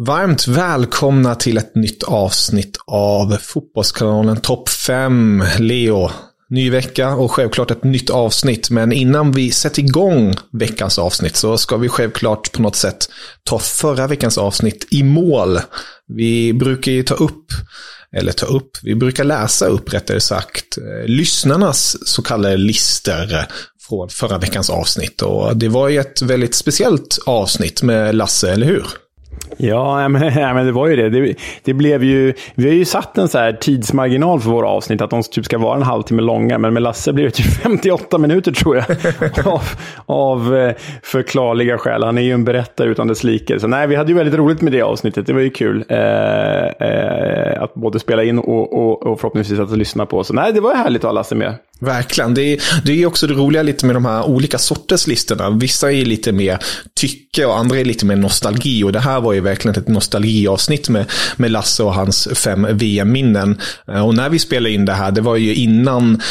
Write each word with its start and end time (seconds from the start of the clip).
Varmt 0.00 0.48
välkomna 0.48 1.34
till 1.34 1.58
ett 1.58 1.74
nytt 1.74 2.02
avsnitt 2.02 2.76
av 2.86 3.36
Fotbollskanalen 3.40 4.36
Topp 4.36 4.68
5. 4.68 5.44
Leo, 5.58 6.10
ny 6.48 6.70
vecka 6.70 7.14
och 7.14 7.32
självklart 7.32 7.70
ett 7.70 7.84
nytt 7.84 8.10
avsnitt. 8.10 8.70
Men 8.70 8.92
innan 8.92 9.32
vi 9.32 9.50
sätter 9.50 9.82
igång 9.82 10.34
veckans 10.52 10.98
avsnitt 10.98 11.36
så 11.36 11.58
ska 11.58 11.76
vi 11.76 11.88
självklart 11.88 12.52
på 12.52 12.62
något 12.62 12.76
sätt 12.76 13.08
ta 13.44 13.58
förra 13.58 14.06
veckans 14.06 14.38
avsnitt 14.38 14.86
i 14.90 15.02
mål. 15.02 15.60
Vi 16.08 16.52
brukar 16.52 16.92
ju 16.92 17.02
ta 17.02 17.14
upp, 17.14 17.46
eller 18.16 18.32
ta 18.32 18.46
upp, 18.46 18.70
vi 18.82 18.94
brukar 18.94 19.24
läsa 19.24 19.66
upp 19.66 19.94
rättare 19.94 20.20
sagt, 20.20 20.78
eh, 20.78 21.08
lyssnarnas 21.08 21.96
så 22.08 22.22
kallade 22.22 22.56
lister 22.56 23.46
från 23.88 24.08
förra 24.08 24.38
veckans 24.38 24.70
avsnitt. 24.70 25.22
Och 25.22 25.56
det 25.56 25.68
var 25.68 25.88
ju 25.88 25.98
ett 25.98 26.22
väldigt 26.22 26.54
speciellt 26.54 27.18
avsnitt 27.26 27.82
med 27.82 28.14
Lasse, 28.14 28.52
eller 28.52 28.66
hur? 28.66 28.86
Ja, 29.56 30.08
men, 30.08 30.22
ja, 30.22 30.54
men 30.54 30.66
det 30.66 30.72
var 30.72 30.86
ju 30.86 30.96
det. 30.96 31.08
det. 31.08 31.34
det. 31.64 31.74
blev 31.74 32.04
ju, 32.04 32.34
vi 32.54 32.68
har 32.68 32.74
ju 32.74 32.84
satt 32.84 33.18
en 33.18 33.28
så 33.28 33.38
här 33.38 33.52
tidsmarginal 33.52 34.40
för 34.40 34.50
våra 34.50 34.68
avsnitt, 34.68 35.00
att 35.00 35.10
de 35.10 35.22
typ 35.22 35.44
ska 35.44 35.58
vara 35.58 35.76
en 35.76 35.82
halvtimme 35.82 36.22
långa. 36.22 36.58
Men 36.58 36.74
med 36.74 36.82
Lasse 36.82 37.12
blev 37.12 37.26
det 37.26 37.30
typ 37.30 37.46
58 37.62 38.18
minuter 38.18 38.52
tror 38.52 38.76
jag. 38.76 38.86
av, 39.46 39.62
av 40.06 40.56
eh, 40.56 40.74
förklarliga 41.02 41.78
skäl. 41.78 42.04
Han 42.04 42.18
är 42.18 42.22
ju 42.22 42.32
en 42.32 42.44
berättare 42.44 42.88
utan 42.88 43.08
dess 43.08 43.24
like. 43.24 43.60
Så 43.60 43.66
nej, 43.66 43.86
vi 43.86 43.96
hade 43.96 44.12
ju 44.12 44.18
väldigt 44.18 44.34
roligt 44.34 44.60
med 44.60 44.72
det 44.72 44.82
avsnittet. 44.82 45.26
Det 45.26 45.32
var 45.32 45.40
ju 45.40 45.50
kul. 45.50 45.84
Eh, 45.88 45.98
eh, 46.66 47.62
att 47.62 47.74
både 47.74 47.98
spela 47.98 48.24
in 48.24 48.38
och, 48.38 48.72
och, 48.72 49.06
och 49.06 49.20
förhoppningsvis 49.20 49.60
att 49.60 49.76
lyssna 49.76 50.06
på. 50.06 50.24
Så 50.24 50.34
nej, 50.34 50.52
det 50.52 50.60
var 50.60 50.74
härligt 50.74 51.04
att 51.04 51.08
ha 51.08 51.12
Lasse 51.12 51.34
med. 51.34 51.54
Verkligen. 51.78 52.34
Det 52.34 52.42
är, 52.42 52.62
det 52.84 53.02
är 53.02 53.06
också 53.06 53.26
det 53.26 53.34
roliga 53.34 53.62
lite 53.62 53.86
med 53.86 53.96
de 53.96 54.04
här 54.04 54.24
olika 54.24 54.58
sorters 54.58 55.06
listorna. 55.06 55.50
Vissa 55.50 55.92
är 55.92 56.04
lite 56.04 56.32
mer 56.32 56.58
tycke 56.94 57.46
och 57.46 57.58
andra 57.58 57.78
är 57.78 57.84
lite 57.84 58.06
mer 58.06 58.16
nostalgi. 58.16 58.84
Och 58.84 58.92
det 58.92 59.00
här 59.00 59.20
var 59.20 59.32
ju 59.32 59.40
verkligen 59.40 59.82
ett 59.82 59.88
nostalgiavsnitt 59.88 60.88
med, 60.88 61.10
med 61.36 61.50
Lasse 61.50 61.82
och 61.82 61.94
hans 61.94 62.28
fem 62.34 62.66
VM-minnen. 62.70 63.60
Eh, 63.88 64.06
och 64.06 64.14
när 64.14 64.28
vi 64.28 64.38
spelade 64.38 64.74
in 64.74 64.84
det 64.84 64.92
här, 64.92 65.10
det 65.10 65.20
var 65.20 65.36
ju 65.36 65.54
innan 65.54 66.22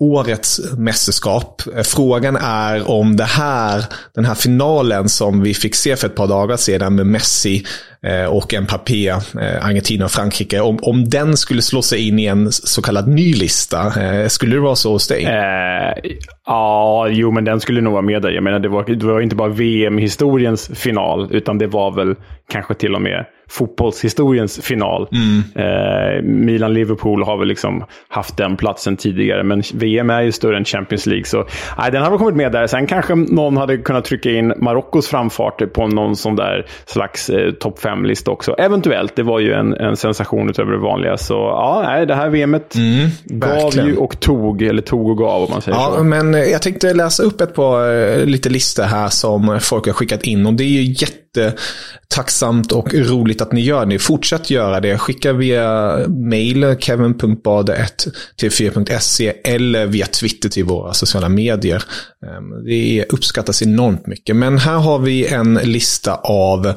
årets 0.00 0.60
mästerskap. 0.78 1.62
Eh, 1.76 1.82
frågan 1.82 2.36
är 2.36 2.90
om 2.90 3.16
det 3.16 3.24
här, 3.24 3.84
den 4.14 4.24
här 4.24 4.34
finalen 4.34 5.08
som 5.08 5.42
vi 5.42 5.54
fick 5.54 5.74
se 5.74 5.96
för 5.96 6.06
ett 6.06 6.14
par 6.14 6.26
dagar 6.26 6.56
sedan 6.56 6.94
med 6.94 7.06
Messi 7.06 7.64
eh, 8.06 8.24
och 8.24 8.54
Mbappé, 8.62 9.08
eh, 9.08 9.66
Argentina 9.66 10.04
och 10.04 10.10
Frankrike, 10.10 10.60
om, 10.60 10.78
om 10.82 11.08
den 11.08 11.36
skulle 11.36 11.62
slå 11.62 11.82
sig 11.82 12.08
in 12.08 12.18
i 12.18 12.26
en 12.26 12.52
så 12.52 12.82
kallad 12.82 13.08
ny 13.08 13.32
lista. 13.32 13.92
Skulle 14.28 14.54
det 14.56 14.60
vara 14.60 14.76
så 14.76 14.92
hos 14.92 15.08
dig? 15.08 15.24
Eh, 15.24 16.12
ja, 16.46 17.08
jo, 17.10 17.30
men 17.30 17.44
den 17.44 17.60
skulle 17.60 17.80
nog 17.80 17.92
vara 17.92 18.02
med 18.02 18.22
där. 18.22 18.30
Jag 18.30 18.44
menar, 18.44 18.58
det 18.58 18.68
var, 18.68 18.84
det 18.84 19.06
var 19.06 19.20
inte 19.20 19.36
bara 19.36 19.48
VM-historiens 19.48 20.70
final, 20.74 21.28
utan 21.30 21.58
det 21.58 21.66
var 21.66 21.96
väl 21.96 22.14
kanske 22.52 22.74
till 22.74 22.94
och 22.94 23.02
med 23.02 23.24
fotbollshistoriens 23.50 24.60
final. 24.62 25.08
Mm. 25.12 25.42
Eh, 25.54 26.22
Milan-Liverpool 26.22 27.22
har 27.22 27.36
väl 27.36 27.48
liksom 27.48 27.84
haft 28.08 28.36
den 28.36 28.56
platsen 28.56 28.96
tidigare, 28.96 29.42
men 29.44 29.62
VM 29.74 30.10
är 30.10 30.22
ju 30.22 30.32
större 30.32 30.56
än 30.56 30.64
Champions 30.64 31.06
League. 31.06 31.24
Så 31.24 31.44
nej, 31.78 31.90
den 31.90 32.02
hade 32.02 32.18
kommit 32.18 32.36
med 32.36 32.52
där. 32.52 32.66
Sen 32.66 32.86
kanske 32.86 33.14
någon 33.14 33.56
hade 33.56 33.76
kunnat 33.76 34.04
trycka 34.04 34.30
in 34.30 34.52
Marockos 34.56 35.08
framfart 35.08 35.72
på 35.72 35.86
någon 35.86 36.16
sån 36.16 36.36
där 36.36 36.66
slags 36.86 37.30
eh, 37.30 37.52
topp 37.52 37.78
5-lista 37.78 38.30
också. 38.30 38.52
Eventuellt. 38.52 39.16
Det 39.16 39.22
var 39.22 39.38
ju 39.38 39.52
en, 39.52 39.74
en 39.74 39.96
sensation 39.96 40.50
utöver 40.50 40.72
det 40.72 40.78
vanliga. 40.78 41.16
Så 41.16 41.34
ja, 41.34 41.82
nej, 41.86 42.06
det 42.06 42.14
här 42.14 42.28
VMet 42.28 42.74
mm, 42.74 43.08
gav 43.24 43.86
ju 43.86 43.96
och 43.96 44.20
tog, 44.20 44.62
eller 44.62 44.82
tog 44.82 45.10
och 45.10 45.18
gav 45.18 45.42
om 45.42 45.50
man 45.50 45.62
säger 45.62 45.78
ja, 45.78 45.94
så. 45.96 46.04
Men 46.04 46.32
jag 46.32 46.62
tänkte 46.62 46.94
läsa 46.94 47.22
upp 47.22 47.40
ett 47.40 47.54
par 47.54 47.94
eh, 47.94 48.24
lite 48.24 48.48
listor 48.48 48.82
här 48.82 49.08
som 49.08 49.58
folk 49.60 49.86
har 49.86 49.92
skickat 49.92 50.22
in 50.22 50.46
och 50.46 50.54
det 50.54 50.64
är 50.64 50.82
ju 50.82 50.82
jätte 50.82 51.20
jättetacksamt 51.36 52.72
och 52.72 52.94
roligt 52.94 53.40
att 53.40 53.52
ni 53.52 53.60
gör 53.60 53.86
det. 53.86 53.98
Fortsätt 53.98 54.50
göra 54.50 54.80
det. 54.80 54.98
Skicka 54.98 55.32
via 55.32 55.98
mail 56.08 56.76
kevin.bade1tv4.se 56.80 59.32
eller 59.44 59.86
via 59.86 60.06
Twitter 60.06 60.48
till 60.48 60.64
våra 60.64 60.94
sociala 60.94 61.28
medier. 61.28 61.84
Ehm, 62.26 62.64
det 62.64 63.04
uppskattas 63.08 63.62
enormt 63.62 64.06
mycket. 64.06 64.36
Men 64.36 64.58
här 64.58 64.78
har 64.78 64.98
vi 64.98 65.26
en 65.26 65.54
lista 65.54 66.14
av 66.14 66.72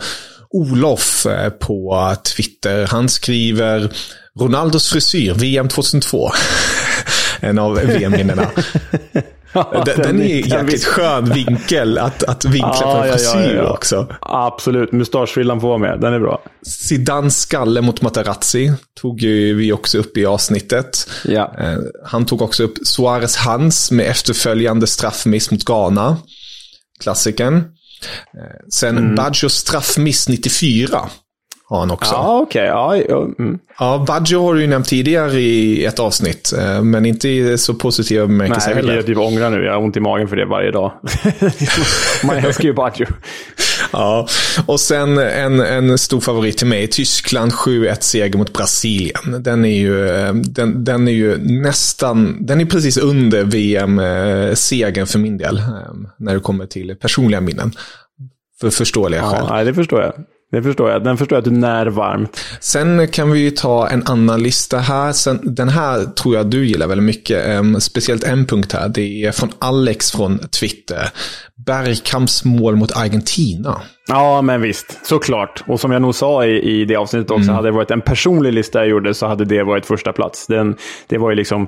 Olof 0.49 1.25
eh, 1.25 1.49
på 1.49 2.15
Twitter. 2.35 2.87
Han 2.87 3.09
skriver 3.09 3.93
Ronaldos 4.39 4.89
frisyr, 4.89 5.33
VM 5.33 5.67
2002. 5.67 6.31
en 7.39 7.59
av 7.59 7.75
VM-minnena. 7.75 8.51
Ja, 9.53 9.83
den, 9.85 10.01
den, 10.01 10.21
är 10.21 10.55
jäkligt 10.57 10.85
skön 10.85 11.25
vinkel 11.25 11.97
att, 11.97 12.23
att 12.23 12.45
vinkla 12.45 12.77
ja, 12.81 12.97
på 12.97 13.03
en 13.03 13.13
frisyr 13.13 13.55
ja, 13.55 13.73
också. 13.73 14.07
Absolut, 14.21 14.91
mustaschfrillan 14.91 15.61
får 15.61 15.67
vara 15.67 15.77
med. 15.77 16.01
Den 16.01 16.13
är 16.13 16.19
bra. 16.19 16.41
Zidans 16.61 17.39
skalle 17.39 17.81
mot 17.81 18.01
Materazzi 18.01 18.73
tog 19.01 19.21
ju 19.21 19.53
vi 19.53 19.73
också 19.73 19.97
upp 19.97 20.17
i 20.17 20.25
avsnittet. 20.25 21.09
Eh, 21.29 21.77
han 22.05 22.25
tog 22.25 22.41
också 22.41 22.63
upp 22.63 22.73
Suarez 22.83 23.35
hands 23.35 23.91
med 23.91 24.05
efterföljande 24.09 24.87
straffmiss 24.87 25.51
mot 25.51 25.65
Ghana. 25.65 26.17
Klassikern. 26.99 27.55
Eh, 27.57 28.67
sen 28.69 28.97
mm. 28.97 29.15
Badgers 29.15 29.51
straffmiss 29.51 30.29
94 30.29 31.09
har 31.65 31.79
han 31.79 31.91
också. 31.91 32.13
Ja, 32.13 32.39
okej. 32.41 32.73
Okay. 32.73 33.05
Ja, 33.09 33.21
mm. 33.39 33.59
ja, 33.79 34.05
Baggio 34.07 34.41
har 34.41 34.53
du 34.53 34.61
ju 34.61 34.67
nämnt 34.67 34.87
tidigare 34.87 35.39
i 35.39 35.85
ett 35.85 35.99
avsnitt, 35.99 36.53
eh, 36.59 36.81
men 36.81 37.05
inte 37.05 37.29
i 37.29 37.57
så 37.57 37.73
positiva 37.73 38.27
bemärkelser 38.27 38.75
heller. 38.75 38.87
Nej, 38.87 38.95
jag 38.95 39.05
typ 39.05 39.17
ångrar 39.17 39.49
nu. 39.49 39.63
Jag 39.63 39.73
har 39.73 39.81
ont 39.81 39.97
i 39.97 39.99
magen 39.99 40.27
för 40.27 40.35
det 40.35 40.45
varje 40.45 40.71
dag. 40.71 40.91
Man 42.23 42.37
älskar 42.37 42.63
ju 42.63 42.73
Baggio. 42.73 43.07
Ja, 43.91 44.27
och 44.65 44.79
sen 44.79 45.17
en, 45.17 45.59
en 45.59 45.97
stor 45.97 46.19
favorit 46.19 46.57
till 46.57 46.67
mig. 46.67 46.87
Tyskland 46.87 47.51
7-1 47.51 47.97
seger 47.99 48.37
mot 48.37 48.53
Brasilien. 48.53 49.43
Den 49.43 49.65
är 49.65 49.77
ju, 49.79 50.09
eh, 50.09 50.33
den, 50.33 50.83
den 50.83 51.07
är 51.07 51.11
ju 51.11 51.37
nästan, 51.37 52.45
den 52.45 52.61
är 52.61 52.65
precis 52.65 52.97
under 52.97 53.43
VM-segern 53.43 55.07
för 55.07 55.19
min 55.19 55.37
del. 55.37 55.57
Eh, 55.57 55.63
när 56.17 56.33
det 56.33 56.39
kommer 56.39 56.65
till 56.65 56.95
personliga 56.95 57.41
minnen. 57.41 57.71
För 58.61 58.69
förståeliga 58.69 59.21
ja, 59.21 59.29
skäl. 59.29 59.45
Nej, 59.49 59.65
det 59.65 59.73
förstår 59.73 60.01
jag. 60.01 60.13
Det 60.53 60.63
förstår 60.63 60.91
jag. 60.91 61.03
Den 61.03 61.17
förstår 61.17 61.35
jag 61.35 61.41
att 61.41 61.53
du 61.53 61.59
när 61.59 61.85
varmt. 61.85 62.39
Sen 62.59 63.07
kan 63.07 63.31
vi 63.31 63.39
ju 63.39 63.51
ta 63.51 63.89
en 63.89 64.03
annan 64.07 64.43
lista 64.43 64.79
här. 64.79 65.11
Sen, 65.11 65.39
den 65.43 65.69
här 65.69 66.03
tror 66.03 66.35
jag 66.35 66.49
du 66.49 66.67
gillar 66.67 66.87
väldigt 66.87 67.05
mycket. 67.05 67.59
Um, 67.59 67.81
speciellt 67.81 68.23
en 68.23 68.45
punkt 68.45 68.73
här. 68.73 68.89
Det 68.89 69.25
är 69.25 69.31
från 69.31 69.51
Alex 69.59 70.11
från 70.11 70.39
Twitter. 70.39 71.09
Bergkamps 71.65 72.43
mål 72.43 72.75
mot 72.75 72.91
Argentina. 72.91 73.81
Ja, 74.07 74.41
men 74.41 74.61
visst. 74.61 75.05
Såklart. 75.05 75.63
Och 75.67 75.79
som 75.79 75.91
jag 75.91 76.01
nog 76.01 76.15
sa 76.15 76.45
i, 76.45 76.81
i 76.81 76.85
det 76.85 76.95
avsnittet 76.95 77.31
också, 77.31 77.43
mm. 77.43 77.55
hade 77.55 77.67
det 77.67 77.71
varit 77.71 77.91
en 77.91 78.01
personlig 78.01 78.53
lista 78.53 78.79
jag 78.79 78.87
gjorde 78.87 79.13
så 79.13 79.27
hade 79.27 79.45
det 79.45 79.63
varit 79.63 79.85
första 79.85 80.13
plats. 80.13 80.47
Den, 80.47 80.75
det 81.07 81.17
var 81.17 81.29
ju 81.29 81.35
liksom 81.35 81.67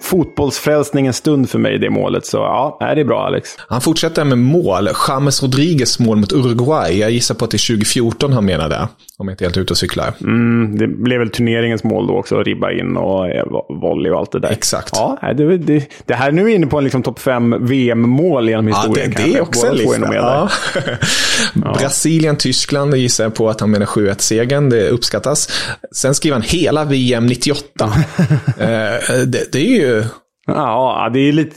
fotbollsfrälsningens 0.00 1.16
stund 1.16 1.50
för 1.50 1.58
mig, 1.58 1.78
det 1.78 1.90
målet. 1.90 2.26
Så 2.26 2.36
ja, 2.36 2.76
det 2.80 3.00
är 3.00 3.04
bra 3.04 3.26
Alex. 3.26 3.50
Han 3.68 3.80
fortsätter 3.80 4.24
med 4.24 4.38
mål. 4.38 4.88
James 5.08 5.42
Rodriguez 5.42 5.98
mål 5.98 6.16
mot 6.16 6.32
Uruguay. 6.32 6.98
Jag 6.98 7.10
gissar 7.10 7.34
på 7.34 7.44
att 7.44 7.50
det 7.50 7.56
är 7.56 7.74
2014 7.74 8.32
han 8.32 8.44
menade. 8.44 8.88
Om 9.18 9.28
jag 9.28 9.32
inte 9.32 9.44
är 9.44 9.46
helt 9.46 9.56
ute 9.56 9.72
och 9.72 9.78
cyklar. 9.78 10.12
Mm, 10.20 10.78
det 10.78 10.86
blev 10.86 11.18
väl 11.18 11.30
turneringens 11.30 11.84
mål 11.84 12.06
då 12.06 12.18
också. 12.18 12.42
Ribba 12.42 12.72
in 12.72 12.96
och 12.96 13.28
eh, 13.28 13.44
volley 13.68 14.12
och 14.12 14.18
allt 14.18 14.32
det 14.32 14.38
där. 14.38 14.50
Exakt. 14.50 14.90
Ja, 14.92 15.18
det, 15.36 15.58
det, 15.58 15.90
det 16.06 16.14
här 16.14 16.32
nu 16.32 16.50
är 16.50 16.54
inne 16.54 16.66
på 16.66 16.78
en 16.78 16.84
liksom 16.84 17.02
topp 17.02 17.18
fem 17.18 17.66
VM-mål 17.66 18.48
genom 18.48 18.66
historien. 18.66 19.12
Ja, 19.16 19.22
det, 19.24 19.30
det 19.30 19.38
är 19.38 19.42
också 19.42 19.66
en 19.66 19.76
lista. 19.76 20.14
Ja. 20.14 20.48
Ja. 21.64 21.76
Brasilien, 21.78 22.36
Tyskland 22.36 22.94
gissar 22.94 23.24
jag 23.24 23.34
på 23.34 23.48
att 23.48 23.60
han 23.60 23.70
menar 23.70 23.86
7-1-segern. 23.86 24.68
Det 24.68 24.88
uppskattas. 24.88 25.48
Sen 25.92 26.14
skriver 26.14 26.34
han 26.34 26.42
hela 26.42 26.84
VM 26.84 27.26
98. 27.26 27.92
Eh, 28.58 29.18
det, 29.26 29.52
det, 29.52 29.58
är 29.58 29.80
ju... 29.80 30.04
Ja, 30.46 31.10
det 31.12 31.18
är 31.20 31.32
lite... 31.32 31.56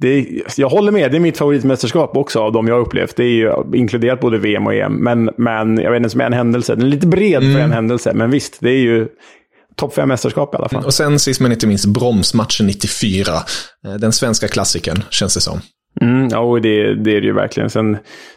Det 0.00 0.08
är, 0.08 0.26
jag 0.56 0.68
håller 0.68 0.92
med, 0.92 1.10
det 1.10 1.16
är 1.16 1.20
mitt 1.20 1.38
favoritmästerskap 1.38 2.16
också 2.16 2.40
av 2.40 2.52
de 2.52 2.68
jag 2.68 2.74
har 2.74 2.80
upplevt. 2.80 3.16
Det 3.16 3.24
är 3.24 3.28
ju 3.28 3.52
inkluderat 3.74 4.20
både 4.20 4.38
VM 4.38 4.66
och 4.66 4.74
EM. 4.74 4.92
Men, 4.92 5.30
men 5.36 5.78
jag 5.78 5.90
vet 5.90 5.96
inte, 5.96 6.10
som 6.10 6.20
en 6.20 6.32
händelse. 6.32 6.74
Den 6.74 6.86
är 6.86 6.90
lite 6.90 7.06
bred 7.06 7.42
mm. 7.42 7.54
för 7.54 7.60
en 7.60 7.72
händelse, 7.72 8.12
men 8.14 8.30
visst, 8.30 8.56
det 8.60 8.70
är 8.70 8.78
ju 8.78 9.08
topp 9.76 9.94
fem 9.94 10.08
mästerskap 10.08 10.54
i 10.54 10.56
alla 10.56 10.68
fall. 10.68 10.84
Och 10.84 10.94
sen 10.94 11.18
sist 11.18 11.40
men 11.40 11.52
inte 11.52 11.66
minst 11.66 11.86
bromsmatchen 11.86 12.66
94. 12.66 13.32
Eh, 13.86 13.94
den 13.94 14.12
svenska 14.12 14.48
klassikern, 14.48 15.02
känns 15.10 15.34
det 15.34 15.40
som. 15.40 15.60
Mm, 16.00 16.28
ja, 16.28 16.58
det, 16.62 16.94
det 16.94 17.16
är 17.16 17.20
det 17.20 17.26
ju 17.26 17.32
verkligen. 17.32 17.70
Sen, 17.70 17.96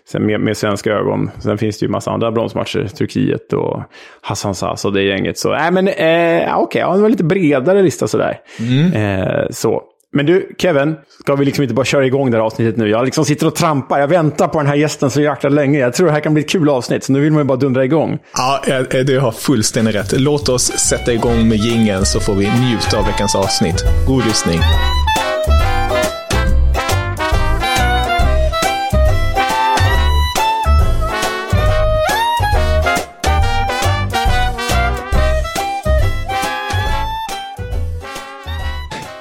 sen 0.09 0.25
med, 0.25 0.39
med 0.39 0.57
svenska 0.57 0.91
ögon. 0.91 1.31
Sen 1.39 1.57
finns 1.57 1.79
det 1.79 1.85
ju 1.85 1.89
massa 1.89 2.11
andra 2.11 2.31
bronsmatcher. 2.31 2.87
Turkiet 2.97 3.53
och 3.53 3.83
Hassan 4.21 4.55
Sas 4.55 4.85
och 4.85 4.93
det 4.93 5.03
gänget. 5.03 5.37
Så 5.37 5.51
nej, 5.51 5.71
men 5.71 5.87
eh, 5.87 5.93
okej, 5.93 6.55
okay, 6.55 6.81
ja, 6.81 6.95
det 6.95 7.01
var 7.01 7.09
lite 7.09 7.23
bredare 7.23 7.81
lista 7.81 8.07
sådär. 8.07 8.39
Mm. 8.59 8.93
Eh, 8.93 9.45
så. 9.49 9.83
Men 10.13 10.25
du, 10.25 10.55
Kevin, 10.57 10.95
ska 11.19 11.35
vi 11.35 11.45
liksom 11.45 11.63
inte 11.63 11.75
bara 11.75 11.85
köra 11.85 12.05
igång 12.05 12.31
det 12.31 12.37
här 12.37 12.43
avsnittet 12.43 12.77
nu? 12.77 12.89
Jag 12.89 13.05
liksom 13.05 13.25
sitter 13.25 13.47
och 13.47 13.55
trampar. 13.55 13.99
Jag 13.99 14.07
väntar 14.07 14.47
på 14.47 14.57
den 14.57 14.67
här 14.67 14.75
gästen 14.75 15.09
så 15.09 15.21
jäkla 15.21 15.49
länge. 15.49 15.79
Jag 15.79 15.93
tror 15.93 16.07
det 16.07 16.13
här 16.13 16.19
kan 16.19 16.33
bli 16.33 16.43
ett 16.43 16.49
kul 16.49 16.69
avsnitt, 16.69 17.03
så 17.03 17.13
nu 17.13 17.19
vill 17.19 17.31
man 17.31 17.41
ju 17.41 17.47
bara 17.47 17.57
dundra 17.57 17.85
igång. 17.85 18.19
Ja, 18.37 18.61
eh, 18.67 18.99
du 19.05 19.19
har 19.19 19.31
fullständigt 19.31 19.95
rätt. 19.95 20.19
Låt 20.19 20.49
oss 20.49 20.63
sätta 20.63 21.13
igång 21.13 21.47
med 21.47 21.57
gingen 21.57 22.05
så 22.05 22.19
får 22.19 22.33
vi 22.33 22.49
njuta 22.59 22.97
av 22.97 23.05
veckans 23.05 23.35
avsnitt. 23.35 23.83
God 24.07 24.25
lyssning. 24.25 24.59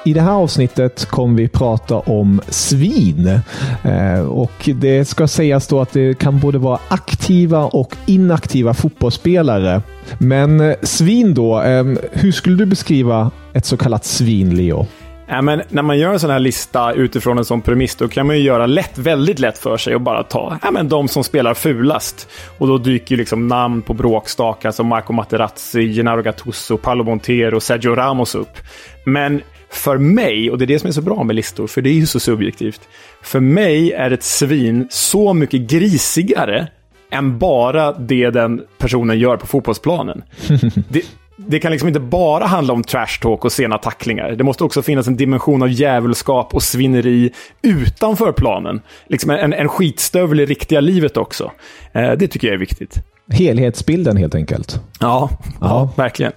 I 0.03 0.13
det 0.13 0.21
här 0.21 0.31
avsnittet 0.31 1.05
kommer 1.05 1.37
vi 1.37 1.47
prata 1.47 1.95
om 1.99 2.41
svin. 2.47 3.39
Eh, 3.83 4.21
och 4.21 4.69
Det 4.75 5.05
ska 5.05 5.27
sägas 5.27 5.67
då 5.67 5.81
att 5.81 5.93
det 5.93 6.19
kan 6.19 6.39
både 6.39 6.57
vara 6.57 6.79
aktiva 6.87 7.65
och 7.65 7.95
inaktiva 8.05 8.73
fotbollsspelare. 8.73 9.81
Men 10.17 10.59
eh, 10.59 10.75
svin 10.81 11.33
då, 11.33 11.61
eh, 11.61 11.85
hur 12.11 12.31
skulle 12.31 12.55
du 12.55 12.65
beskriva 12.65 13.31
ett 13.53 13.65
så 13.65 13.77
kallat 13.77 14.05
svin, 14.05 14.55
Leo? 14.55 14.87
Ja, 15.27 15.41
men 15.41 15.61
när 15.69 15.81
man 15.81 15.99
gör 15.99 16.13
en 16.13 16.19
sån 16.19 16.29
här 16.29 16.39
lista 16.39 16.93
utifrån 16.93 17.37
en 17.37 17.45
sån 17.45 17.61
premiss, 17.61 17.95
då 17.95 18.07
kan 18.07 18.27
man 18.27 18.37
ju 18.37 18.43
göra 18.43 18.65
lätt, 18.65 18.97
väldigt 18.97 19.39
lätt 19.39 19.57
för 19.57 19.77
sig 19.77 19.95
och 19.95 20.01
bara 20.01 20.23
ta 20.23 20.59
ja, 20.61 20.71
men 20.71 20.89
de 20.89 21.07
som 21.07 21.23
spelar 21.23 21.53
fulast. 21.53 22.27
Och 22.57 22.67
då 22.67 22.77
dyker 22.77 23.17
liksom 23.17 23.47
namn 23.47 23.81
på 23.81 23.93
bråkstakar 23.93 24.71
som 24.71 24.87
Marco 24.87 25.13
Materazzi, 25.13 25.93
Gennaro 25.93 26.21
Gattuso, 26.21 26.77
Paolo 26.77 27.03
Montero, 27.03 27.59
Sergio 27.59 27.95
Ramos 27.95 28.35
upp. 28.35 28.57
Men 29.05 29.41
för 29.71 29.97
mig, 29.97 30.51
och 30.51 30.57
det 30.57 30.65
är 30.65 30.67
det 30.67 30.79
som 30.79 30.87
är 30.87 30.91
så 30.91 31.01
bra 31.01 31.23
med 31.23 31.35
listor, 31.35 31.67
för 31.67 31.81
det 31.81 31.89
är 31.89 31.93
ju 31.93 32.05
så 32.05 32.19
subjektivt. 32.19 32.81
För 33.21 33.39
mig 33.39 33.91
är 33.91 34.11
ett 34.11 34.23
svin 34.23 34.87
så 34.89 35.33
mycket 35.33 35.61
grisigare 35.61 36.67
än 37.11 37.39
bara 37.39 37.91
det 37.91 38.29
den 38.29 38.61
personen 38.77 39.19
gör 39.19 39.37
på 39.37 39.47
fotbollsplanen. 39.47 40.23
det, 40.89 41.05
det 41.35 41.59
kan 41.59 41.71
liksom 41.71 41.87
inte 41.87 41.99
bara 41.99 42.45
handla 42.45 42.73
om 42.73 42.83
trash 42.83 43.19
talk 43.21 43.45
och 43.45 43.51
sena 43.51 43.77
tacklingar. 43.77 44.31
Det 44.31 44.43
måste 44.43 44.63
också 44.63 44.81
finnas 44.81 45.07
en 45.07 45.17
dimension 45.17 45.61
av 45.61 45.69
djävulskap 45.69 46.53
och 46.53 46.63
svinneri 46.63 47.31
utanför 47.61 48.31
planen. 48.31 48.81
Liksom 49.07 49.31
en, 49.31 49.53
en 49.53 49.69
skitstövel 49.69 50.39
i 50.39 50.45
riktiga 50.45 50.81
livet 50.81 51.17
också. 51.17 51.51
Eh, 51.91 52.11
det 52.11 52.27
tycker 52.27 52.47
jag 52.47 52.53
är 52.53 52.59
viktigt. 52.59 53.03
Helhetsbilden 53.29 54.17
helt 54.17 54.35
enkelt. 54.35 54.79
Ja, 54.99 55.29
ja, 55.41 55.49
ja, 55.61 55.89
verkligen. 55.95 56.31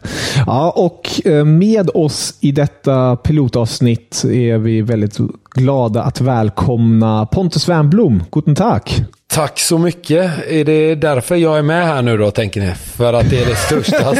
Ja, 0.46 0.70
och 0.70 1.26
eh, 1.26 1.44
med 1.44 1.90
oss 1.94 2.34
i 2.40 2.52
detta 2.52 3.16
pilotavsnitt 3.16 4.24
är 4.24 4.58
vi 4.58 4.82
väldigt 4.82 5.18
glada 5.54 6.02
att 6.02 6.20
välkomna 6.20 7.26
Pontus 7.26 7.68
Wernblom. 7.68 8.24
Guten 8.32 8.54
tack! 8.54 9.04
Tack 9.34 9.58
så 9.60 9.78
mycket. 9.78 10.32
Är 10.48 10.64
det 10.64 10.94
därför 10.94 11.36
jag 11.36 11.58
är 11.58 11.62
med 11.62 11.86
här 11.86 12.02
nu 12.02 12.16
då, 12.16 12.30
tänker 12.30 12.60
ni? 12.60 12.74
För 12.74 13.12
att 13.12 13.30
det 13.30 13.42
är 13.42 13.46
det 13.46 13.56
största? 13.56 14.14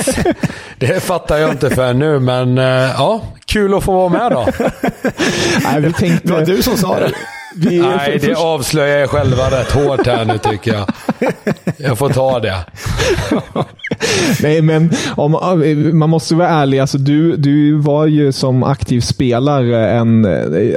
det 0.79 1.03
fattar 1.03 1.37
jag 1.37 1.51
inte 1.51 1.71
för 1.71 1.95
nu, 1.95 2.21
men 2.21 2.59
eh, 2.59 2.65
ja, 2.65 3.21
kul 3.47 3.75
att 3.75 3.85
få 3.85 3.93
vara 3.93 4.09
med 4.09 4.33
då. 4.33 4.47
Nej, 5.65 5.81
vi 5.81 5.93
tänkte... 5.93 6.29
Det 6.29 6.33
var 6.33 6.47
du 6.47 6.63
som 6.63 6.77
sa 6.77 7.01
det. 7.01 7.13
Nej, 7.57 8.19
det 8.21 8.35
avslöjar 8.35 8.99
jag 8.99 9.11
själva 9.11 9.51
rätt 9.51 9.73
hårt 9.73 10.07
här 10.07 10.25
nu 10.25 10.39
tycker 10.39 10.75
jag. 10.75 10.87
Jag 11.77 11.99
får 11.99 12.09
ta 12.09 12.41
det. 12.41 12.55
Nej, 14.43 14.63
men 14.63 14.91
om, 15.17 15.33
man 15.93 16.11
måste 16.11 16.35
vara 16.35 16.49
ärlig. 16.49 16.79
Alltså, 16.79 16.99
du, 16.99 17.37
du 17.37 17.75
var 17.75 18.07
ju 18.07 18.33
som 18.33 18.63
aktiv 18.63 19.01
spelare 19.01 19.91
en... 19.91 20.25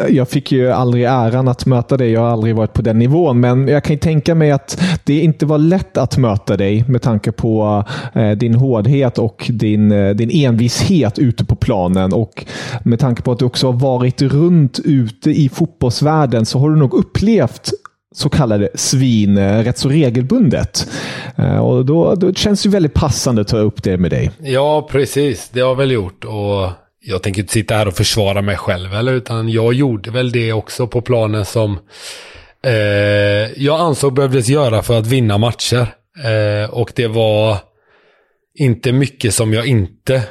Jag 0.10 0.30
fick 0.30 0.52
ju 0.52 0.72
aldrig 0.72 1.04
äran 1.04 1.48
att 1.48 1.66
möta 1.66 1.98
dig. 1.98 2.12
Jag 2.12 2.22
har 2.22 2.28
aldrig 2.28 2.56
varit 2.56 2.74
på 2.74 2.82
den 2.82 3.00
nivån. 3.00 3.40
Men 3.40 3.68
jag 3.68 3.84
kan 3.84 3.94
ju 3.94 4.00
tänka 4.00 4.36
mig 4.36 4.52
att 4.52 4.82
det 5.04 5.20
inte 5.20 5.46
var 5.46 5.58
lätt 5.58 5.98
att 5.98 6.18
möta 6.18 6.58
dig 6.58 6.84
med 6.88 7.02
tanke 7.02 7.32
på 7.32 7.84
eh, 8.14 8.32
din 8.32 8.56
hårdhet 8.56 9.18
och 9.18 9.52
din, 9.54 9.92
eh, 9.92 10.10
din 10.10 10.30
envishet 10.32 11.20
ute 11.20 11.46
på 11.46 11.56
planen. 11.56 12.14
Och 12.14 12.46
med 12.84 13.00
tanke 13.00 13.22
på 13.22 13.32
att 13.32 13.40
du 13.40 13.46
också 13.46 13.68
har 13.68 13.80
varit 13.80 14.22
runt 14.22 14.80
ute 14.84 15.32
i 15.32 15.50
fotbollsvärlden 15.50 16.46
så 16.46 16.60
har 16.68 16.74
du 16.74 16.80
nog 16.80 16.94
upplevt 16.94 17.72
så 18.16 18.30
kallade 18.30 18.70
svin 18.76 19.38
eh, 19.38 19.64
rätt 19.64 19.78
så 19.78 19.90
regelbundet. 19.90 20.88
Eh, 21.38 21.58
och 21.58 21.86
då, 21.86 22.16
då 22.16 22.34
känns 22.34 22.64
det 22.64 22.70
väldigt 22.70 22.94
passande 22.94 23.42
att 23.42 23.48
ta 23.48 23.58
upp 23.58 23.84
det 23.84 23.98
med 23.98 24.12
dig. 24.12 24.32
Ja, 24.40 24.88
precis. 24.92 25.50
Det 25.50 25.62
har 25.62 25.68
jag 25.68 25.76
väl 25.76 25.92
gjort. 25.92 26.26
Och 26.26 26.70
jag 27.00 27.24
tänker 27.24 27.42
inte 27.42 27.54
sitta 27.54 27.76
här 27.76 27.88
och 27.88 27.94
försvara 27.94 28.42
mig 28.42 28.58
själv, 28.58 28.94
eller, 28.94 29.14
utan 29.14 29.50
jag 29.50 29.74
gjorde 29.74 30.12
väl 30.12 30.32
det 30.32 30.54
också 30.54 30.88
på 30.88 31.02
planen 31.02 31.46
som 31.46 31.80
eh, 32.64 32.72
jag 33.64 33.80
ansåg 33.80 34.14
behövdes 34.14 34.48
göra 34.48 34.82
för 34.82 35.00
att 35.00 35.08
vinna 35.08 35.38
matcher. 35.38 35.88
Eh, 36.24 36.70
och 36.70 36.92
det 36.96 37.08
var 37.08 37.58
inte 38.56 38.92
mycket 38.92 39.34
som 39.34 39.54
jag 39.54 39.66
inte 39.66 40.24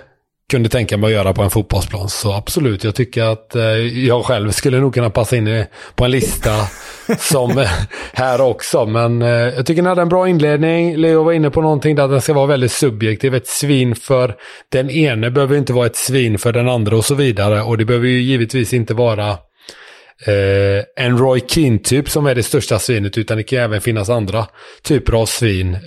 kunde 0.50 0.68
tänka 0.68 0.96
mig 0.96 1.06
att 1.06 1.12
göra 1.12 1.32
på 1.32 1.42
en 1.42 1.50
fotbollsplan. 1.50 2.08
Så 2.08 2.32
absolut, 2.32 2.84
jag 2.84 2.94
tycker 2.94 3.22
att 3.22 3.54
eh, 3.54 3.62
jag 4.06 4.24
själv 4.24 4.50
skulle 4.50 4.80
nog 4.80 4.94
kunna 4.94 5.10
passa 5.10 5.36
in 5.36 5.64
på 5.94 6.04
en 6.04 6.10
lista 6.10 6.50
som 7.18 7.58
eh, 7.58 7.68
här 8.12 8.40
också. 8.40 8.86
Men 8.86 9.22
eh, 9.22 9.28
jag 9.28 9.66
tycker 9.66 9.82
den 9.82 9.88
hade 9.88 10.02
en 10.02 10.08
bra 10.08 10.28
inledning. 10.28 10.96
Leo 10.96 11.22
var 11.22 11.32
inne 11.32 11.50
på 11.50 11.60
någonting 11.62 11.96
där 11.96 12.08
den 12.08 12.20
ska 12.20 12.32
vara 12.32 12.46
väldigt 12.46 12.72
subjektiv. 12.72 13.34
Ett 13.34 13.46
svin 13.46 13.94
för 13.94 14.34
den 14.72 14.90
ene 14.90 15.30
behöver 15.30 15.56
inte 15.56 15.72
vara 15.72 15.86
ett 15.86 15.96
svin 15.96 16.38
för 16.38 16.52
den 16.52 16.68
andra 16.68 16.96
och 16.96 17.04
så 17.04 17.14
vidare. 17.14 17.62
Och 17.62 17.78
det 17.78 17.84
behöver 17.84 18.06
ju 18.08 18.20
givetvis 18.20 18.72
inte 18.72 18.94
vara 18.94 19.38
eh, 20.26 21.04
en 21.04 21.18
Roy 21.18 21.40
Keane-typ 21.48 22.10
som 22.10 22.26
är 22.26 22.34
det 22.34 22.42
största 22.42 22.78
svinet, 22.78 23.18
utan 23.18 23.36
det 23.36 23.42
kan 23.42 23.58
även 23.58 23.80
finnas 23.80 24.10
andra 24.10 24.46
typer 24.82 25.12
av 25.12 25.26
svin. 25.26 25.74
Eh, 25.74 25.80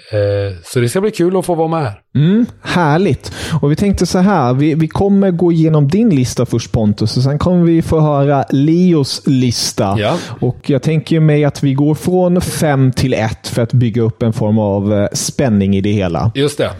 så 0.63 0.79
det 0.79 0.89
ska 0.89 1.01
bli 1.01 1.11
kul 1.11 1.37
att 1.37 1.45
få 1.45 1.55
vara 1.55 1.67
med 1.67 1.83
här. 1.83 2.01
Mm, 2.15 2.45
härligt. 2.61 3.31
Och 3.61 3.71
vi 3.71 3.75
tänkte 3.75 4.05
så 4.05 4.19
här, 4.19 4.53
vi, 4.53 4.73
vi 4.73 4.87
kommer 4.87 5.31
gå 5.31 5.51
igenom 5.51 5.87
din 5.87 6.09
lista 6.09 6.45
först 6.45 6.71
Pontus, 6.71 7.17
och 7.17 7.23
sen 7.23 7.39
kommer 7.39 7.65
vi 7.65 7.81
få 7.81 7.99
höra 7.99 8.45
Leos 8.49 9.21
lista. 9.25 9.95
Ja. 9.99 10.17
Och 10.39 10.69
jag 10.69 10.81
tänker 10.81 11.19
mig 11.19 11.45
att 11.45 11.63
vi 11.63 11.73
går 11.73 11.95
från 11.95 12.41
fem 12.41 12.91
till 12.91 13.13
ett 13.13 13.47
för 13.47 13.61
att 13.61 13.73
bygga 13.73 14.01
upp 14.01 14.23
en 14.23 14.33
form 14.33 14.59
av 14.59 14.93
eh, 14.93 15.07
spänning 15.13 15.75
i 15.75 15.81
det 15.81 15.91
hela. 15.91 16.31
Just 16.35 16.57
det. 16.57 16.71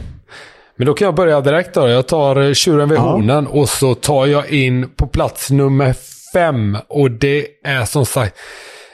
Men 0.76 0.86
då 0.86 0.94
kan 0.94 1.06
jag 1.06 1.16
börja 1.16 1.42
direkt 1.42 1.74
då. 1.74 1.88
Jag 1.88 2.08
tar 2.08 2.54
tjuren 2.54 2.90
vid 2.90 2.98
ja. 2.98 3.02
hornen 3.02 3.48
och 3.48 3.70
så 3.70 3.96
tar 3.96 4.26
jag 4.26 4.50
in 4.50 4.90
på 4.96 5.08
plats 5.08 5.52
nummer 5.52 5.96
fem. 6.34 6.78
Och 6.88 7.12
det 7.12 7.48
är 7.64 7.86
som 7.86 8.06
sagt 8.06 8.36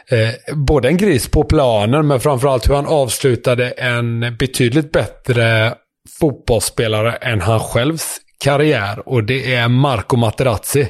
eh, 0.09 0.55
både 0.55 0.87
en 0.87 0.97
gris 0.97 1.27
på 1.27 1.43
planen 1.43 2.07
men 2.07 2.19
framförallt 2.19 2.69
hur 2.69 2.75
han 2.75 2.87
avslutade 2.87 3.69
en 3.69 4.35
betydligt 4.39 4.91
bättre 4.91 5.75
fotbollsspelare 6.19 7.11
än 7.11 7.41
han 7.41 7.59
självs 7.59 8.17
karriär. 8.43 9.09
Och 9.09 9.23
det 9.23 9.53
är 9.53 9.67
Marco 9.67 10.17
Materazzi 10.17 10.87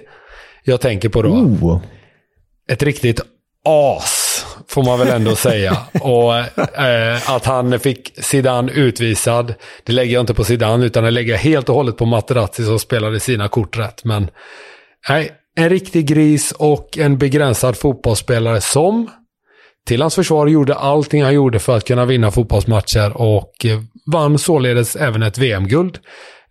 jag 0.63 0.81
tänker 0.81 1.09
på 1.09 1.21
då. 1.21 1.29
Oh. 1.29 1.81
Ett 2.69 2.83
riktigt 2.83 3.21
as 3.65 4.45
får 4.67 4.83
man 4.83 4.99
väl 4.99 5.07
ändå 5.07 5.35
säga. 5.35 5.77
Och 6.01 6.37
eh, 6.79 7.29
att 7.31 7.45
han 7.45 7.79
fick 7.79 8.23
Zidane 8.23 8.71
utvisad, 8.71 9.53
det 9.83 9.93
lägger 9.93 10.13
jag 10.13 10.21
inte 10.21 10.33
på 10.33 10.43
Zidane, 10.43 10.85
utan 10.85 11.03
det 11.03 11.11
lägger 11.11 11.31
jag 11.31 11.39
helt 11.39 11.69
och 11.69 11.75
hållet 11.75 11.97
på 11.97 12.05
Materazzi 12.05 12.63
som 12.63 12.79
spelade 12.79 13.19
sina 13.19 13.47
kort 13.47 13.77
rätt. 13.77 14.03
Men 14.03 14.29
nej, 15.09 15.31
en 15.55 15.69
riktig 15.69 16.07
gris 16.07 16.51
och 16.51 16.97
en 16.97 17.17
begränsad 17.17 17.77
fotbollsspelare 17.77 18.61
som 18.61 19.09
till 19.87 20.01
hans 20.01 20.15
försvar 20.15 20.47
gjorde 20.47 20.75
allting 20.75 21.23
han 21.23 21.33
gjorde 21.33 21.59
för 21.59 21.77
att 21.77 21.87
kunna 21.87 22.05
vinna 22.05 22.31
fotbollsmatcher 22.31 23.17
och 23.17 23.65
eh, 23.65 23.81
vann 24.11 24.37
således 24.37 24.95
även 24.95 25.23
ett 25.23 25.37
VM-guld 25.37 25.99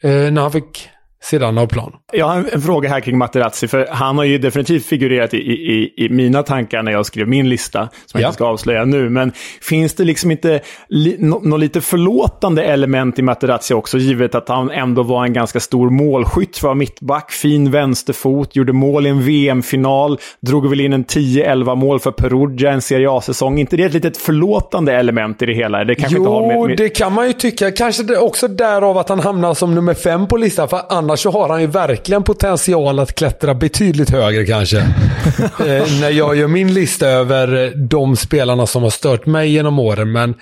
eh, 0.03 0.11
när 0.11 0.41
han 0.41 0.53
fick 0.53 0.89
sidan 1.25 1.59
av 1.59 1.67
plan. 1.67 1.93
Jag 2.13 2.27
har 2.27 2.45
en 2.53 2.63
fråga 2.63 2.89
här 2.89 3.01
kring 3.01 3.19
Materazzi, 3.19 3.69
för 3.69 3.87
han 3.91 4.17
har 4.17 4.25
ju 4.25 4.39
definitivt 4.39 4.87
figurerat 4.87 5.35
i, 5.35 5.39
i, 5.39 5.95
i 5.97 6.09
mina 6.09 6.43
tankar 6.43 6.83
när 6.83 6.93
jag 6.93 7.07
skrev 7.07 7.29
min 7.29 7.49
lista, 7.49 7.89
som 8.07 8.21
jag 8.21 8.23
ja. 8.23 8.27
inte 8.27 8.35
ska 8.35 8.47
avslöja 8.47 8.85
nu. 8.85 9.11
Men 9.11 9.33
finns 9.61 9.95
det 9.95 10.05
liksom 10.05 10.31
inte 10.31 10.61
li, 10.89 11.17
något 11.19 11.61
lite 11.61 11.81
förlåtande 11.81 12.65
element 12.65 13.19
i 13.19 13.23
Materazzi 13.23 13.75
också, 13.75 13.99
givet 13.99 14.35
att 14.35 14.49
han 14.49 14.71
ändå 14.71 15.03
var 15.03 15.25
en 15.25 15.33
ganska 15.33 15.61
stor 15.61 15.91
målskytt, 15.91 16.63
var 16.63 16.75
mittback, 16.75 17.31
fin 17.31 17.71
vänsterfot, 17.71 18.57
gjorde 18.57 18.73
mål 18.73 19.07
i 19.07 19.11
en 19.11 19.23
VM-final, 19.23 20.19
drog 20.41 20.69
väl 20.69 20.81
in 20.81 20.93
en 20.93 21.05
10-11 21.05 21.77
mål 21.77 22.01
för 22.01 22.11
Perugia 22.11 22.71
en 22.71 22.83
Serie 22.83 23.11
A-säsong. 23.11 23.59
inte 23.59 23.77
det 23.77 23.85
ett 23.85 23.93
litet 23.93 24.17
förlåtande 24.17 24.93
element 24.93 25.43
i 25.43 25.47
det 25.47 25.55
hela? 25.55 25.85
Det 25.85 25.95
kanske 25.95 26.17
jo, 26.17 26.23
inte 26.23 26.31
har 26.31 26.47
med, 26.47 26.69
med... 26.69 26.77
det 26.77 26.89
kan 26.89 27.13
man 27.13 27.27
ju 27.27 27.33
tycka. 27.33 27.71
Kanske 27.71 28.03
det 28.03 28.19
också 28.19 28.49
därav 28.49 28.99
att 28.99 29.09
han 29.09 29.21
hamnar 29.21 29.55
som 29.55 29.75
nummer 29.75 29.95
fem 29.95 30.27
på 30.29 30.37
listan, 30.37 30.69
för 30.69 30.81
annars 30.89 31.14
annars 31.15 31.21
så 31.21 31.31
har 31.31 31.49
han 31.49 31.61
ju 31.61 31.67
verkligen 31.67 32.23
potential 32.23 32.99
att 32.99 33.15
klättra 33.15 33.55
betydligt 33.55 34.11
högre 34.11 34.47
kanske. 34.47 34.79
eh, 35.59 36.01
när 36.01 36.11
jag 36.11 36.37
gör 36.37 36.49
min 36.49 36.75
lista 36.75 37.07
över 37.07 37.73
de 37.89 38.17
spelarna 38.17 38.67
som 38.67 38.83
har 38.83 38.91
stört 38.91 39.27
mig 39.27 39.51
genom 39.51 39.79
åren. 39.79 40.13
Men 40.13 40.35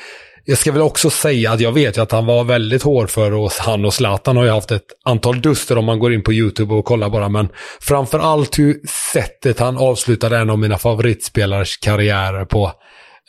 jag 0.44 0.58
ska 0.58 0.72
väl 0.72 0.82
också 0.82 1.10
säga 1.10 1.52
att 1.52 1.60
jag 1.60 1.72
vet 1.72 1.96
ju 1.96 2.02
att 2.02 2.12
han 2.12 2.26
var 2.26 2.44
väldigt 2.44 2.82
hård 2.82 3.10
för 3.10 3.32
oss. 3.32 3.58
Han 3.58 3.84
och 3.84 3.94
Zlatan 3.94 4.36
har 4.36 4.44
ju 4.44 4.50
haft 4.50 4.70
ett 4.70 4.86
antal 5.04 5.40
duster 5.40 5.78
om 5.78 5.84
man 5.84 5.98
går 5.98 6.14
in 6.14 6.22
på 6.22 6.32
YouTube 6.32 6.74
och 6.74 6.84
kollar 6.84 7.10
bara. 7.10 7.28
Men 7.28 7.48
framförallt 7.80 8.58
hur 8.58 8.80
sättet 9.12 9.58
han 9.58 9.78
avslutade 9.78 10.38
en 10.38 10.50
av 10.50 10.58
mina 10.58 10.78
favoritspelares 10.78 11.76
karriärer 11.76 12.44
på 12.44 12.64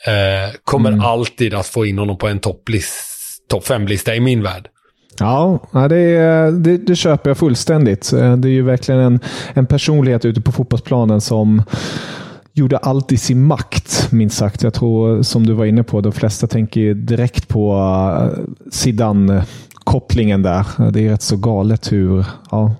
eh, 0.06 0.54
kommer 0.64 0.90
mm. 0.90 1.04
alltid 1.04 1.54
att 1.54 1.66
få 1.66 1.86
in 1.86 1.98
honom 1.98 2.18
på 2.18 2.28
en 2.28 2.40
topp 2.40 2.68
top 3.50 3.66
5-lista 3.66 4.14
i 4.14 4.20
min 4.20 4.42
värld. 4.42 4.68
Ja, 5.18 5.60
det, 5.72 6.16
det, 6.50 6.76
det, 6.76 6.96
köper 6.96 7.30
jag 7.30 7.36
fullständigt. 7.36 8.10
Det 8.10 8.48
är 8.48 8.52
ju 8.52 8.62
verkligen 8.62 9.00
en, 9.00 9.20
en 9.54 9.66
personlighet 9.66 10.24
ute 10.24 10.40
på 10.40 10.52
fotbollsplanen 10.52 11.20
som 11.20 11.62
gjorde 12.54 12.76
allt 12.76 13.12
i 13.12 13.16
sin 13.16 13.44
makt, 13.44 14.08
minst 14.12 14.36
sagt. 14.36 14.62
Jag 14.62 14.74
tror, 14.74 15.22
som 15.22 15.46
du 15.46 15.52
var 15.52 15.64
inne 15.64 15.82
på, 15.82 16.00
de 16.00 16.12
flesta 16.12 16.46
tänker 16.46 16.94
direkt 16.94 17.48
på 17.48 17.74
uh, 17.74 18.44
Zidane-kopplingen 18.70 20.42
där. 20.42 20.90
Det 20.90 21.06
är 21.06 21.10
rätt 21.10 21.22
så 21.22 21.36
galet 21.36 21.92
hur 21.92 22.26
ja, 22.50 22.74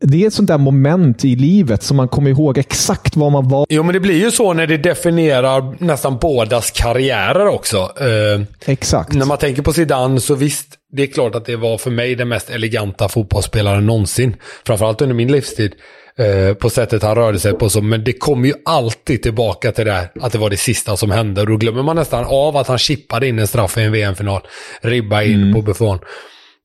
det 0.00 0.22
är 0.22 0.26
ett 0.26 0.34
sånt 0.34 0.48
där 0.48 0.58
moment 0.58 1.24
i 1.24 1.36
livet 1.36 1.82
som 1.82 1.96
man 1.96 2.08
kommer 2.08 2.30
ihåg 2.30 2.58
exakt 2.58 3.16
var 3.16 3.30
man 3.30 3.48
var. 3.48 3.66
Jo, 3.68 3.82
men 3.82 3.92
det 3.92 4.00
blir 4.00 4.24
ju 4.24 4.30
så 4.30 4.52
när 4.52 4.66
det 4.66 4.76
definierar 4.76 5.84
nästan 5.84 6.18
bådas 6.18 6.70
karriärer 6.70 7.46
också. 7.46 7.76
Eh, 7.76 8.42
exakt. 8.66 9.12
När 9.12 9.26
man 9.26 9.38
tänker 9.38 9.62
på 9.62 9.72
Zidane 9.72 10.20
så 10.20 10.34
visst, 10.34 10.66
det 10.96 11.02
är 11.02 11.06
klart 11.06 11.34
att 11.34 11.44
det 11.44 11.56
var 11.56 11.78
för 11.78 11.90
mig 11.90 12.14
den 12.14 12.28
mest 12.28 12.50
eleganta 12.50 13.08
fotbollsspelaren 13.08 13.86
någonsin. 13.86 14.36
Framförallt 14.66 15.02
under 15.02 15.14
min 15.14 15.32
livstid. 15.32 15.74
Eh, 16.18 16.54
på 16.54 16.70
sättet 16.70 17.02
han 17.02 17.14
rörde 17.14 17.38
sig 17.38 17.52
på. 17.52 17.68
Så, 17.68 17.80
men 17.80 18.04
det 18.04 18.12
kommer 18.12 18.48
ju 18.48 18.54
alltid 18.64 19.22
tillbaka 19.22 19.72
till 19.72 19.84
det 19.84 19.92
här, 19.92 20.10
att 20.20 20.32
det 20.32 20.38
var 20.38 20.50
det 20.50 20.56
sista 20.56 20.96
som 20.96 21.10
hände. 21.10 21.40
Och 21.40 21.46
då 21.46 21.56
glömmer 21.56 21.82
man 21.82 21.96
nästan 21.96 22.24
av 22.24 22.56
att 22.56 22.68
han 22.68 22.78
chippade 22.78 23.28
in 23.28 23.38
en 23.38 23.46
straff 23.46 23.78
i 23.78 23.80
en 23.80 23.92
VM-final. 23.92 24.40
Ribba 24.80 25.22
in 25.22 25.42
mm. 25.42 25.54
på 25.54 25.62
Buffon. 25.62 25.98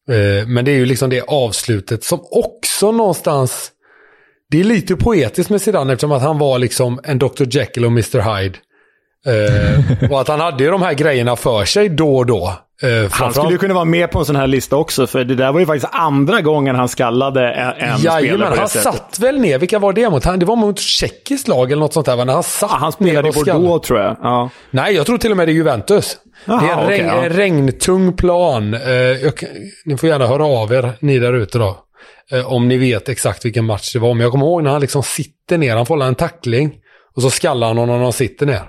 Eh, 0.09 0.47
men 0.47 0.65
det 0.65 0.71
är 0.71 0.75
ju 0.75 0.85
liksom 0.85 1.09
det 1.09 1.21
avslutet 1.21 2.03
som 2.03 2.19
också 2.31 2.91
någonstans... 2.91 3.71
Det 4.51 4.59
är 4.59 4.63
lite 4.63 4.95
poetiskt 4.95 5.49
med 5.49 5.61
Zidane 5.61 5.93
eftersom 5.93 6.11
att 6.11 6.21
han 6.21 6.37
var 6.37 6.59
liksom 6.59 6.99
en 7.03 7.19
Dr. 7.19 7.43
Jekyll 7.49 7.85
och 7.85 7.91
Mr. 7.91 8.37
Hyde. 8.37 8.57
Uh, 9.27 10.11
och 10.11 10.21
att 10.21 10.27
han 10.27 10.39
hade 10.39 10.63
ju 10.63 10.71
de 10.71 10.81
här 10.81 10.93
grejerna 10.93 11.35
för 11.35 11.65
sig 11.65 11.89
då 11.89 12.17
och 12.17 12.25
då. 12.25 12.68
Uh, 12.83 13.07
han 13.11 13.33
skulle 13.33 13.51
ju 13.51 13.57
kunna 13.57 13.73
vara 13.73 13.85
med 13.85 14.11
på 14.11 14.19
en 14.19 14.25
sån 14.25 14.35
här 14.35 14.47
lista 14.47 14.75
också, 14.75 15.07
för 15.07 15.23
det 15.23 15.35
där 15.35 15.51
var 15.51 15.59
ju 15.59 15.65
faktiskt 15.65 15.93
andra 15.93 16.41
gången 16.41 16.75
han 16.75 16.89
skallade 16.89 17.49
en, 17.49 17.99
Jajamän, 17.99 17.99
spelare 17.99 18.49
på 18.49 18.59
han 18.59 18.69
sättet. 18.69 18.93
satt 18.93 19.19
väl 19.19 19.39
ner. 19.39 19.59
Vilka 19.59 19.79
var 19.79 19.93
det 19.93 20.09
mot? 20.09 20.25
Han, 20.25 20.39
det 20.39 20.45
var 20.45 20.55
mot 20.55 20.79
tjeckisk 20.79 21.47
lag 21.47 21.71
eller 21.71 21.79
något 21.79 21.93
sånt 21.93 22.05
där, 22.05 22.15
va? 22.15 22.23
När 22.23 22.33
han 22.33 22.43
satt 22.43 22.69
ja, 22.71 22.77
Han 22.77 22.91
spelade 22.91 23.29
i 23.29 23.31
Bordeaux, 23.31 23.87
tror 23.87 23.99
jag. 23.99 24.17
Ja. 24.21 24.49
Nej, 24.71 24.95
jag 24.95 25.05
tror 25.05 25.17
till 25.17 25.31
och 25.31 25.37
med 25.37 25.47
det 25.47 25.51
är 25.51 25.53
Juventus. 25.53 26.17
Aha, 26.47 26.61
det 26.61 26.67
är 26.67 26.73
en 26.73 26.85
okay, 26.85 26.97
regn, 26.97 27.07
ja. 27.07 27.29
regntung 27.29 28.13
plan. 28.13 28.73
Uh, 28.73 28.91
jag, 28.93 29.33
ni 29.85 29.97
får 29.97 30.09
gärna 30.09 30.27
höra 30.27 30.45
av 30.45 30.73
er, 30.73 30.91
ni 30.99 31.19
där 31.19 31.33
ute 31.33 31.57
då. 31.57 31.77
om 32.45 32.67
ni 32.67 32.77
vet 32.77 33.09
exakt 33.09 33.45
vilken 33.45 33.65
match 33.65 33.93
det 33.93 33.99
var. 33.99 34.13
Men 34.13 34.23
jag 34.23 34.31
kommer 34.31 34.45
ihåg 34.45 34.63
när 34.63 34.71
han 34.71 34.81
liksom 34.81 35.03
sitter 35.03 35.57
ner. 35.57 35.75
Han 35.75 35.85
får 35.85 36.03
en 36.03 36.15
tackling. 36.15 36.73
Och 37.15 37.21
så 37.21 37.29
skallar 37.29 37.67
han 37.67 37.77
honom 37.77 37.97
när 37.97 38.03
han 38.03 38.13
sitter 38.13 38.45
ner. 38.45 38.63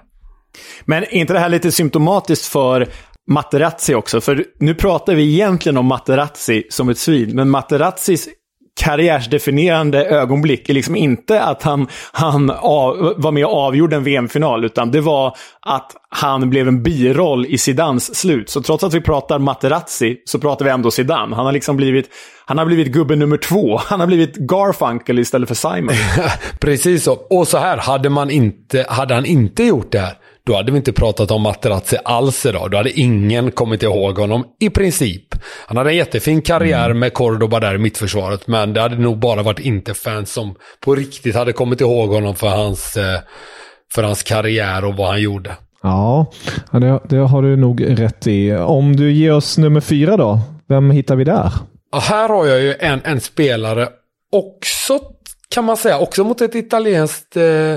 Men 0.85 1.02
är 1.02 1.14
inte 1.14 1.33
det 1.33 1.38
här 1.38 1.49
lite 1.49 1.73
symptomatiskt 1.73 2.47
för 2.47 2.88
Materazzi 3.30 3.94
också? 3.94 4.20
För 4.20 4.44
nu 4.58 4.75
pratar 4.75 5.14
vi 5.14 5.32
egentligen 5.32 5.76
om 5.76 5.87
Materazzi 5.87 6.62
som 6.70 6.88
ett 6.88 6.99
svin, 6.99 7.37
men 7.37 7.50
Materazzis 7.50 8.28
karriärsdefinierande 8.80 10.04
ögonblick 10.04 10.68
är 10.68 10.75
liksom 10.75 10.96
inte 10.96 11.42
att 11.42 11.62
han, 11.62 11.87
han 12.12 12.50
av, 12.50 13.14
var 13.16 13.32
med 13.32 13.44
och 13.44 13.52
avgjorde 13.52 13.96
en 13.96 14.04
VM-final, 14.04 14.64
utan 14.64 14.90
det 14.90 15.00
var 15.00 15.37
att 15.60 15.92
han 16.08 16.50
blev 16.50 16.68
en 16.68 16.82
biroll 16.82 17.46
i 17.46 17.58
Zidans 17.58 18.14
slut. 18.16 18.50
Så 18.50 18.62
trots 18.62 18.84
att 18.84 18.94
vi 18.94 19.00
pratar 19.00 19.38
Materazzi 19.38 20.16
så 20.25 20.38
pratar 20.38 20.64
vi 20.64 20.70
ändå 20.70 20.90
Zidane. 20.90 21.37
Han 21.37 21.46
har 21.46 21.52
liksom 21.52 21.76
blivit, 21.76 22.08
han 22.44 22.58
har 22.58 22.66
blivit 22.66 22.92
gubbe 22.92 23.16
nummer 23.16 23.37
två. 23.37 23.80
Han 23.84 24.00
har 24.00 24.06
blivit 24.06 24.37
Garfunkel 24.37 25.18
istället 25.18 25.49
för 25.49 25.54
Simon. 25.54 25.94
Precis 26.60 27.04
så. 27.04 27.12
Och 27.12 27.49
så 27.49 27.58
här, 27.58 27.76
hade, 27.76 28.08
man 28.08 28.30
inte, 28.30 28.87
hade 28.88 29.14
han 29.14 29.25
inte 29.25 29.64
gjort 29.64 29.92
det 29.92 30.00
här, 30.00 30.14
då 30.47 30.56
hade 30.56 30.73
vi 30.73 30.78
inte 30.78 30.92
pratat 30.92 31.30
om 31.30 31.42
Materazzi 31.42 31.97
alls 32.04 32.47
idag. 32.47 32.70
Då 32.70 32.76
hade 32.76 33.00
ingen 33.00 33.50
kommit 33.50 33.82
ihåg 33.82 34.18
honom 34.18 34.44
i 34.61 34.70
princip. 34.70 35.35
Han 35.66 35.76
hade 35.76 35.90
en 35.90 35.97
jättefin 35.97 36.42
karriär 36.42 36.85
mm. 36.85 36.99
med 36.99 37.14
Cordoba 37.14 37.61
där 37.61 37.75
i 37.75 37.78
mittförsvaret, 37.78 38.47
men 38.47 38.73
det 38.73 38.80
hade 38.80 38.97
nog 38.97 39.18
bara 39.18 39.42
varit 39.42 39.59
inte-fans 39.59 40.32
som 40.32 40.54
på 40.80 40.94
riktigt 40.94 41.35
hade 41.35 41.52
kommit 41.52 41.80
ihåg 41.80 42.11
honom 42.11 42.35
för 42.35 42.49
hans, 42.49 42.97
eh, 42.97 43.20
för 43.92 44.02
hans 44.02 44.23
karriär 44.23 44.85
och 44.85 44.94
vad 44.94 45.09
han 45.09 45.23
gjorde. 45.23 45.56
Ja, 45.82 46.26
det, 46.73 47.00
det 47.09 47.16
har 47.16 47.42
du 47.42 47.56
nog 47.56 48.00
rätt 48.00 48.26
i. 48.26 48.52
Om 48.52 48.97
du 48.97 49.12
ger 49.12 49.32
oss 49.32 49.59
nummer 49.59 49.80
fyra 49.80 50.16
då, 50.16 50.40
vem 50.68 50.90
hittar 50.90 51.16
vi 51.16 51.25
där? 51.25 51.52
Ja, 51.92 51.99
här 51.99 52.28
har 52.28 52.47
jag 52.47 52.61
ju 52.61 52.75
en, 52.78 53.00
en 53.04 53.20
spelare 53.20 53.88
också, 54.32 54.99
kan 55.49 55.64
man 55.64 55.76
säga, 55.76 55.99
också 55.99 56.25
mot 56.25 56.40
ett 56.40 56.54
italienskt 56.54 57.37
eh, 57.37 57.76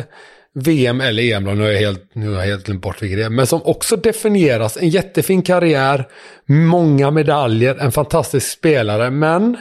VM 0.55 1.01
eller 1.01 1.23
EM, 1.23 1.43
nu 1.43 1.61
har 1.61 1.69
jag 1.69 1.79
helt, 1.79 2.09
nu 2.13 2.29
har 2.29 2.39
jag 2.39 2.47
helt 2.47 2.65
glömt 2.65 2.81
bort 2.81 3.01
vilket 3.01 3.19
det 3.19 3.25
är, 3.25 3.29
men 3.29 3.47
som 3.47 3.61
också 3.63 3.95
definieras. 3.95 4.77
En 4.77 4.89
jättefin 4.89 5.41
karriär, 5.41 6.07
många 6.45 7.11
medaljer, 7.11 7.75
en 7.75 7.91
fantastisk 7.91 8.51
spelare, 8.51 9.11
men 9.11 9.57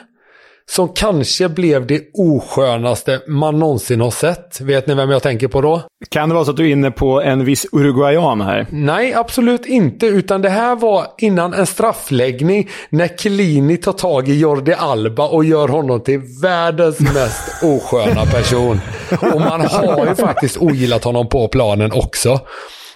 som 0.71 0.89
kanske 0.89 1.49
blev 1.49 1.87
det 1.87 2.03
oskönaste 2.15 3.21
man 3.29 3.59
någonsin 3.59 4.01
har 4.01 4.11
sett. 4.11 4.61
Vet 4.61 4.87
ni 4.87 4.95
vem 4.95 5.11
jag 5.11 5.23
tänker 5.23 5.49
på 5.49 5.61
då? 5.61 5.83
Kan 6.09 6.29
det 6.29 6.35
vara 6.35 6.45
så 6.45 6.51
att 6.51 6.57
du 6.57 6.69
är 6.69 6.73
inne 6.73 6.91
på 6.91 7.23
en 7.23 7.45
viss 7.45 7.67
uruguayan 7.73 8.41
här? 8.41 8.67
Nej, 8.71 9.15
absolut 9.15 9.67
inte. 9.67 10.07
Utan 10.07 10.43
det 10.43 10.49
här 10.49 10.77
var 10.77 11.07
innan 11.19 11.55
en 11.55 11.67
straffläggning 11.67 12.69
när 12.91 13.19
Klini 13.19 13.77
tar 13.77 13.93
tag 13.93 14.29
i 14.29 14.39
Jordi 14.39 14.73
Alba 14.73 15.29
och 15.29 15.45
gör 15.45 15.69
honom 15.69 16.01
till 16.01 16.21
världens 16.43 17.01
mest 17.01 17.63
osköna 17.63 18.27
person. 18.27 18.81
Och 19.11 19.41
man 19.41 19.61
har 19.61 20.07
ju 20.07 20.15
faktiskt 20.15 20.57
ogillat 20.57 21.05
honom 21.05 21.29
på 21.29 21.49
planen 21.49 21.93
också. 21.93 22.41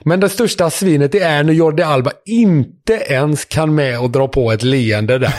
Men 0.04 0.20
det 0.20 0.28
största 0.28 0.70
svinet 0.70 1.12
det 1.12 1.20
är 1.20 1.44
när 1.44 1.52
Jordi 1.52 1.82
Alba 1.82 2.10
inte 2.24 2.92
ens 2.92 3.44
kan 3.44 3.74
med 3.74 4.00
och 4.00 4.10
dra 4.10 4.28
på 4.28 4.52
ett 4.52 4.62
leende 4.62 5.18
där 5.18 5.34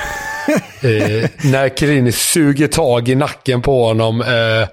eh, 0.82 1.30
när 1.52 1.70
Chiellini 1.70 2.12
suger 2.12 2.68
tag 2.68 3.10
i 3.10 3.16
nacken 3.16 3.62
på 3.62 3.86
honom. 3.86 4.22
Eh, 4.22 4.70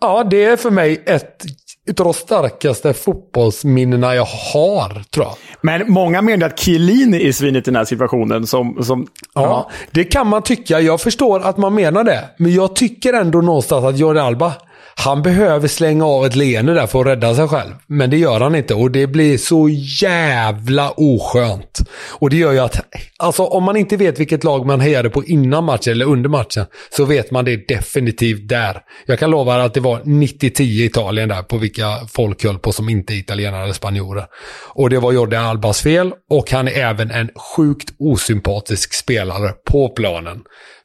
ja, 0.00 0.24
det 0.30 0.44
är 0.44 0.56
för 0.56 0.70
mig 0.70 1.02
ett 1.06 1.44
utav 1.86 2.04
de 2.04 2.14
starkaste 2.14 2.92
fotbollsminnena 2.94 4.14
jag 4.14 4.24
har, 4.24 5.02
tror 5.10 5.26
jag. 5.26 5.34
Men 5.60 5.92
många 5.92 6.22
menar 6.22 6.46
att 6.46 6.58
Chiellini 6.58 7.28
är 7.28 7.32
svinet 7.32 7.68
i 7.68 7.70
den 7.70 7.76
här 7.76 7.84
situationen. 7.84 8.46
Som, 8.46 8.84
som, 8.84 9.06
ja, 9.34 9.42
ja, 9.42 9.70
det 9.90 10.04
kan 10.04 10.26
man 10.26 10.42
tycka. 10.42 10.80
Jag 10.80 11.00
förstår 11.00 11.40
att 11.40 11.56
man 11.56 11.74
menar 11.74 12.04
det. 12.04 12.24
Men 12.36 12.54
jag 12.54 12.76
tycker 12.76 13.12
ändå 13.12 13.40
någonstans 13.40 13.84
att 13.84 13.98
Jordi 13.98 14.20
Alba, 14.20 14.52
han 14.98 15.22
behöver 15.22 15.68
slänga 15.68 16.06
av 16.06 16.26
ett 16.26 16.36
leende 16.36 16.74
där 16.74 16.86
för 16.86 17.00
att 17.00 17.06
rädda 17.06 17.34
sig 17.34 17.48
själv. 17.48 17.72
Men 17.86 18.10
det 18.10 18.16
gör 18.16 18.40
han 18.40 18.54
inte 18.54 18.74
och 18.74 18.90
det 18.90 19.06
blir 19.06 19.38
så 19.38 19.68
jävla 20.02 20.90
oskönt. 20.90 21.80
Och 22.10 22.30
det 22.30 22.36
gör 22.36 22.52
ju 22.52 22.58
att, 22.58 22.80
alltså 23.16 23.44
om 23.44 23.64
man 23.64 23.76
inte 23.76 23.96
vet 23.96 24.20
vilket 24.20 24.44
lag 24.44 24.66
man 24.66 24.80
hejade 24.80 25.10
på 25.10 25.24
innan 25.24 25.64
matchen 25.64 25.92
eller 25.92 26.06
under 26.06 26.28
matchen, 26.28 26.66
så 26.96 27.04
vet 27.04 27.30
man 27.30 27.44
det 27.44 27.68
definitivt 27.68 28.48
där. 28.48 28.82
Jag 29.06 29.18
kan 29.18 29.30
lova 29.30 29.62
att 29.62 29.74
det 29.74 29.80
var 29.80 30.00
90-10 30.00 30.62
Italien 30.62 31.28
där 31.28 31.42
på 31.42 31.58
vilka 31.58 31.84
folk 32.08 32.44
höll 32.44 32.58
på 32.58 32.72
som 32.72 32.88
inte 32.88 33.14
är 33.14 33.16
italienare 33.16 33.62
eller 33.62 33.72
spanjorer. 33.72 34.26
Och 34.68 34.90
det 34.90 34.98
var 34.98 35.12
Jordi 35.12 35.36
Albas 35.36 35.82
fel 35.82 36.12
och 36.30 36.50
han 36.50 36.68
är 36.68 36.72
även 36.72 37.10
en 37.10 37.30
sjukt 37.56 37.88
osympatisk 37.98 38.94
spelare 38.94 39.52
på 39.70 39.88
planen. 39.88 40.38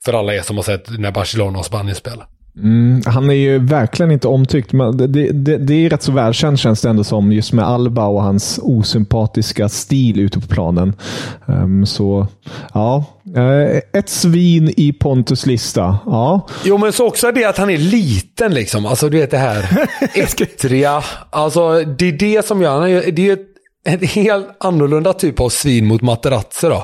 För 0.05 0.13
alla 0.13 0.35
er 0.35 0.41
som 0.41 0.55
har 0.55 0.63
sett 0.63 0.99
när 0.99 1.11
Barcelona 1.11 1.59
och 1.59 1.65
Spanien 1.65 1.95
spelar. 1.95 2.27
Mm, 2.57 3.01
han 3.05 3.29
är 3.29 3.33
ju 3.33 3.59
verkligen 3.59 4.11
inte 4.11 4.27
omtyckt, 4.27 4.73
men 4.73 4.97
det, 4.97 5.07
det, 5.07 5.57
det 5.57 5.73
är 5.73 5.89
rätt 5.89 6.03
så 6.03 6.11
välkänt 6.11 6.59
känns 6.59 6.81
det 6.81 6.89
ändå 6.89 7.03
som, 7.03 7.31
just 7.31 7.53
med 7.53 7.65
Alba 7.65 8.05
och 8.05 8.23
hans 8.23 8.59
osympatiska 8.63 9.69
stil 9.69 10.19
ute 10.19 10.39
på 10.39 10.47
planen. 10.47 10.93
Um, 11.45 11.85
så, 11.85 12.27
ja. 12.73 13.05
Uh, 13.37 13.79
ett 13.93 14.09
svin 14.09 14.73
i 14.77 14.93
Pontus 14.93 15.45
lista. 15.45 15.97
Ja. 16.05 16.47
Jo, 16.63 16.77
men 16.77 16.93
så 16.93 17.07
också 17.07 17.31
det 17.31 17.45
att 17.45 17.57
han 17.57 17.69
är 17.69 17.77
liten 17.77 18.53
liksom. 18.53 18.85
Alltså 18.85 19.09
du 19.09 19.17
vet 19.17 19.31
det 19.31 19.37
här 19.37 19.87
ettriga. 20.15 21.03
Alltså 21.29 21.83
det 21.83 22.07
är 22.07 22.11
det 22.11 22.45
som 22.45 22.61
gör, 22.61 23.11
det 23.11 23.29
är 23.29 23.37
en 23.83 24.07
helt 24.07 24.47
annorlunda 24.59 25.13
typ 25.13 25.39
av 25.39 25.49
svin 25.49 25.87
mot 25.87 26.01
Materazzi 26.01 26.67
då. 26.67 26.83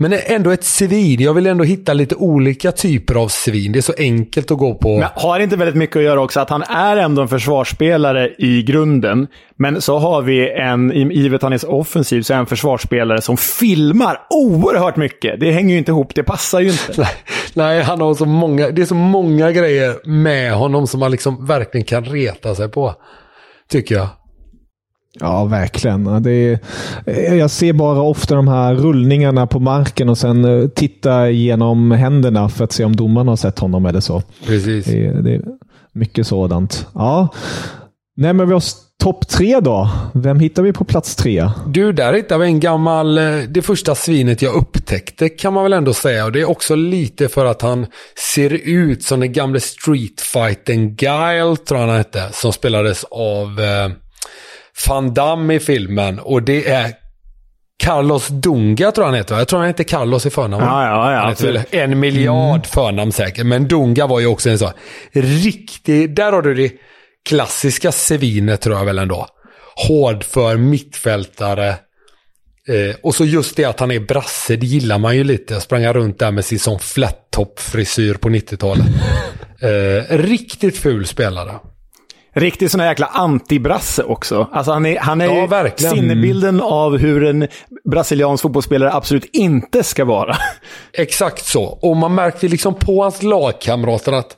Men 0.00 0.12
ändå 0.12 0.50
ett 0.50 0.64
svin. 0.64 1.20
Jag 1.20 1.34
vill 1.34 1.46
ändå 1.46 1.64
hitta 1.64 1.92
lite 1.92 2.14
olika 2.14 2.72
typer 2.72 3.14
av 3.14 3.28
svin. 3.28 3.72
Det 3.72 3.78
är 3.78 3.82
så 3.82 3.94
enkelt 3.98 4.50
att 4.50 4.58
gå 4.58 4.74
på. 4.74 4.98
Men 4.98 5.08
har 5.14 5.40
inte 5.40 5.56
väldigt 5.56 5.76
mycket 5.76 5.96
att 5.96 6.02
göra 6.02 6.20
också 6.20 6.40
att 6.40 6.50
han 6.50 6.62
är 6.62 6.96
ändå 6.96 7.22
en 7.22 7.28
försvarsspelare 7.28 8.30
i 8.38 8.62
grunden. 8.62 9.26
Men 9.56 9.80
så 9.80 9.98
har 9.98 10.22
vi 10.22 10.50
en, 10.52 11.10
givet 11.10 11.42
han 11.42 11.52
är 11.52 11.58
så 11.58 11.68
offensiv, 11.68 12.22
så 12.22 12.32
är 12.32 12.34
han 12.34 12.42
en 12.42 12.46
försvarsspelare 12.46 13.20
som 13.20 13.36
filmar 13.36 14.20
oerhört 14.30 14.96
mycket. 14.96 15.40
Det 15.40 15.50
hänger 15.50 15.72
ju 15.72 15.78
inte 15.78 15.90
ihop. 15.90 16.14
Det 16.14 16.22
passar 16.22 16.60
ju 16.60 16.70
inte. 16.70 17.08
Nej, 17.54 17.82
han 17.82 18.00
har 18.00 18.14
så 18.14 18.26
många, 18.26 18.70
det 18.70 18.82
är 18.82 18.86
så 18.86 18.94
många 18.94 19.52
grejer 19.52 20.08
med 20.08 20.52
honom 20.52 20.86
som 20.86 21.00
man 21.00 21.10
liksom 21.10 21.46
verkligen 21.46 21.84
kan 21.84 22.04
reta 22.04 22.54
sig 22.54 22.68
på. 22.68 22.94
Tycker 23.70 23.94
jag. 23.94 24.08
Ja, 25.20 25.44
verkligen. 25.44 26.22
Det 26.22 26.30
är, 27.06 27.34
jag 27.34 27.50
ser 27.50 27.72
bara 27.72 28.02
ofta 28.02 28.34
de 28.34 28.48
här 28.48 28.74
rullningarna 28.74 29.46
på 29.46 29.60
marken 29.60 30.08
och 30.08 30.18
sen 30.18 30.44
eh, 30.44 30.68
titta 30.68 31.30
igenom 31.30 31.90
händerna 31.90 32.48
för 32.48 32.64
att 32.64 32.72
se 32.72 32.84
om 32.84 32.96
domaren 32.96 33.28
har 33.28 33.36
sett 33.36 33.58
honom 33.58 33.86
eller 33.86 34.00
så. 34.00 34.22
Precis. 34.46 34.84
Det, 34.84 35.22
det 35.22 35.34
är 35.34 35.42
mycket 35.92 36.26
sådant. 36.26 36.86
Ja. 36.94 37.28
Nej, 38.16 38.32
men 38.32 38.46
vi 38.46 38.52
har 38.52 38.62
topp 39.02 39.28
tre 39.28 39.60
då. 39.60 39.90
Vem 40.14 40.40
hittar 40.40 40.62
vi 40.62 40.72
på 40.72 40.84
plats 40.84 41.16
tre? 41.16 41.50
Du, 41.66 41.92
där 41.92 42.12
hittar 42.12 42.38
vi 42.38 42.46
en 42.46 42.60
gammal... 42.60 43.18
Eh, 43.18 43.24
det 43.48 43.62
första 43.62 43.94
svinet 43.94 44.42
jag 44.42 44.54
upptäckte 44.54 45.28
kan 45.28 45.52
man 45.52 45.62
väl 45.62 45.72
ändå 45.72 45.94
säga. 45.94 46.24
Och 46.24 46.32
det 46.32 46.40
är 46.40 46.50
också 46.50 46.74
lite 46.74 47.28
för 47.28 47.44
att 47.44 47.62
han 47.62 47.86
ser 48.34 48.50
ut 48.52 49.02
som 49.02 49.20
den 49.20 49.32
gamle 49.32 49.60
streetfighten 49.60 50.96
Guile, 50.96 51.56
tror 51.56 51.80
jag 51.80 51.86
han 51.86 51.96
hette. 51.96 52.28
Som 52.32 52.52
spelades 52.52 53.04
av... 53.04 53.60
Eh, 53.60 53.90
van 54.88 55.14
Damme 55.14 55.54
i 55.54 55.60
filmen 55.60 56.18
och 56.18 56.42
det 56.42 56.68
är 56.68 56.94
Carlos 57.84 58.28
Dunga 58.28 58.92
tror 58.92 59.04
jag 59.04 59.10
han 59.10 59.14
heter. 59.14 59.38
Jag 59.38 59.48
tror 59.48 59.58
han 59.58 59.68
heter 59.68 59.84
Carlos 59.84 60.26
i 60.26 60.30
förnamn. 60.30 60.64
Ja, 60.64 60.84
ja, 60.84 61.12
ja, 61.12 61.18
han 61.18 61.28
heter 61.28 61.64
en 61.70 62.00
miljard 62.00 62.56
mm. 62.56 62.62
förnamn 62.62 63.12
säkert. 63.12 63.46
Men 63.46 63.68
Dunga 63.68 64.06
var 64.06 64.20
ju 64.20 64.26
också 64.26 64.50
en 64.50 64.58
sån 64.58 64.72
riktig... 65.12 66.14
Där 66.14 66.32
har 66.32 66.42
du 66.42 66.54
det 66.54 66.72
klassiska 67.28 67.92
svinet 67.92 68.60
tror 68.60 68.76
jag 68.76 68.84
väl 68.84 68.98
ändå. 68.98 69.26
Hård 69.88 70.24
för 70.24 70.56
mittfältare. 70.56 71.68
Eh, 72.68 72.96
och 73.02 73.14
så 73.14 73.24
just 73.24 73.56
det 73.56 73.64
att 73.64 73.80
han 73.80 73.90
är 73.90 74.00
brasse, 74.00 74.56
det 74.56 74.66
gillar 74.66 74.98
man 74.98 75.16
ju 75.16 75.24
lite. 75.24 75.54
Jag 75.54 75.62
sprang 75.62 75.86
runt 75.86 76.18
där 76.18 76.30
med 76.30 76.44
sin 76.44 76.58
sån 76.58 76.78
flat 76.78 77.30
top 77.30 77.60
frisyr 77.60 78.14
på 78.14 78.28
90-talet. 78.28 78.86
Eh, 79.60 80.18
riktigt 80.18 80.78
ful 80.78 81.06
spelare. 81.06 81.54
Riktigt 82.38 82.70
sån 82.70 82.80
här 82.80 82.88
jäkla 82.88 83.06
antibrasse 83.06 84.02
också. 84.02 84.48
Alltså 84.52 84.72
han 84.72 84.86
är, 84.86 84.98
han 84.98 85.20
är 85.20 85.24
ja, 85.24 85.68
ju 85.78 85.88
sinnebilden 85.88 86.60
av 86.60 86.96
hur 86.98 87.24
en 87.24 87.48
brasiliansk 87.90 88.42
fotbollsspelare 88.42 88.92
absolut 88.92 89.24
inte 89.24 89.84
ska 89.84 90.04
vara. 90.04 90.36
Exakt 90.92 91.46
så. 91.46 91.64
Och 91.64 91.96
man 91.96 92.14
märkte 92.14 92.48
liksom 92.48 92.74
på 92.74 93.02
hans 93.02 93.22
lagkamrater 93.22 94.12
att, 94.12 94.36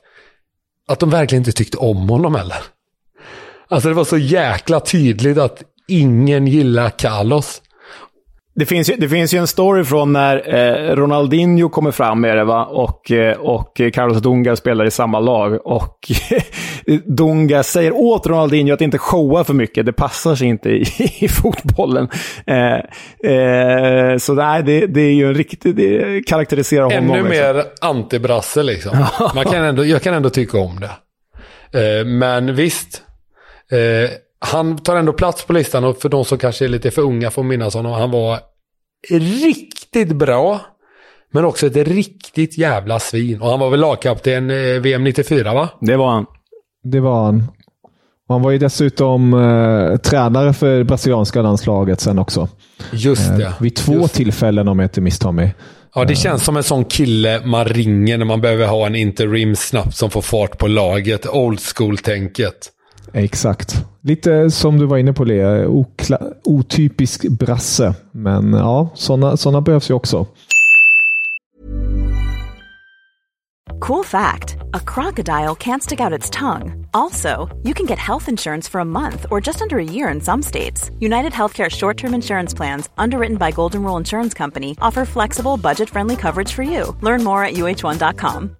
att 0.88 0.98
de 0.98 1.10
verkligen 1.10 1.40
inte 1.40 1.52
tyckte 1.52 1.76
om 1.76 2.08
honom 2.08 2.34
heller. 2.34 2.58
Alltså 3.68 3.88
det 3.88 3.94
var 3.94 4.04
så 4.04 4.18
jäkla 4.18 4.80
tydligt 4.80 5.38
att 5.38 5.62
ingen 5.88 6.46
gillar 6.46 6.90
Carlos. 6.90 7.62
Det 8.60 8.66
finns, 8.66 8.90
ju, 8.90 8.96
det 8.96 9.08
finns 9.08 9.34
ju 9.34 9.38
en 9.38 9.46
story 9.46 9.84
från 9.84 10.12
när 10.12 10.54
eh, 10.54 10.94
Ronaldinho 10.96 11.68
kommer 11.68 11.90
fram 11.90 12.20
med 12.20 12.36
det 12.36 12.44
va? 12.44 12.64
Och, 12.64 13.10
eh, 13.10 13.36
och 13.36 13.80
Carlos 13.92 14.18
Dunga 14.18 14.56
spelar 14.56 14.84
i 14.84 14.90
samma 14.90 15.20
lag. 15.20 15.66
Och 15.66 15.98
Dunga 17.16 17.62
säger 17.62 17.92
åt 17.92 18.26
Ronaldinho 18.26 18.74
att 18.74 18.80
inte 18.80 18.98
showa 18.98 19.44
för 19.44 19.54
mycket. 19.54 19.86
Det 19.86 19.92
passar 19.92 20.34
sig 20.34 20.48
inte 20.48 20.68
i, 20.70 20.84
i 21.20 21.28
fotbollen. 21.28 22.08
Eh, 22.46 23.32
eh, 23.32 24.16
så 24.16 24.34
nej, 24.34 24.62
det, 24.62 24.86
det 24.86 25.00
är 25.00 25.12
ju 25.12 25.28
en 25.28 25.34
riktig... 25.34 25.76
Det 25.76 26.22
karaktäriserar 26.26 26.82
honom. 26.82 26.98
Ännu 26.98 27.14
liksom. 27.14 27.28
mer 27.28 27.64
antibrasse 27.80 28.62
liksom. 28.62 29.06
Man 29.34 29.44
kan 29.44 29.64
ändå, 29.64 29.84
jag 29.84 30.02
kan 30.02 30.14
ändå 30.14 30.30
tycka 30.30 30.58
om 30.58 30.80
det. 30.80 30.90
Eh, 31.80 32.06
men 32.06 32.54
visst. 32.54 33.02
Eh, 33.72 34.10
han 34.38 34.78
tar 34.78 34.96
ändå 34.96 35.12
plats 35.12 35.44
på 35.44 35.52
listan 35.52 35.84
och 35.84 36.00
för 36.00 36.08
de 36.08 36.24
som 36.24 36.38
kanske 36.38 36.64
är 36.64 36.68
lite 36.68 36.90
för 36.90 37.02
unga 37.02 37.30
får 37.30 37.42
minnas 37.42 37.74
honom. 37.74 37.92
Han 37.92 38.10
var 38.10 38.49
riktigt 39.10 40.12
bra. 40.12 40.60
Men 41.32 41.44
också 41.44 41.66
ett 41.66 41.76
riktigt 41.76 42.58
jävla 42.58 42.98
svin. 42.98 43.40
Och 43.40 43.50
han 43.50 43.60
var 43.60 43.70
väl 43.70 43.80
lagkapten 43.80 44.50
eh, 44.50 44.80
VM 44.80 45.04
94 45.04 45.54
va? 45.54 45.68
Det 45.80 45.96
var 45.96 46.10
han. 46.10 46.26
Det 46.84 47.00
var 47.00 47.24
han. 47.24 47.44
Han 48.28 48.42
var 48.42 48.50
ju 48.50 48.58
dessutom 48.58 49.34
eh, 49.34 49.96
tränare 49.96 50.52
för 50.52 50.78
det 50.78 50.84
brasilianska 50.84 51.42
landslaget 51.42 52.00
sen 52.00 52.18
också. 52.18 52.48
Just 52.92 53.36
det. 53.36 53.44
Eh, 53.44 53.62
vid 53.62 53.76
två 53.76 53.92
Just. 53.92 54.14
tillfällen 54.14 54.68
om 54.68 54.78
jag 54.78 54.84
inte 54.86 55.00
misstar 55.00 55.32
mig. 55.32 55.54
Ja, 55.94 56.04
det 56.04 56.14
känns 56.14 56.44
som 56.44 56.56
en 56.56 56.62
sån 56.62 56.84
kille 56.84 57.40
man 57.44 57.64
ringer 57.64 58.18
när 58.18 58.24
man 58.24 58.40
behöver 58.40 58.66
ha 58.66 58.86
en 58.86 58.94
interim 58.94 59.56
snabbt 59.56 59.96
som 59.96 60.10
får 60.10 60.22
fart 60.22 60.58
på 60.58 60.66
laget. 60.66 61.26
Old 61.26 61.60
school-tänket. 61.60 62.70
Exakt. 63.12 63.84
Lite 64.02 64.50
som 64.50 64.78
du 64.78 64.86
var 64.86 64.98
inne 64.98 65.12
på, 65.12 65.24
Lea. 65.24 65.66
otypisk 66.44 67.28
brasse. 67.28 67.94
Men 68.12 68.52
ja, 68.52 68.88
sådana 68.94 69.36
såna 69.36 69.60
behövs 69.60 69.90
ju 69.90 69.94
också. 69.94 70.26
Cool 73.80 74.04
fact 74.04 74.56
a 74.74 74.80
crocodile 74.80 75.54
can't 75.54 75.82
stick 75.82 76.00
out 76.00 76.18
its 76.18 76.30
tongue. 76.30 76.86
Also, 76.92 77.48
you 77.62 77.74
can 77.74 77.86
get 77.86 77.98
health 77.98 78.28
insurance 78.28 78.68
for 78.68 78.80
a 78.80 78.84
month 78.84 79.26
or 79.30 79.40
just 79.46 79.62
under 79.62 79.78
a 79.78 79.84
year 79.84 80.14
in 80.14 80.20
some 80.20 80.42
states. 80.42 80.90
United 81.00 81.32
Healthcare 81.32 81.70
short 81.70 81.96
term 81.96 82.14
insurance 82.14 82.54
plans, 82.56 82.88
underwritten 82.98 83.36
by 83.38 83.50
Golden 83.52 83.82
Rule 83.82 83.96
Insurance 83.96 84.34
Company, 84.34 84.76
offer 84.80 85.04
flexible, 85.04 85.56
budget 85.56 85.88
friendly 85.90 86.16
coverage 86.16 86.52
for 86.52 86.62
you. 86.62 86.96
Learn 87.00 87.24
more 87.24 87.44
at 87.44 87.54
uh1.com. 87.54 88.59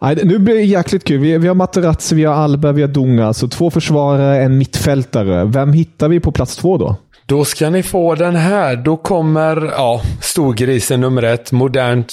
Nej, 0.00 0.16
nu 0.24 0.38
blir 0.38 0.54
det 0.54 0.62
jäkligt 0.62 1.04
kul. 1.04 1.20
Vi, 1.20 1.38
vi 1.38 1.48
har 1.48 1.54
Materazzi, 1.54 2.14
vi 2.14 2.24
har 2.24 2.34
Alba, 2.34 2.72
vi 2.72 2.82
har 2.82 2.88
Dunga. 2.88 3.32
Så 3.32 3.48
två 3.48 3.70
försvarare, 3.70 4.42
en 4.42 4.58
mittfältare. 4.58 5.44
Vem 5.44 5.72
hittar 5.72 6.08
vi 6.08 6.20
på 6.20 6.32
plats 6.32 6.56
två 6.56 6.76
då? 6.78 6.96
Då 7.26 7.44
ska 7.44 7.70
ni 7.70 7.82
få 7.82 8.14
den 8.14 8.36
här. 8.36 8.76
Då 8.76 8.96
kommer 8.96 9.62
ja, 9.62 10.02
storgrisen 10.22 11.00
nummer 11.00 11.22
ett. 11.22 11.52
Modernt, 11.52 12.12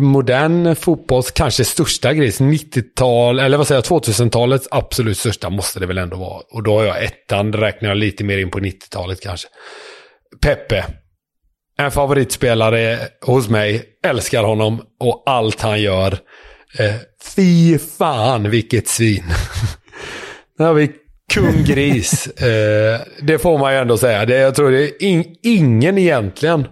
modern 0.00 0.76
fotbolls 0.76 1.30
kanske 1.30 1.64
största 1.64 2.14
gris. 2.14 2.40
90-tal, 2.40 3.38
eller 3.38 3.58
vad 3.58 3.66
säger 3.66 3.82
jag, 3.90 4.02
2000-talets 4.02 4.68
absolut 4.70 5.18
största 5.18 5.50
måste 5.50 5.80
det 5.80 5.86
väl 5.86 5.98
ändå 5.98 6.16
vara. 6.16 6.42
Och 6.52 6.62
då 6.62 6.78
har 6.78 6.84
jag 6.84 7.04
ettan, 7.04 7.52
räknar 7.52 7.88
jag 7.88 7.98
lite 7.98 8.24
mer 8.24 8.38
in 8.38 8.50
på 8.50 8.58
90-talet 8.58 9.20
kanske. 9.20 9.48
Peppe. 10.42 10.84
En 11.78 11.90
favoritspelare 11.90 12.98
hos 13.26 13.48
mig. 13.48 13.84
Älskar 14.06 14.44
honom 14.44 14.82
och 15.00 15.22
allt 15.26 15.60
han 15.60 15.82
gör. 15.82 16.18
Eh, 16.78 16.94
fy 17.36 17.78
fan 17.78 18.50
vilket 18.50 18.88
svin. 18.88 19.24
Där 20.58 20.66
har 20.66 20.74
vi 20.74 20.90
kung 21.32 21.64
gris. 21.64 22.26
eh, 22.40 23.00
det 23.22 23.38
får 23.38 23.58
man 23.58 23.72
ju 23.72 23.78
ändå 23.78 23.96
säga. 23.96 24.26
Det, 24.26 24.36
jag 24.36 24.54
tror 24.54 24.70
det 24.70 24.82
är 24.82 25.02
in, 25.02 25.24
ingen 25.42 25.98
egentligen 25.98 26.66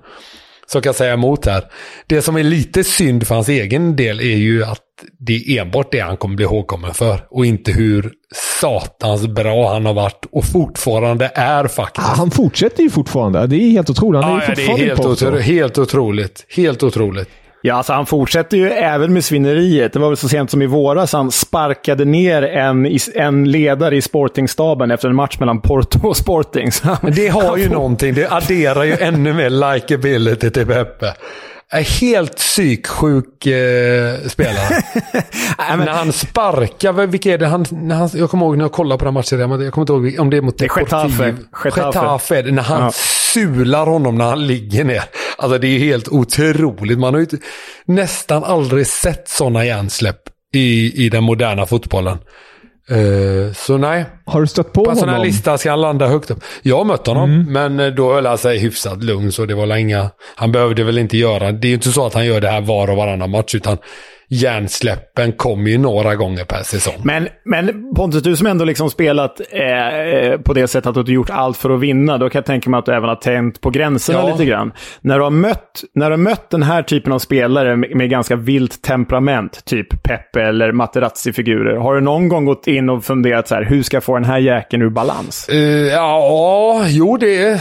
som 0.66 0.82
kan 0.82 0.94
säga 0.94 1.12
emot 1.12 1.46
här. 1.46 1.64
Det 2.06 2.22
som 2.22 2.36
är 2.36 2.42
lite 2.42 2.84
synd 2.84 3.26
för 3.26 3.34
hans 3.34 3.48
egen 3.48 3.96
del 3.96 4.20
är 4.20 4.36
ju 4.36 4.64
att 4.64 4.80
det 5.18 5.32
är 5.34 5.62
enbart 5.62 5.92
det 5.92 6.00
han 6.00 6.16
kommer 6.16 6.36
bli 6.36 6.44
ihågkommen 6.44 6.94
för. 6.94 7.26
Och 7.30 7.46
inte 7.46 7.72
hur 7.72 8.12
satans 8.60 9.26
bra 9.26 9.72
han 9.72 9.86
har 9.86 9.94
varit 9.94 10.24
och 10.32 10.44
fortfarande 10.44 11.30
är 11.34 11.68
faktiskt. 11.68 12.06
Ah, 12.06 12.14
han 12.16 12.30
fortsätter 12.30 12.82
ju 12.82 12.90
fortfarande. 12.90 13.46
Det 13.46 13.56
är 13.56 13.70
helt 13.70 13.90
otroligt. 13.90 14.24
Han 14.24 14.32
är 14.32 14.36
ah, 14.36 14.44
ja, 14.48 14.54
det 14.54 14.64
är 14.64 14.76
helt, 14.76 15.00
otro 15.00 15.38
helt 15.38 15.78
otroligt. 15.78 16.46
Helt 16.48 16.82
otroligt. 16.82 17.28
Ja, 17.66 17.74
alltså 17.74 17.92
han 17.92 18.06
fortsätter 18.06 18.56
ju 18.56 18.70
även 18.70 19.12
med 19.12 19.24
svinneriet. 19.24 19.92
Det 19.92 19.98
var 19.98 20.08
väl 20.08 20.16
så 20.16 20.28
sent 20.28 20.50
som 20.50 20.62
i 20.62 20.66
våras 20.66 21.12
han 21.12 21.30
sparkade 21.30 22.04
ner 22.04 22.42
en, 22.42 22.98
en 23.14 23.50
ledare 23.50 23.96
i 23.96 24.02
Sportingstaben 24.02 24.90
efter 24.90 25.08
en 25.08 25.16
match 25.16 25.38
mellan 25.38 25.60
Porto 25.60 26.08
och 26.08 26.16
Sporting. 26.16 26.70
Men 27.02 27.14
det 27.14 27.28
har 27.28 27.56
ju 27.56 27.68
någonting. 27.72 28.14
Det 28.14 28.32
adderar 28.32 28.84
ju 28.84 28.96
ännu 29.00 29.32
mer 29.32 29.74
likability 29.74 30.50
till 30.50 30.66
Peppe. 30.66 31.14
Helt 31.82 32.36
psyksjuk 32.36 33.46
eh, 33.46 34.28
spelare. 34.28 34.82
men, 35.58 35.78
när 35.78 35.92
han 35.92 36.12
sparkar, 36.12 36.92
vilka 36.92 37.32
är 37.32 37.38
det 37.38 37.46
han, 37.46 37.64
när 37.70 37.94
han... 37.94 38.10
Jag 38.14 38.30
kommer 38.30 38.46
ihåg 38.46 38.56
när 38.56 38.64
jag 38.64 38.72
kollade 38.72 38.98
på 38.98 39.04
den 39.04 39.14
matchen, 39.14 39.38
jag 39.38 39.72
kommer 39.72 39.82
inte 39.82 39.92
ihåg 39.92 40.20
om 40.20 40.30
det 40.30 40.36
är 40.36 40.40
mot 40.40 40.60
Getafe. 40.60 41.34
Getafe. 41.64 42.42
När 42.42 42.62
han 42.62 42.82
ja. 42.82 42.92
sular 43.34 43.86
honom 43.86 44.18
när 44.18 44.24
han 44.24 44.46
ligger 44.46 44.84
ner. 44.84 45.04
Alltså 45.38 45.58
det 45.58 45.68
är 45.68 45.78
helt 45.78 46.08
otroligt. 46.08 46.98
Man 46.98 47.14
har 47.14 47.20
ju 47.20 47.26
nästan 47.84 48.44
aldrig 48.44 48.86
sett 48.86 49.28
sådana 49.28 49.64
hjärnsläpp 49.64 50.20
i, 50.54 51.04
i 51.04 51.08
den 51.08 51.24
moderna 51.24 51.66
fotbollen. 51.66 52.18
Uh, 52.92 53.52
så 53.52 53.78
nej. 53.78 54.04
Har 54.26 54.40
du 54.40 54.46
stött 54.46 54.72
på, 54.72 54.72
på 54.72 54.80
honom? 54.80 54.84
På 54.84 54.90
en 54.90 54.96
sån 54.96 55.08
här 55.08 55.24
lista 55.24 55.58
ska 55.58 55.70
han 55.70 55.80
landa 55.80 56.06
högt 56.06 56.30
upp. 56.30 56.44
Jag 56.62 56.76
har 56.76 56.84
mött 56.84 57.06
honom, 57.06 57.30
mm. 57.30 57.52
men 57.52 57.80
eh, 57.80 57.94
då 57.94 58.14
höll 58.14 58.26
han 58.26 58.38
sig 58.38 58.58
hyfsat 58.58 59.04
lugn. 59.04 59.32
Så 59.32 59.46
det 59.46 59.54
var 59.54 59.76
inga... 59.76 60.10
Han 60.34 60.52
behövde 60.52 60.84
väl 60.84 60.98
inte 60.98 61.16
göra... 61.16 61.52
Det 61.52 61.66
är 61.66 61.68
ju 61.68 61.74
inte 61.74 61.92
så 61.92 62.06
att 62.06 62.14
han 62.14 62.26
gör 62.26 62.40
det 62.40 62.48
här 62.48 62.60
var 62.60 62.90
och 62.90 62.96
varannan 62.96 63.30
match, 63.30 63.54
utan 63.54 63.78
hjärnsläppen 64.28 65.32
kommer 65.32 65.70
ju 65.70 65.78
några 65.78 66.14
gånger 66.14 66.44
per 66.44 66.62
säsong. 66.62 66.94
Men, 67.02 67.28
men 67.44 67.94
Pontus, 67.94 68.22
du 68.22 68.36
som 68.36 68.46
ändå 68.46 68.64
liksom 68.64 68.90
spelat 68.90 69.40
eh, 69.40 70.40
på 70.40 70.52
det 70.52 70.68
sättet 70.68 70.96
att 70.96 71.06
du 71.06 71.12
gjort 71.14 71.30
allt 71.30 71.56
för 71.56 71.70
att 71.70 71.80
vinna, 71.80 72.18
då 72.18 72.30
kan 72.30 72.38
jag 72.38 72.46
tänka 72.46 72.70
mig 72.70 72.78
att 72.78 72.86
du 72.86 72.92
även 72.92 73.08
har 73.08 73.16
tänt 73.16 73.60
på 73.60 73.70
gränserna 73.70 74.18
ja. 74.18 74.32
lite 74.32 74.44
grann. 74.44 74.72
När 75.00 75.18
du, 75.18 75.24
har 75.24 75.30
mött, 75.30 75.84
när 75.94 76.06
du 76.06 76.12
har 76.12 76.22
mött 76.22 76.50
den 76.50 76.62
här 76.62 76.82
typen 76.82 77.12
av 77.12 77.18
spelare 77.18 77.76
med, 77.76 77.96
med 77.96 78.10
ganska 78.10 78.36
vilt 78.36 78.82
temperament, 78.82 79.64
typ 79.64 80.02
Peppe 80.02 80.42
eller 80.42 80.72
Materazzi-figurer, 80.72 81.76
har 81.76 81.94
du 81.94 82.00
någon 82.00 82.28
gång 82.28 82.44
gått 82.44 82.66
in 82.66 82.90
och 82.90 83.04
funderat 83.04 83.48
så 83.48 83.54
här, 83.54 83.64
hur 83.64 83.82
ska 83.82 83.96
jag 83.96 84.04
få 84.04 84.14
den 84.14 84.24
här 84.24 84.38
jäkeln 84.38 84.82
ur 84.82 84.90
balans? 84.90 85.48
Uh, 85.52 85.58
ja, 85.58 86.84
jo 86.88 87.16
det. 87.16 87.60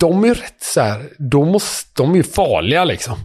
De 0.00 0.24
är 0.24 0.34
rätt 0.34 0.60
så 0.60 0.80
här, 0.80 1.00
de, 1.18 1.48
måste, 1.48 2.02
de 2.02 2.14
är 2.14 2.22
farliga 2.22 2.84
liksom. 2.84 3.16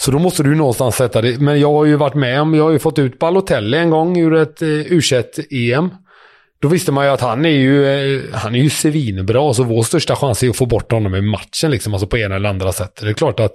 Så 0.00 0.10
då 0.10 0.18
måste 0.18 0.42
du 0.42 0.54
någonstans 0.54 0.96
sätta 0.96 1.22
det. 1.22 1.40
Men 1.40 1.60
jag 1.60 1.72
har 1.72 1.84
ju 1.84 1.96
varit 1.96 2.14
med 2.14 2.40
om, 2.40 2.54
jag 2.54 2.64
har 2.64 2.70
ju 2.70 2.78
fått 2.78 2.98
ut 2.98 3.18
Balotelli 3.18 3.78
en 3.78 3.90
gång 3.90 4.18
ur 4.18 4.34
ett 4.34 4.62
eh, 4.62 4.66
U21-EM. 4.66 5.90
Då 6.60 6.68
visste 6.68 6.92
man 6.92 7.04
ju 7.04 7.10
att 7.10 7.20
han 7.20 7.44
är 7.44 7.48
ju, 7.48 7.86
eh, 7.86 8.22
han 8.32 8.54
är 8.54 8.58
ju 8.58 8.70
svinbra, 8.70 9.54
så 9.54 9.62
vår 9.62 9.82
största 9.82 10.16
chans 10.16 10.42
är 10.42 10.48
att 10.48 10.56
få 10.56 10.66
bort 10.66 10.92
honom 10.92 11.14
i 11.14 11.20
matchen, 11.20 11.70
liksom, 11.70 11.94
alltså 11.94 12.06
på 12.06 12.18
ena 12.18 12.36
eller 12.36 12.48
andra 12.48 12.72
sättet. 12.72 13.04
Det 13.04 13.10
är 13.10 13.14
klart 13.14 13.40
att 13.40 13.52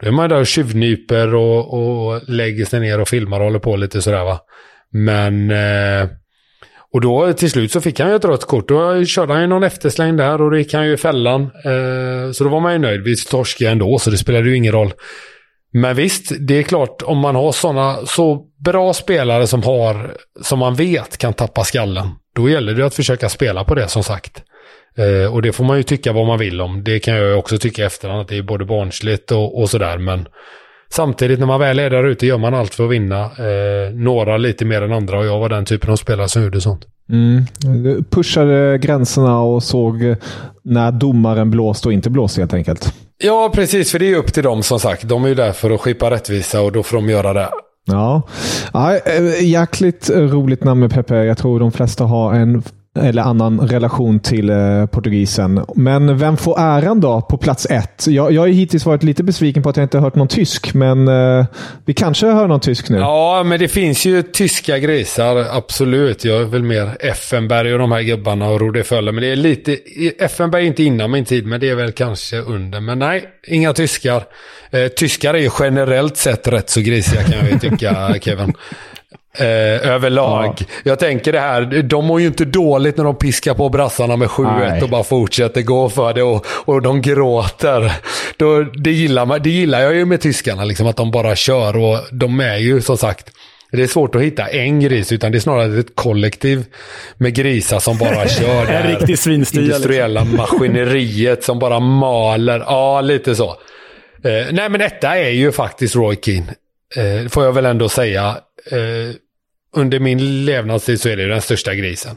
då 0.00 0.06
är 0.06 0.10
man 0.10 0.28
där 0.28 0.40
och 0.40 0.46
tjuvnyper 0.46 1.34
och, 1.34 1.74
och 1.74 2.20
lägger 2.28 2.64
sig 2.64 2.80
ner 2.80 3.00
och 3.00 3.08
filmar 3.08 3.40
och 3.40 3.44
håller 3.44 3.58
på 3.58 3.76
lite 3.76 4.02
sådär 4.02 4.24
va. 4.24 4.40
Men... 4.90 5.50
Eh, 5.50 6.08
och 6.92 7.00
då 7.00 7.32
till 7.32 7.50
slut 7.50 7.72
så 7.72 7.80
fick 7.80 8.00
han 8.00 8.10
ju 8.10 8.16
ett 8.16 8.24
rött 8.24 8.44
kort. 8.44 8.68
Då 8.68 9.04
körde 9.04 9.32
han 9.32 9.42
ju 9.42 9.48
någon 9.48 9.62
eftersläng 9.62 10.16
där 10.16 10.42
och 10.42 10.50
då 10.50 10.58
gick 10.58 10.74
han 10.74 10.86
ju 10.86 10.92
i 10.92 10.96
fällan. 10.96 11.42
Eh, 11.42 12.32
så 12.32 12.44
då 12.44 12.50
var 12.50 12.60
man 12.60 12.72
ju 12.72 12.78
nöjd. 12.78 13.02
Vi 13.02 13.16
torskade 13.16 13.70
ändå, 13.70 13.98
så 13.98 14.10
det 14.10 14.18
spelade 14.18 14.48
ju 14.48 14.56
ingen 14.56 14.72
roll. 14.72 14.92
Men 15.76 15.96
visst, 15.96 16.32
det 16.40 16.58
är 16.58 16.62
klart 16.62 17.02
om 17.02 17.18
man 17.18 17.34
har 17.34 17.52
sådana 17.52 17.96
så 18.06 18.42
bra 18.64 18.92
spelare 18.92 19.46
som 19.46 19.62
har, 19.62 20.16
som 20.42 20.58
man 20.58 20.74
vet 20.74 21.18
kan 21.18 21.32
tappa 21.32 21.64
skallen. 21.64 22.08
Då 22.36 22.48
gäller 22.48 22.74
det 22.74 22.86
att 22.86 22.94
försöka 22.94 23.28
spela 23.28 23.64
på 23.64 23.74
det 23.74 23.88
som 23.88 24.02
sagt. 24.02 24.42
Eh, 24.96 25.34
och 25.34 25.42
det 25.42 25.52
får 25.52 25.64
man 25.64 25.76
ju 25.76 25.82
tycka 25.82 26.12
vad 26.12 26.26
man 26.26 26.38
vill 26.38 26.60
om. 26.60 26.84
Det 26.84 26.98
kan 26.98 27.14
jag 27.14 27.38
också 27.38 27.58
tycka 27.58 27.82
i 27.82 27.84
efterhand 27.84 28.20
att 28.20 28.28
det 28.28 28.38
är 28.38 28.42
både 28.42 28.64
barnsligt 28.64 29.32
och, 29.32 29.60
och 29.60 29.70
sådär. 29.70 29.98
Men 29.98 30.28
samtidigt 30.88 31.38
när 31.38 31.46
man 31.46 31.60
väl 31.60 31.78
är 31.78 31.90
där 31.90 32.06
ute 32.06 32.26
gör 32.26 32.38
man 32.38 32.54
allt 32.54 32.74
för 32.74 32.84
att 32.84 32.90
vinna. 32.90 33.22
Eh, 33.22 33.94
några 33.94 34.36
lite 34.36 34.64
mer 34.64 34.82
än 34.82 34.92
andra 34.92 35.18
och 35.18 35.26
jag 35.26 35.40
var 35.40 35.48
den 35.48 35.64
typen 35.64 35.90
av 35.90 35.96
spelare 35.96 36.28
som 36.28 36.42
gjorde 36.42 36.60
sånt. 36.60 36.86
Mm. 37.10 37.42
Du 37.82 38.04
pushade 38.10 38.78
gränserna 38.78 39.40
och 39.40 39.62
såg 39.62 40.16
när 40.64 40.92
domaren 40.92 41.50
blåste 41.50 41.88
och 41.88 41.92
inte 41.92 42.10
blåste 42.10 42.40
helt 42.40 42.54
enkelt. 42.54 42.92
Ja, 43.18 43.50
precis. 43.54 43.92
För 43.92 43.98
det 43.98 44.12
är 44.12 44.16
upp 44.16 44.32
till 44.32 44.42
dem 44.42 44.62
som 44.62 44.80
sagt. 44.80 45.02
De 45.02 45.24
är 45.24 45.28
ju 45.28 45.34
där 45.34 45.52
för 45.52 45.70
att 45.70 45.80
skipa 45.80 46.10
rättvisa 46.10 46.60
och 46.60 46.72
då 46.72 46.82
får 46.82 46.96
de 46.96 47.08
göra 47.08 47.32
det. 47.32 47.48
Ja, 47.84 48.22
ja 48.72 48.96
eh, 48.96 49.44
jäkligt 49.44 50.10
roligt 50.10 50.64
namn 50.64 50.80
med 50.80 50.90
Pepe. 50.90 51.14
Jag 51.14 51.38
tror 51.38 51.60
de 51.60 51.72
flesta 51.72 52.04
har 52.04 52.34
en 52.34 52.62
eller 52.96 53.22
annan 53.22 53.60
relation 53.60 54.20
till 54.20 54.50
eh, 54.50 54.86
portugisen. 54.86 55.64
Men 55.74 56.18
vem 56.18 56.36
får 56.36 56.60
äran 56.60 57.00
då 57.00 57.20
på 57.20 57.36
plats 57.38 57.66
ett? 57.70 58.06
Jag, 58.06 58.32
jag 58.32 58.42
har 58.42 58.48
hittills 58.48 58.86
varit 58.86 59.02
lite 59.02 59.24
besviken 59.24 59.62
på 59.62 59.68
att 59.68 59.76
jag 59.76 59.84
inte 59.84 59.98
hört 59.98 60.14
någon 60.14 60.28
tysk, 60.28 60.74
men 60.74 61.08
eh, 61.08 61.46
vi 61.84 61.94
kanske 61.94 62.26
hör 62.26 62.48
någon 62.48 62.60
tysk 62.60 62.88
nu. 62.88 62.98
Ja, 62.98 63.42
men 63.46 63.58
det 63.58 63.68
finns 63.68 64.04
ju 64.04 64.22
tyska 64.22 64.78
grisar, 64.78 65.46
absolut. 65.50 66.24
Jag 66.24 66.40
är 66.40 66.44
väl 66.44 66.62
mer 66.62 66.96
Effenberg 67.00 67.72
och 67.72 67.78
de 67.78 67.92
här 67.92 68.02
gubbarna 68.02 68.48
och 68.48 68.60
Rode 68.60 68.84
Föller. 68.84 69.12
Men 69.12 69.22
det 69.22 69.28
är 69.28 69.36
lite... 69.36 69.78
Effenberg 70.18 70.62
är 70.62 70.66
inte 70.66 70.82
innan 70.82 71.10
min 71.10 71.24
tid, 71.24 71.46
men 71.46 71.60
det 71.60 71.68
är 71.68 71.74
väl 71.74 71.92
kanske 71.92 72.36
under. 72.38 72.80
Men 72.80 72.98
nej, 72.98 73.24
inga 73.46 73.72
tyskar. 73.72 74.22
Eh, 74.70 74.88
tyskar 74.88 75.34
är 75.34 75.38
ju 75.38 75.50
generellt 75.60 76.16
sett 76.16 76.48
rätt 76.48 76.70
så 76.70 76.80
grisiga 76.80 77.22
kan 77.22 77.38
jag 77.38 77.50
ju 77.50 77.58
tycka, 77.58 78.14
Kevin. 78.20 78.54
Eh, 79.38 79.90
överlag. 79.92 80.54
Ja. 80.58 80.66
Jag 80.84 80.98
tänker 80.98 81.32
det 81.32 81.40
här, 81.40 81.82
de 81.82 82.04
mår 82.04 82.20
ju 82.20 82.26
inte 82.26 82.44
dåligt 82.44 82.96
när 82.96 83.04
de 83.04 83.16
piskar 83.16 83.54
på 83.54 83.68
brassarna 83.68 84.16
med 84.16 84.28
7-1 84.28 84.82
och 84.82 84.88
bara 84.88 85.04
fortsätter 85.04 85.62
gå 85.62 85.88
för 85.88 86.14
det 86.14 86.22
och, 86.22 86.46
och 86.48 86.82
de 86.82 87.02
gråter. 87.02 87.92
Då, 88.36 88.62
det, 88.62 88.92
gillar 88.92 89.26
man, 89.26 89.42
det 89.42 89.50
gillar 89.50 89.80
jag 89.80 89.94
ju 89.94 90.04
med 90.04 90.20
tyskarna, 90.20 90.64
liksom, 90.64 90.86
att 90.86 90.96
de 90.96 91.10
bara 91.10 91.36
kör 91.36 91.76
och 91.76 91.98
de 92.10 92.40
är 92.40 92.56
ju 92.56 92.80
som 92.80 92.96
sagt 92.96 93.32
det 93.72 93.82
är 93.82 93.86
svårt 93.86 94.14
att 94.14 94.22
hitta 94.22 94.46
en 94.46 94.80
gris, 94.80 95.12
utan 95.12 95.32
det 95.32 95.38
är 95.38 95.40
snarare 95.40 95.78
ett 95.78 95.94
kollektiv 95.94 96.64
med 97.16 97.34
grisar 97.34 97.78
som 97.78 97.98
bara 97.98 98.28
kör. 98.28 98.82
riktig 98.88 99.18
svinstia. 99.18 99.60
Liksom. 99.60 99.74
Industriella 99.76 100.20
liksom. 100.20 100.36
maskineriet 100.36 101.44
som 101.44 101.58
bara 101.58 101.80
maler. 101.80 102.58
Ja, 102.58 103.00
lite 103.00 103.34
så. 103.34 103.48
Eh, 104.24 104.46
nej, 104.52 104.68
men 104.68 104.80
detta 104.80 105.16
är 105.16 105.30
ju 105.30 105.52
faktiskt 105.52 105.96
Roy 105.96 106.16
Keane. 106.22 106.54
Eh, 106.96 107.28
får 107.28 107.44
jag 107.44 107.52
väl 107.52 107.66
ändå 107.66 107.88
säga. 107.88 108.36
Eh, 108.70 109.16
under 109.72 109.98
min 109.98 110.44
levnadstid 110.44 111.00
så 111.00 111.08
är 111.08 111.16
det 111.16 111.28
den 111.28 111.42
största 111.42 111.74
grisen. 111.74 112.16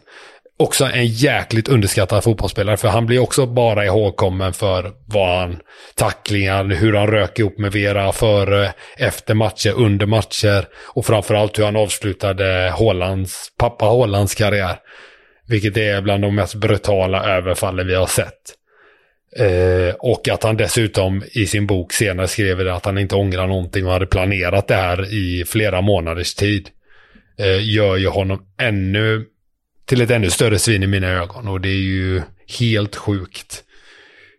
Också 0.62 0.86
en 0.86 1.08
jäkligt 1.08 1.68
underskattad 1.68 2.24
fotbollsspelare 2.24 2.78
för 2.78 2.88
han 2.88 3.06
blir 3.06 3.20
också 3.20 3.46
bara 3.46 3.86
ihågkommen 3.86 4.54
för 4.54 4.92
vad 5.06 5.40
han, 5.40 5.60
tacklingar, 5.96 6.66
hur 6.66 6.94
han 6.94 7.08
rök 7.08 7.40
ihop 7.40 7.58
med 7.58 7.72
Vera 7.72 8.12
före, 8.12 8.74
efter 8.98 9.34
matcher, 9.34 9.74
under 9.76 10.06
matcher 10.06 10.68
och 10.88 11.06
framförallt 11.06 11.60
hur 11.60 11.64
han 11.64 11.76
avslutade 11.76 12.74
Hollands, 12.76 13.52
pappa 13.58 13.86
Hollands 13.86 14.36
karriär. 14.36 14.76
Vilket 15.48 15.78
är 15.78 16.02
bland 16.02 16.24
de 16.24 16.36
mest 16.36 16.56
brutala 16.56 17.38
överfallen 17.38 17.88
vi 17.88 17.96
har 17.96 18.08
sett. 18.08 18.56
Eh, 19.38 19.96
och 20.00 20.30
att 20.30 20.44
han 20.44 20.58
dessutom 20.58 21.24
i 21.32 21.46
sin 21.46 21.68
bok 21.68 21.94
senare 21.94 22.28
skrev 22.28 22.70
att 22.70 22.86
han 22.86 22.98
inte 22.98 23.16
ångrar 23.16 23.48
någonting 23.48 23.86
och 23.86 23.94
hade 23.94 24.06
planerat 24.06 24.68
det 24.68 24.76
här 24.76 25.14
i 25.14 25.46
flera 25.48 25.82
månaders 25.82 26.36
tid 26.36 26.70
Eh, 27.40 27.70
gör 27.70 27.98
ju 27.98 28.08
honom 28.08 28.42
ännu 28.62 29.26
till 29.86 30.02
ett 30.02 30.12
ännu 30.12 30.30
större 30.30 30.60
svin 30.60 30.84
i 30.84 30.88
mina 30.88 31.08
ögon. 31.08 31.48
Och 31.48 31.62
det 31.62 31.70
är 31.70 31.84
ju 31.84 32.22
helt 32.60 32.96
sjukt 32.96 33.64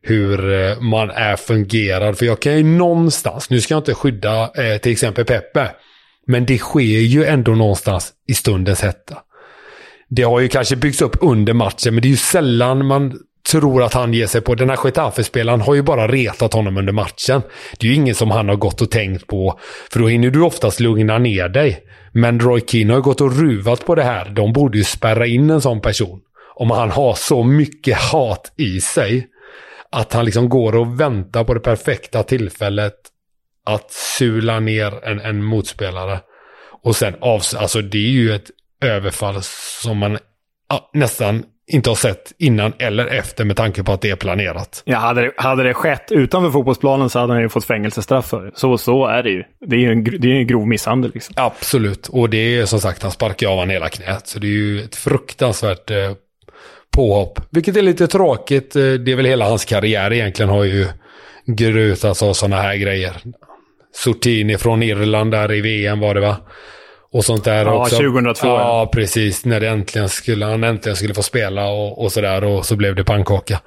hur 0.02 0.52
eh, 0.52 0.80
man 0.80 1.10
är 1.10 1.36
fungerad. 1.36 2.18
För 2.18 2.26
jag 2.26 2.40
kan 2.42 2.56
ju 2.56 2.64
någonstans, 2.64 3.50
nu 3.50 3.60
ska 3.60 3.74
jag 3.74 3.80
inte 3.80 3.94
skydda 3.94 4.42
eh, 4.42 4.78
till 4.78 4.92
exempel 4.92 5.24
Peppe. 5.24 5.70
Men 6.26 6.46
det 6.46 6.58
sker 6.58 6.80
ju 7.00 7.24
ändå 7.24 7.52
någonstans 7.54 8.12
i 8.28 8.34
stundens 8.34 8.82
hetta. 8.82 9.18
Det 10.08 10.22
har 10.22 10.40
ju 10.40 10.48
kanske 10.48 10.76
byggts 10.76 11.02
upp 11.02 11.16
under 11.20 11.52
matchen, 11.52 11.94
men 11.94 12.02
det 12.02 12.08
är 12.08 12.10
ju 12.10 12.16
sällan 12.16 12.86
man 12.86 13.18
tror 13.50 13.82
att 13.82 13.94
han 13.94 14.14
ger 14.14 14.26
sig 14.26 14.40
på. 14.40 14.54
Den 14.54 14.70
här 14.70 14.78
Getafe-spelaren 14.84 15.60
har 15.60 15.74
ju 15.74 15.82
bara 15.82 16.08
retat 16.08 16.52
honom 16.52 16.76
under 16.76 16.92
matchen. 16.92 17.42
Det 17.78 17.86
är 17.86 17.90
ju 17.90 17.96
ingen 17.96 18.14
som 18.14 18.30
han 18.30 18.48
har 18.48 18.56
gått 18.56 18.80
och 18.80 18.90
tänkt 18.90 19.26
på, 19.26 19.60
för 19.92 20.00
då 20.00 20.08
hinner 20.08 20.30
du 20.30 20.42
oftast 20.42 20.80
lugna 20.80 21.18
ner 21.18 21.48
dig. 21.48 21.84
Men 22.12 22.40
Roy 22.40 22.60
Keane 22.66 22.92
har 22.92 22.98
ju 22.98 23.02
gått 23.02 23.20
och 23.20 23.38
ruvat 23.38 23.86
på 23.86 23.94
det 23.94 24.02
här. 24.02 24.30
De 24.30 24.52
borde 24.52 24.78
ju 24.78 24.84
spärra 24.84 25.26
in 25.26 25.50
en 25.50 25.60
sån 25.60 25.80
person. 25.80 26.20
Om 26.54 26.70
han 26.70 26.90
har 26.90 27.14
så 27.14 27.42
mycket 27.42 27.98
hat 27.98 28.52
i 28.56 28.80
sig 28.80 29.28
att 29.90 30.12
han 30.12 30.24
liksom 30.24 30.48
går 30.48 30.76
och 30.76 31.00
väntar 31.00 31.44
på 31.44 31.54
det 31.54 31.60
perfekta 31.60 32.22
tillfället 32.22 32.94
att 33.66 33.90
sula 33.92 34.60
ner 34.60 35.04
en, 35.04 35.20
en 35.20 35.44
motspelare. 35.44 36.20
Och 36.82 36.96
sen 36.96 37.14
avs 37.20 37.54
alltså 37.54 37.82
det 37.82 37.98
är 37.98 38.10
ju 38.10 38.34
ett 38.34 38.50
överfall 38.80 39.42
som 39.82 39.98
man 39.98 40.18
ja, 40.68 40.90
nästan 40.92 41.44
inte 41.70 41.90
har 41.90 41.94
sett 41.94 42.32
innan 42.38 42.72
eller 42.78 43.06
efter 43.06 43.44
med 43.44 43.56
tanke 43.56 43.82
på 43.82 43.92
att 43.92 44.00
det 44.00 44.10
är 44.10 44.16
planerat. 44.16 44.82
Ja, 44.84 44.98
hade 44.98 45.22
det, 45.22 45.32
hade 45.36 45.62
det 45.62 45.74
skett 45.74 46.12
utanför 46.12 46.50
fotbollsplanen 46.50 47.10
så 47.10 47.18
hade 47.18 47.32
han 47.32 47.42
ju 47.42 47.48
fått 47.48 47.64
fängelsestraff 47.64 48.26
för 48.28 48.44
det. 48.44 48.50
Så, 48.54 48.78
så 48.78 49.06
är 49.06 49.22
det 49.22 49.30
ju. 49.30 49.44
Det 49.66 49.76
är 49.76 49.80
ju 49.80 49.92
en, 49.92 50.04
det 50.04 50.28
är 50.28 50.34
en 50.34 50.46
grov 50.46 50.66
misshandel. 50.66 51.10
Liksom. 51.14 51.34
Absolut, 51.38 52.08
och 52.08 52.30
det 52.30 52.58
är 52.58 52.66
som 52.66 52.80
sagt, 52.80 53.02
han 53.02 53.12
sparkar 53.12 53.48
av 53.48 53.58
han 53.58 53.70
hela 53.70 53.88
knät. 53.88 54.26
Så 54.26 54.38
det 54.38 54.46
är 54.46 54.50
ju 54.50 54.80
ett 54.80 54.96
fruktansvärt 54.96 55.90
eh, 55.90 56.12
påhopp. 56.90 57.40
Vilket 57.50 57.76
är 57.76 57.82
lite 57.82 58.06
tråkigt. 58.06 58.76
Eh, 58.76 58.82
det 58.82 59.12
är 59.12 59.16
väl 59.16 59.26
hela 59.26 59.48
hans 59.48 59.64
karriär 59.64 60.12
egentligen 60.12 60.48
har 60.48 60.64
ju 60.64 60.86
grutats 61.46 62.22
av 62.22 62.32
sådana 62.32 62.62
här 62.62 62.76
grejer. 62.76 63.16
Sortini 63.92 64.58
från 64.58 64.82
Irland 64.82 65.30
där 65.30 65.52
i 65.52 65.60
VM 65.60 66.00
var 66.00 66.14
det 66.14 66.20
va? 66.20 66.36
Och 67.12 67.24
sånt 67.24 67.44
där 67.44 67.64
ja, 67.64 67.72
också. 67.72 67.96
2002. 67.96 68.46
Ja, 68.46 68.90
precis. 68.92 69.44
När 69.44 69.60
det 69.60 69.68
äntligen 69.68 70.08
skulle, 70.08 70.46
han 70.46 70.64
äntligen 70.64 70.96
skulle 70.96 71.14
få 71.14 71.22
spela 71.22 71.68
och, 71.68 72.04
och 72.04 72.12
sådär. 72.12 72.44
Och 72.44 72.66
så 72.66 72.76
blev 72.76 72.94
det 72.94 73.04
pannkaka. 73.04 73.60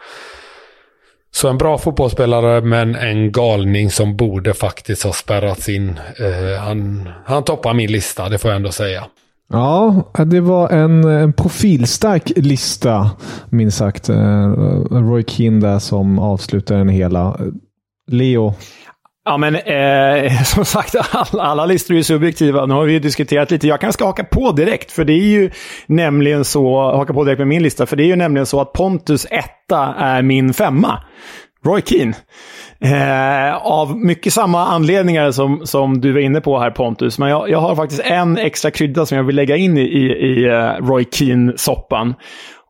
Så 1.32 1.50
en 1.50 1.58
bra 1.58 1.78
fotbollsspelare, 1.78 2.62
men 2.62 2.96
en 2.96 3.32
galning 3.32 3.92
som 3.92 4.16
borde 4.18 4.54
faktiskt 4.54 5.04
ha 5.04 5.14
spärrats 5.14 5.70
in. 5.70 6.00
Eh, 6.20 6.62
han, 6.62 7.10
han 7.26 7.44
toppar 7.44 7.74
min 7.74 7.92
lista, 7.92 8.30
det 8.30 8.38
får 8.38 8.52
jag 8.52 8.56
ändå 8.56 8.72
säga. 8.72 9.06
Ja, 9.50 10.04
det 10.26 10.40
var 10.40 10.70
en, 10.70 11.04
en 11.04 11.34
profilstark 11.34 12.32
lista, 12.36 13.12
minst 13.50 13.78
sagt. 13.78 14.10
Eh, 14.10 14.52
Roy 14.92 15.24
Keane 15.28 15.60
där 15.60 15.80
som 15.80 16.20
avslutar 16.20 16.78
den 16.78 16.90
hela. 16.90 17.40
Leo, 18.12 18.54
Ja, 19.26 19.38
men 19.38 19.56
eh, 19.56 20.44
som 20.44 20.66
sagt, 20.66 20.96
alla, 21.12 21.44
alla 21.44 21.66
listor 21.66 21.94
är 21.94 21.98
ju 21.98 22.04
subjektiva. 22.04 22.66
Nu 22.66 22.74
har 22.74 22.86
vi 22.86 22.94
ju 22.94 23.00
diskuterat 23.00 23.52
lite. 23.52 23.68
Jag 23.68 23.82
kanske 23.82 23.98
ska 23.98 24.06
haka 24.06 24.24
på 24.24 24.52
direkt, 24.52 24.92
för 24.92 25.06
det 25.06 25.14
är 25.14 25.28
ju 25.28 25.52
nämligen 25.86 26.46
så, 26.46 26.92
haka 26.92 27.14
på 27.14 27.24
direkt 27.24 27.40
med 27.40 27.48
min 27.48 27.64
lista, 27.64 27.86
för 27.86 27.96
det 27.96 28.04
är 28.04 28.08
ju 28.08 28.16
nämligen 28.16 28.46
så 28.46 28.62
att 28.62 28.74
Pontus 28.74 29.26
etta 29.26 29.96
är 29.98 30.22
min 30.22 30.54
femma. 30.54 31.04
Roy 31.66 31.82
Keane. 31.82 32.14
Eh, 32.80 33.56
av 33.56 33.98
mycket 33.98 34.34
samma 34.34 34.66
anledningar 34.66 35.32
som, 35.32 35.66
som 35.66 36.02
du 36.02 36.12
var 36.12 36.20
inne 36.20 36.42
på 36.42 36.60
här 36.60 36.72
Pontus. 36.72 37.20
Men 37.20 37.30
jag, 37.30 37.50
jag 37.50 37.60
har 37.60 37.76
faktiskt 37.76 38.02
en 38.02 38.38
extra 38.38 38.72
krydda 38.72 39.06
som 39.06 39.18
jag 39.18 39.24
vill 39.24 39.36
lägga 39.36 39.58
in 39.58 39.78
i, 39.78 39.82
i, 39.82 40.12
i 40.12 40.46
eh, 40.46 40.86
Roy 40.88 41.06
Keane-soppan. 41.12 42.14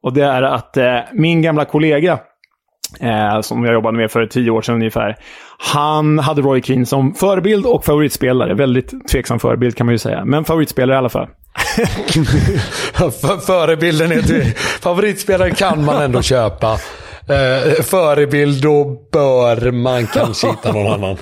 Och 0.01 0.13
det 0.13 0.23
är 0.23 0.41
att 0.41 0.77
eh, 0.77 0.97
min 1.13 1.41
gamla 1.41 1.65
kollega 1.65 2.19
eh, 2.99 3.41
som 3.41 3.65
jag 3.65 3.73
jobbade 3.73 3.97
med 3.97 4.11
för 4.11 4.25
tio 4.25 4.51
år 4.51 4.61
sedan 4.61 4.75
ungefär. 4.75 5.17
Han 5.57 6.19
hade 6.19 6.41
Roy 6.41 6.61
Keane 6.61 6.85
som 6.85 7.13
förebild 7.13 7.65
och 7.65 7.85
favoritspelare. 7.85 8.53
Väldigt 8.53 9.07
tveksam 9.07 9.39
förebild 9.39 9.75
kan 9.75 9.85
man 9.85 9.93
ju 9.93 9.99
säga, 9.99 10.25
men 10.25 10.45
favoritspelare 10.45 10.95
i 10.95 10.97
alla 10.97 11.09
fall. 11.09 11.27
Förebilden 13.45 14.11
är 14.11 14.21
till, 14.21 14.45
favoritspelare 14.81 15.51
kan 15.51 15.85
man 15.85 16.01
ändå 16.01 16.21
köpa. 16.21 16.77
Eh, 17.29 17.83
förebild, 17.83 18.63
då 18.63 18.97
bör 19.11 19.71
man 19.71 20.07
kanske 20.07 20.47
hitta 20.47 20.71
någon 20.71 20.93
annan. 20.93 21.17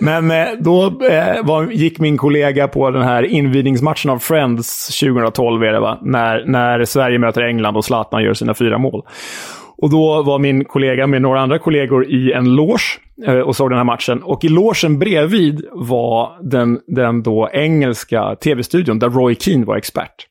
Men 0.00 0.30
eh, 0.30 0.46
då 0.60 0.86
eh, 0.86 1.44
var, 1.44 1.70
gick 1.70 1.98
min 1.98 2.16
kollega 2.16 2.68
på 2.68 2.90
den 2.90 3.02
här 3.02 3.22
invigningsmatchen 3.22 4.10
av 4.10 4.18
Friends 4.18 5.00
2012, 5.00 5.62
är 5.62 5.72
det 5.72 5.80
va? 5.80 5.98
När, 6.02 6.44
när 6.46 6.84
Sverige 6.84 7.18
möter 7.18 7.42
England 7.42 7.76
och 7.76 7.84
Zlatan 7.84 8.22
gör 8.22 8.34
sina 8.34 8.54
fyra 8.54 8.78
mål. 8.78 9.02
Och 9.82 9.90
då 9.90 10.22
var 10.22 10.38
min 10.38 10.64
kollega 10.64 11.06
med 11.06 11.22
några 11.22 11.40
andra 11.40 11.58
kollegor 11.58 12.10
i 12.10 12.32
en 12.32 12.54
loge 12.54 12.82
eh, 13.26 13.38
och 13.38 13.56
såg 13.56 13.70
den 13.70 13.76
här 13.76 13.84
matchen. 13.84 14.22
Och 14.22 14.44
i 14.44 14.48
logen 14.48 14.98
bredvid 14.98 15.64
var 15.72 16.50
den, 16.50 16.80
den 16.86 17.22
då 17.22 17.50
engelska 17.52 18.36
tv-studion 18.36 18.98
där 18.98 19.10
Roy 19.10 19.34
Keane 19.34 19.64
var 19.64 19.76
expert. 19.76 20.26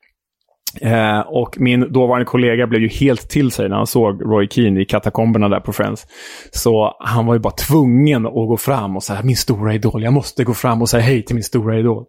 Eh, 0.82 1.20
och 1.20 1.56
min 1.60 1.94
dåvarande 1.94 2.26
kollega 2.26 2.68
blev 2.68 2.82
ju 2.82 2.88
helt 2.88 3.30
till 3.30 3.52
sig 3.52 3.70
när 3.70 3.76
han 3.76 3.88
såg 3.88 4.22
Roy 4.22 4.48
Keane 4.48 4.82
i 4.82 4.86
katakomberna 4.86 5.50
där 5.50 5.60
på 5.60 5.74
Friends. 5.74 6.06
Så 6.52 6.96
han 7.00 7.26
var 7.26 7.34
ju 7.34 7.40
bara 7.40 7.54
tvungen 7.54 8.26
att 8.26 8.34
gå 8.34 8.58
fram 8.58 8.96
och 8.96 9.04
säga 9.04 9.22
min 9.24 9.36
stora 9.36 9.74
idol, 9.74 10.04
jag 10.04 10.14
måste 10.14 10.44
gå 10.44 10.54
fram 10.54 10.82
och 10.82 10.90
säga 10.90 11.04
hej 11.04 11.24
till 11.24 11.36
min 11.36 11.44
stora 11.44 11.80
idol. 11.80 12.06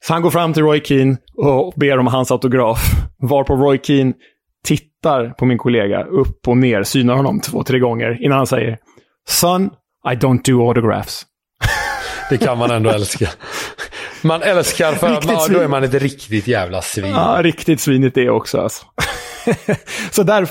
Så 0.00 0.12
han 0.12 0.22
går 0.22 0.30
fram 0.30 0.52
till 0.52 0.62
Roy 0.62 0.80
Keane 0.84 1.16
och 1.36 1.74
ber 1.76 1.98
om 1.98 2.06
hans 2.06 2.30
autograf. 2.30 2.78
Varpå 3.18 3.56
Roy 3.56 3.78
Keane 3.82 4.12
tittar 4.64 5.28
på 5.28 5.44
min 5.44 5.58
kollega 5.58 6.04
upp 6.04 6.48
och 6.48 6.56
ner, 6.56 6.82
synar 6.82 7.14
honom 7.14 7.40
två, 7.40 7.64
tre 7.64 7.78
gånger 7.78 8.24
innan 8.24 8.38
han 8.38 8.46
säger 8.46 8.78
Son, 9.28 9.70
I 10.12 10.14
don't 10.14 10.40
do 10.44 10.68
autographs. 10.68 11.26
Det 12.30 12.38
kan 12.38 12.58
man 12.58 12.70
ändå 12.70 12.90
älska. 12.90 13.28
Man 14.22 14.42
älskar 14.42 14.92
för 14.92 15.12
att 15.12 15.26
man, 15.26 15.52
då 15.52 15.58
är 15.58 15.68
man 15.68 15.84
ett 15.84 15.94
riktigt 15.94 16.46
jävla 16.46 16.82
svin. 16.82 17.10
Ja, 17.10 17.38
riktigt 17.42 17.80
svinigt 17.80 18.14
det 18.14 18.30
också 18.30 18.60
alltså. 18.60 18.86
Så 20.10 20.22
där, 20.22 20.48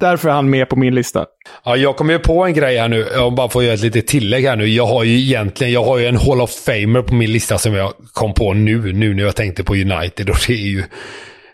därför 0.00 0.28
är 0.28 0.32
han 0.32 0.50
med 0.50 0.68
på 0.68 0.76
min 0.76 0.94
lista. 0.94 1.26
Ja, 1.64 1.76
jag 1.76 1.96
kommer 1.96 2.12
ju 2.12 2.18
på 2.18 2.44
en 2.44 2.54
grej 2.54 2.78
här 2.78 2.88
nu. 2.88 3.06
Jag 3.14 3.34
bara 3.34 3.48
får 3.48 3.64
göra 3.64 3.74
ett 3.74 3.80
litet 3.80 4.06
tillägg 4.06 4.44
här 4.44 4.56
nu. 4.56 4.66
Jag 4.66 4.86
har 4.86 5.04
ju 5.04 5.20
egentligen 5.20 5.72
jag 5.72 5.84
har 5.84 5.98
ju 5.98 6.06
en 6.06 6.16
Hall 6.16 6.40
of 6.40 6.50
Famer 6.50 7.02
på 7.02 7.14
min 7.14 7.32
lista 7.32 7.58
som 7.58 7.74
jag 7.74 7.92
kom 8.12 8.34
på 8.34 8.52
nu. 8.52 8.92
Nu 8.92 9.14
när 9.14 9.22
jag 9.22 9.36
tänkte 9.36 9.64
på 9.64 9.74
United. 9.74 10.30
Och 10.30 10.36
det 10.46 10.52
är 10.52 10.68
ju 10.68 10.84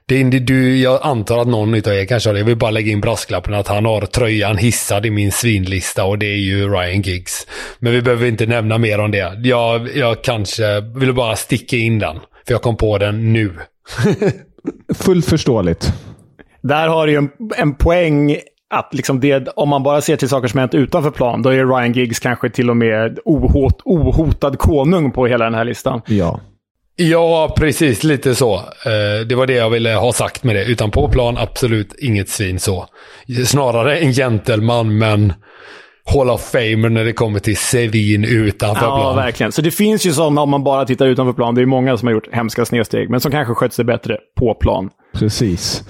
det 0.07 0.21
är, 0.21 0.25
du, 0.25 0.79
jag 0.79 1.01
antar 1.03 1.39
att 1.39 1.49
någon 1.49 1.75
av 1.75 1.79
er 1.79 2.05
kanske 2.05 2.29
har 2.29 2.35
det. 2.35 2.41
Jag 2.41 2.47
vill 2.47 2.57
bara 2.57 2.71
lägga 2.71 2.93
in 2.93 3.01
brasklappen 3.01 3.55
att 3.55 3.69
han 3.69 3.85
har 3.85 4.01
tröjan 4.01 4.57
hissad 4.57 5.07
i 5.07 5.11
min 5.11 5.33
svinlista 5.33 6.05
och 6.05 6.19
det 6.19 6.27
är 6.27 6.39
ju 6.39 6.69
Ryan 6.69 7.03
Giggs. 7.03 7.47
Men 7.79 7.93
vi 7.93 8.03
behöver 8.03 8.27
inte 8.27 8.47
nämna 8.47 8.79
mer 8.79 8.99
om 8.99 9.11
det. 9.11 9.41
Jag, 9.43 9.97
jag 9.97 10.25
kanske 10.25 10.81
vill 10.81 11.15
bara 11.15 11.37
sticka 11.37 11.77
in 11.77 11.99
den. 11.99 12.17
För 12.47 12.55
jag 12.55 12.63
kom 12.63 12.77
på 12.77 12.99
den 12.99 13.33
nu. 13.33 13.53
Fullt 14.95 15.27
förståeligt. 15.27 15.93
Där 16.63 16.89
har 16.89 17.07
du 17.07 17.13
ju 17.13 17.19
en, 17.19 17.31
en 17.57 17.75
poäng 17.75 18.37
att 18.75 18.95
liksom 18.95 19.21
det, 19.21 19.49
om 19.49 19.69
man 19.69 19.83
bara 19.83 20.01
ser 20.01 20.17
till 20.17 20.29
saker 20.29 20.49
som 20.49 20.61
hänt 20.61 20.75
utanför 20.75 21.11
plan, 21.11 21.43
då 21.43 21.51
är 21.51 21.67
Ryan 21.67 21.93
Giggs 21.93 22.21
kanske 22.21 22.51
till 22.51 22.71
och 22.71 22.77
med 22.77 23.19
ohot, 23.25 23.83
ohotad 23.85 24.59
konung 24.59 25.11
på 25.11 25.27
hela 25.27 25.45
den 25.45 25.55
här 25.55 25.65
listan. 25.65 26.01
Ja. 26.07 26.41
Ja, 26.97 27.55
precis. 27.57 28.05
Lite 28.05 28.35
så. 28.35 28.55
Eh, 28.55 29.27
det 29.27 29.35
var 29.35 29.47
det 29.47 29.55
jag 29.55 29.71
ville 29.71 29.91
ha 29.91 30.13
sagt 30.13 30.45
med 30.45 30.57
det. 30.57 30.65
Utan 30.65 30.91
på 30.91 31.09
plan, 31.09 31.37
absolut 31.39 31.95
inget 31.99 32.29
svin 32.29 32.61
så. 32.61 32.87
Snarare 33.47 33.99
en 33.99 34.13
gentleman, 34.13 34.99
men 34.99 35.33
Hall 36.05 36.31
of 36.31 36.51
Famer 36.51 36.89
när 36.89 37.05
det 37.05 37.13
kommer 37.13 37.39
till 37.39 37.57
svin 37.57 38.25
utanför 38.25 38.87
ja, 38.87 38.97
plan. 38.97 39.17
Ja, 39.17 39.23
verkligen. 39.23 39.53
Så 39.53 39.63
det 39.63 39.71
finns 39.71 40.07
ju 40.07 40.13
sådana 40.13 40.41
om 40.41 40.51
man 40.51 40.65
bara 40.65 40.85
tittar 40.85 41.07
utanför 41.07 41.33
plan. 41.33 41.55
Det 41.55 41.63
är 41.63 41.67
många 41.67 41.97
som 41.97 42.07
har 42.07 42.13
gjort 42.13 42.29
hemska 42.33 42.65
snedsteg, 42.65 43.11
men 43.11 43.21
som 43.21 43.33
kanske 43.33 43.55
skött 43.55 43.73
sig 43.73 43.85
bättre 43.85 44.19
på 44.39 44.55
plan. 44.55 44.91
Precis. 45.15 45.83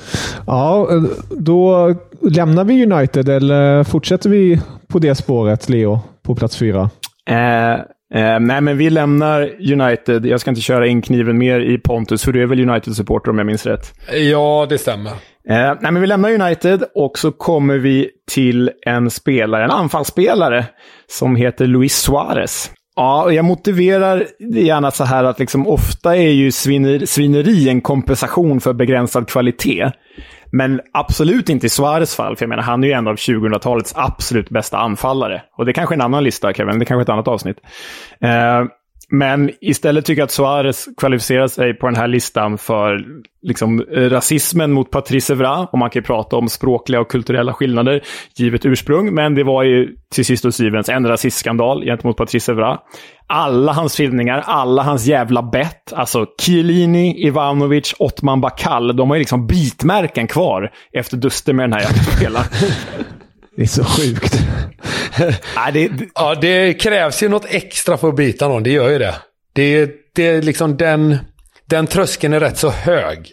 Ja, 0.47 0.89
då 1.31 1.95
lämnar 2.31 2.65
vi 2.65 2.87
United, 2.87 3.29
eller 3.29 3.85
fortsätter 3.85 4.31
vi 4.31 4.61
på 4.89 4.99
det 4.99 5.15
spåret, 5.15 5.69
Leo, 5.69 6.01
på 6.23 6.35
plats 6.35 6.57
fyra? 6.57 6.91
Eh, 7.31 7.81
Eh, 8.15 8.41
nej, 8.41 8.61
men 8.61 8.79
vi 8.79 8.91
lämnar 8.91 9.41
United. 9.73 10.27
Jag 10.27 10.41
ska 10.41 10.51
inte 10.51 10.63
köra 10.63 10.87
in 10.87 11.03
kniven 11.03 11.39
mer 11.39 11.61
i 11.61 11.79
Pontus, 11.79 12.25
för 12.25 12.33
du 12.33 12.43
är 12.43 12.47
väl 12.47 12.69
United-supporter 12.71 13.31
om 13.31 13.39
jag 13.39 13.47
minns 13.47 13.67
rätt? 13.67 13.95
Ja, 14.13 14.67
det 14.69 14.79
stämmer. 14.79 15.11
Eh, 15.49 15.75
nej, 15.81 15.93
men 15.93 16.01
vi 16.01 16.07
lämnar 16.07 16.31
United 16.31 16.85
och 16.95 17.19
så 17.19 17.33
kommer 17.33 17.79
vi 17.79 18.11
till 18.31 18.71
en 18.87 19.11
spelare, 19.11 19.65
en 19.65 19.71
anfallsspelare, 19.71 20.65
som 21.07 21.37
heter 21.37 21.67
Luis 21.67 21.95
Suarez. 21.95 22.71
Ja, 22.97 23.23
och 23.23 23.35
jag 23.35 23.45
motiverar 23.45 24.27
gärna 24.39 24.91
så 24.91 25.05
här 25.05 25.25
att 25.25 25.39
liksom, 25.39 25.67
ofta 25.67 26.17
är 26.17 26.31
ju 26.31 26.53
sviner, 26.53 27.07
svineri 27.07 27.69
en 27.69 27.81
kompensation 27.81 28.61
för 28.61 28.73
begränsad 28.73 29.29
kvalitet. 29.29 29.91
Men 30.51 30.81
absolut 30.93 31.49
inte 31.49 31.67
i 31.67 31.69
Suarez 31.69 32.17
fall, 32.17 32.37
för 32.37 32.45
jag 32.45 32.49
menar, 32.49 32.63
han 32.63 32.85
är 32.85 32.89
ju 32.89 32.93
en 32.93 33.09
av 33.09 33.17
2000-talets 33.17 33.93
absolut 33.97 34.51
bästa 34.51 34.79
anfallare. 34.79 35.43
Och 35.57 35.65
det 35.65 35.71
är 35.71 35.73
kanske 35.73 35.95
är 35.95 35.97
en 35.97 36.03
annan 36.03 36.25
lista, 36.25 36.53
Kevin. 36.53 36.79
Det 36.79 36.83
är 36.83 36.87
kanske 36.87 37.01
är 37.01 37.03
ett 37.03 37.09
annat 37.09 37.29
avsnitt. 37.29 37.57
Eh, 38.21 38.65
men 39.15 39.51
istället 39.61 40.05
tycker 40.05 40.21
jag 40.21 40.27
att 40.27 40.31
Suarez 40.31 40.89
kvalificerar 40.97 41.49
sig 41.49 41.75
på 41.75 41.87
den 41.87 41.97
här 41.97 42.09
listan 42.09 42.59
för 42.59 43.05
liksom, 43.43 43.85
rasismen 43.91 44.73
mot 44.73 44.91
Patrice 44.91 45.31
Evra. 45.31 45.59
Och 45.59 45.79
man 45.79 45.91
kan 45.91 46.01
ju 46.01 46.05
prata 46.07 46.37
om 46.37 46.49
språkliga 46.49 47.01
och 47.01 47.11
kulturella 47.11 47.53
skillnader 47.53 48.03
givet 48.37 48.67
ursprung. 48.67 49.15
Men 49.15 49.35
det 49.35 49.45
var 49.45 49.63
ju 49.63 49.97
till 50.15 50.25
sist 50.25 50.45
och 50.45 50.55
syvende 50.55 50.93
en 50.93 51.07
rasistskandal 51.07 51.85
gentemot 51.85 52.17
Patrice 52.17 52.49
Evra. 52.49 52.79
Alla 53.27 53.73
hans 53.73 53.97
filmningar, 53.97 54.43
alla 54.47 54.83
hans 54.83 55.07
jävla 55.07 55.43
bett. 55.43 55.93
Alltså 55.93 56.27
Chiellini, 56.41 57.27
Ivanovic, 57.27 57.95
Ottman 57.99 58.41
Bakall. 58.41 58.97
De 58.97 59.11
har 59.11 59.17
ju 59.17 59.21
liksom 59.21 59.47
bitmärken 59.47 60.27
kvar 60.27 60.71
efter 60.93 61.17
duster 61.17 61.53
med 61.53 61.65
den 61.65 61.73
här 61.73 61.81
jävla 61.81 62.03
spelaren. 62.03 62.47
Det 63.57 63.63
är 63.63 63.67
så 63.67 63.85
sjukt. 63.85 64.43
Nej, 65.57 65.73
det, 65.73 65.91
ja, 66.15 66.35
det 66.35 66.75
krävs 66.75 67.23
ju 67.23 67.29
något 67.29 67.47
extra 67.49 67.97
för 67.97 68.09
att 68.09 68.17
bita 68.17 68.49
någon. 68.49 68.63
Det 68.63 68.71
gör 68.71 68.91
ju 68.91 68.99
det. 68.99 69.15
Det, 69.53 69.91
det 70.15 70.27
är 70.27 70.43
liksom 70.43 70.77
den, 70.77 71.19
den 71.67 71.87
tröskeln 71.87 72.33
är 72.33 72.41
rätt 72.41 72.59
så 72.59 72.71
hög. 72.71 73.33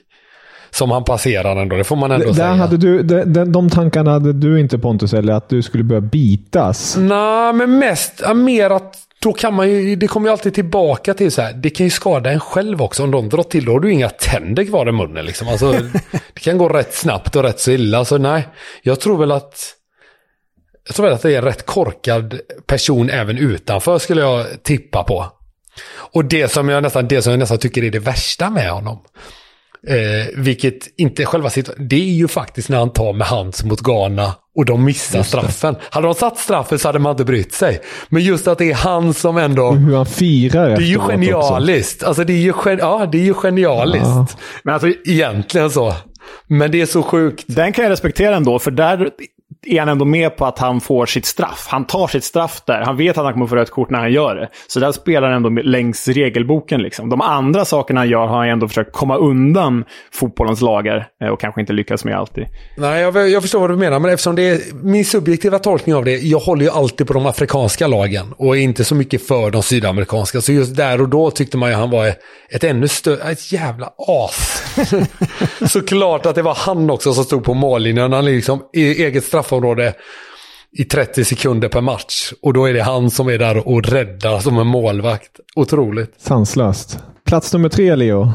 Som 0.71 0.91
han 0.91 1.03
passerar 1.03 1.55
ändå, 1.55 1.75
det 1.75 1.83
får 1.83 1.95
man 1.95 2.11
ändå 2.11 2.25
där 2.25 2.33
säga. 2.33 2.47
Hade 2.47 2.77
du, 2.77 3.03
de, 3.03 3.51
de 3.51 3.69
tankarna 3.69 4.11
hade 4.11 4.33
du 4.33 4.59
inte 4.59 4.77
Pontus, 4.77 5.13
eller 5.13 5.33
att 5.33 5.49
du 5.49 5.61
skulle 5.61 5.83
börja 5.83 6.01
bitas? 6.01 6.97
Nej, 6.97 7.53
men 7.53 7.79
mest, 7.79 8.21
ja, 8.23 8.33
mer 8.33 8.69
att 8.69 8.95
då 9.21 9.33
kan 9.33 9.53
man 9.53 9.69
ju, 9.69 9.95
det 9.95 10.07
kommer 10.07 10.27
ju 10.27 10.31
alltid 10.31 10.53
tillbaka 10.53 11.13
till 11.13 11.31
så 11.31 11.41
här, 11.41 11.53
det 11.53 11.69
kan 11.69 11.85
ju 11.85 11.89
skada 11.89 12.31
en 12.31 12.39
själv 12.39 12.81
också. 12.81 13.03
Om 13.03 13.11
de 13.11 13.29
drar 13.29 13.43
till, 13.43 13.65
då 13.65 13.71
har 13.71 13.79
du 13.79 13.91
inga 13.91 14.09
tänder 14.09 14.65
kvar 14.65 14.89
i 14.89 14.91
munnen 14.91 15.25
liksom. 15.25 15.47
Alltså, 15.47 15.71
det 16.33 16.39
kan 16.39 16.57
gå 16.57 16.69
rätt 16.69 16.93
snabbt 16.93 17.35
och 17.35 17.43
rätt 17.43 17.59
så 17.59 17.71
illa. 17.71 18.05
Så 18.05 18.17
nej, 18.17 18.47
jag 18.81 18.99
tror 18.99 19.17
väl 19.17 19.31
att 19.31 19.75
jag 20.87 20.95
tror 20.95 21.05
väl 21.05 21.15
att 21.15 21.21
det 21.21 21.33
är 21.33 21.37
en 21.37 21.43
rätt 21.43 21.65
korkad 21.65 22.39
person 22.65 23.09
även 23.09 23.37
utanför 23.37 23.99
skulle 23.99 24.21
jag 24.21 24.63
tippa 24.63 25.03
på. 25.03 25.25
Och 25.95 26.25
det 26.25 26.51
som 26.51 26.69
jag 26.69 26.83
nästan, 26.83 27.07
det 27.07 27.21
som 27.21 27.31
jag 27.31 27.39
nästan 27.39 27.57
tycker 27.57 27.83
är 27.83 27.91
det 27.91 27.99
värsta 27.99 28.49
med 28.49 28.71
honom. 28.71 28.99
Eh, 29.87 30.27
vilket 30.35 30.99
inte 30.99 31.25
själva 31.25 31.49
sitt, 31.49 31.69
det 31.77 31.95
är 31.95 32.13
ju 32.13 32.27
faktiskt 32.27 32.69
när 32.69 32.77
han 32.77 32.93
tar 32.93 33.13
med 33.13 33.27
hands 33.27 33.63
mot 33.63 33.79
Ghana 33.79 34.35
och 34.55 34.65
de 34.65 34.85
missar 34.85 35.23
straffen. 35.23 35.75
Hade 35.89 36.07
de 36.07 36.15
satt 36.15 36.37
straffen 36.37 36.79
så 36.79 36.87
hade 36.87 36.99
man 36.99 37.11
inte 37.11 37.25
brytt 37.25 37.53
sig. 37.53 37.81
Men 38.09 38.23
just 38.23 38.47
att 38.47 38.57
det 38.57 38.71
är 38.71 38.75
han 38.75 39.13
som 39.13 39.37
ändå... 39.37 39.63
Och 39.63 39.77
hur 39.77 39.95
han 39.95 40.05
firar 40.05 40.69
Det 40.69 40.83
är 40.83 40.87
ju 40.87 40.99
genialiskt. 40.99 41.95
Också. 41.95 42.07
Alltså 42.07 42.23
det 42.23 42.33
är 42.33 42.37
ju, 42.37 42.53
ja, 42.79 43.05
det 43.11 43.17
är 43.17 43.23
ju 43.23 43.33
genialiskt. 43.33 44.05
Ja. 44.05 44.27
Men 44.63 44.73
alltså 44.73 44.89
egentligen 45.05 45.71
så. 45.71 45.93
Men 46.47 46.71
det 46.71 46.81
är 46.81 46.85
så 46.85 47.03
sjukt. 47.03 47.43
Den 47.47 47.73
kan 47.73 47.83
jag 47.83 47.91
respektera 47.91 48.35
ändå, 48.35 48.59
för 48.59 48.71
där 48.71 49.09
är 49.65 49.79
han 49.79 49.89
ändå 49.89 50.05
med 50.05 50.37
på 50.37 50.45
att 50.45 50.59
han 50.59 50.81
får 50.81 51.05
sitt 51.05 51.25
straff. 51.25 51.67
Han 51.69 51.85
tar 51.85 52.07
sitt 52.07 52.23
straff 52.23 52.61
där. 52.65 52.81
Han 52.81 52.97
vet 52.97 53.17
att 53.17 53.23
han 53.23 53.33
kommer 53.33 53.47
få 53.47 53.55
rött 53.55 53.69
kort 53.69 53.89
när 53.89 53.99
han 53.99 54.11
gör 54.11 54.35
det. 54.35 54.49
Så 54.67 54.79
där 54.79 54.91
spelar 54.91 55.27
han 55.31 55.45
ändå 55.45 55.61
längs 55.61 56.07
regelboken. 56.07 56.81
Liksom. 56.81 57.09
De 57.09 57.21
andra 57.21 57.65
sakerna 57.65 57.99
han 57.99 58.09
gör 58.09 58.27
har 58.27 58.37
han 58.37 58.49
ändå 58.49 58.67
försökt 58.67 58.93
komma 58.93 59.17
undan 59.17 59.85
fotbollens 60.11 60.61
lagar 60.61 61.07
eh, 61.21 61.27
och 61.27 61.39
kanske 61.39 61.61
inte 61.61 61.73
lyckats 61.73 62.05
med 62.05 62.15
alltid. 62.15 62.45
Nej, 62.77 63.01
jag, 63.01 63.29
jag 63.29 63.41
förstår 63.41 63.59
vad 63.59 63.69
du 63.69 63.75
menar, 63.75 63.99
men 63.99 64.11
eftersom 64.11 64.35
det 64.35 64.49
är 64.49 64.59
min 64.83 65.05
subjektiva 65.05 65.59
tolkning 65.59 65.95
av 65.95 66.05
det. 66.05 66.17
Jag 66.17 66.39
håller 66.39 66.63
ju 66.65 66.71
alltid 66.71 67.07
på 67.07 67.13
de 67.13 67.25
afrikanska 67.25 67.87
lagen 67.87 68.33
och 68.37 68.57
är 68.57 68.61
inte 68.61 68.83
så 68.83 68.95
mycket 68.95 69.27
för 69.27 69.51
de 69.51 69.63
sydamerikanska. 69.63 70.41
Så 70.41 70.51
just 70.51 70.75
där 70.75 71.01
och 71.01 71.09
då 71.09 71.31
tyckte 71.31 71.57
man 71.57 71.69
ju 71.69 71.75
han 71.75 71.89
var 71.89 72.13
ett 72.49 72.63
ännu 72.63 72.87
större, 72.87 73.31
ett 73.31 73.51
jävla 73.51 73.89
as. 73.97 74.63
Såklart 75.71 76.25
att 76.25 76.35
det 76.35 76.41
var 76.41 76.55
han 76.55 76.89
också 76.89 77.13
som 77.13 77.23
stod 77.23 77.43
på 77.43 77.53
mållinjen. 77.53 78.13
Han 78.13 78.25
liksom 78.25 78.61
i 78.73 79.03
eget 79.03 79.25
straffområde 79.49 79.93
i 80.71 80.83
30 80.83 81.25
sekunder 81.25 81.69
per 81.69 81.81
match. 81.81 82.33
Och 82.41 82.53
då 82.53 82.65
är 82.65 82.73
det 82.73 82.81
han 82.81 83.11
som 83.11 83.27
är 83.27 83.37
där 83.37 83.67
och 83.67 83.83
räddar 83.83 84.39
som 84.39 84.57
en 84.57 84.67
målvakt. 84.67 85.39
Otroligt. 85.55 86.13
Sanslöst. 86.17 86.99
Plats 87.25 87.53
nummer 87.53 87.69
tre, 87.69 87.95
Leo. 87.95 88.31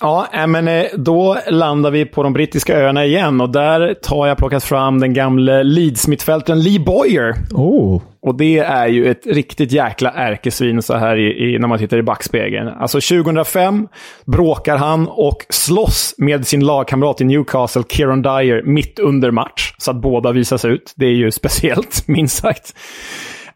Ja, 0.00 0.46
men 0.46 0.68
eh, 0.68 0.84
då 0.96 1.38
landar 1.48 1.90
vi 1.90 2.04
på 2.04 2.22
de 2.22 2.32
brittiska 2.32 2.78
öarna 2.78 3.04
igen 3.04 3.40
och 3.40 3.50
där 3.50 3.94
tar 3.94 4.26
jag 4.26 4.38
plockat 4.38 4.64
fram 4.64 5.00
den 5.00 5.14
gamle 5.14 5.62
Leeds-mittfältaren 5.62 6.60
Lee 6.60 6.80
Boyer. 6.80 7.34
Oh. 7.52 8.02
Och 8.22 8.34
det 8.34 8.58
är 8.58 8.86
ju 8.86 9.10
ett 9.10 9.26
riktigt 9.26 9.72
jäkla 9.72 10.10
ärkesvin 10.10 10.82
så 10.82 10.96
här 10.96 11.16
i, 11.16 11.54
i, 11.54 11.58
när 11.58 11.68
man 11.68 11.78
tittar 11.78 11.98
i 11.98 12.02
backspegeln. 12.02 12.68
Alltså 12.68 13.00
2005 13.00 13.88
bråkar 14.26 14.76
han 14.76 15.08
och 15.08 15.46
slåss 15.48 16.14
med 16.18 16.46
sin 16.46 16.64
lagkamrat 16.64 17.20
i 17.20 17.24
Newcastle, 17.24 17.82
Kieran 17.88 18.22
Dyer, 18.22 18.62
mitt 18.62 18.98
under 18.98 19.30
match. 19.30 19.74
Så 19.78 19.90
att 19.90 19.96
båda 19.96 20.32
visas 20.32 20.64
ut. 20.64 20.92
Det 20.96 21.06
är 21.06 21.14
ju 21.14 21.30
speciellt, 21.30 22.02
minst 22.08 22.36
sagt. 22.36 22.74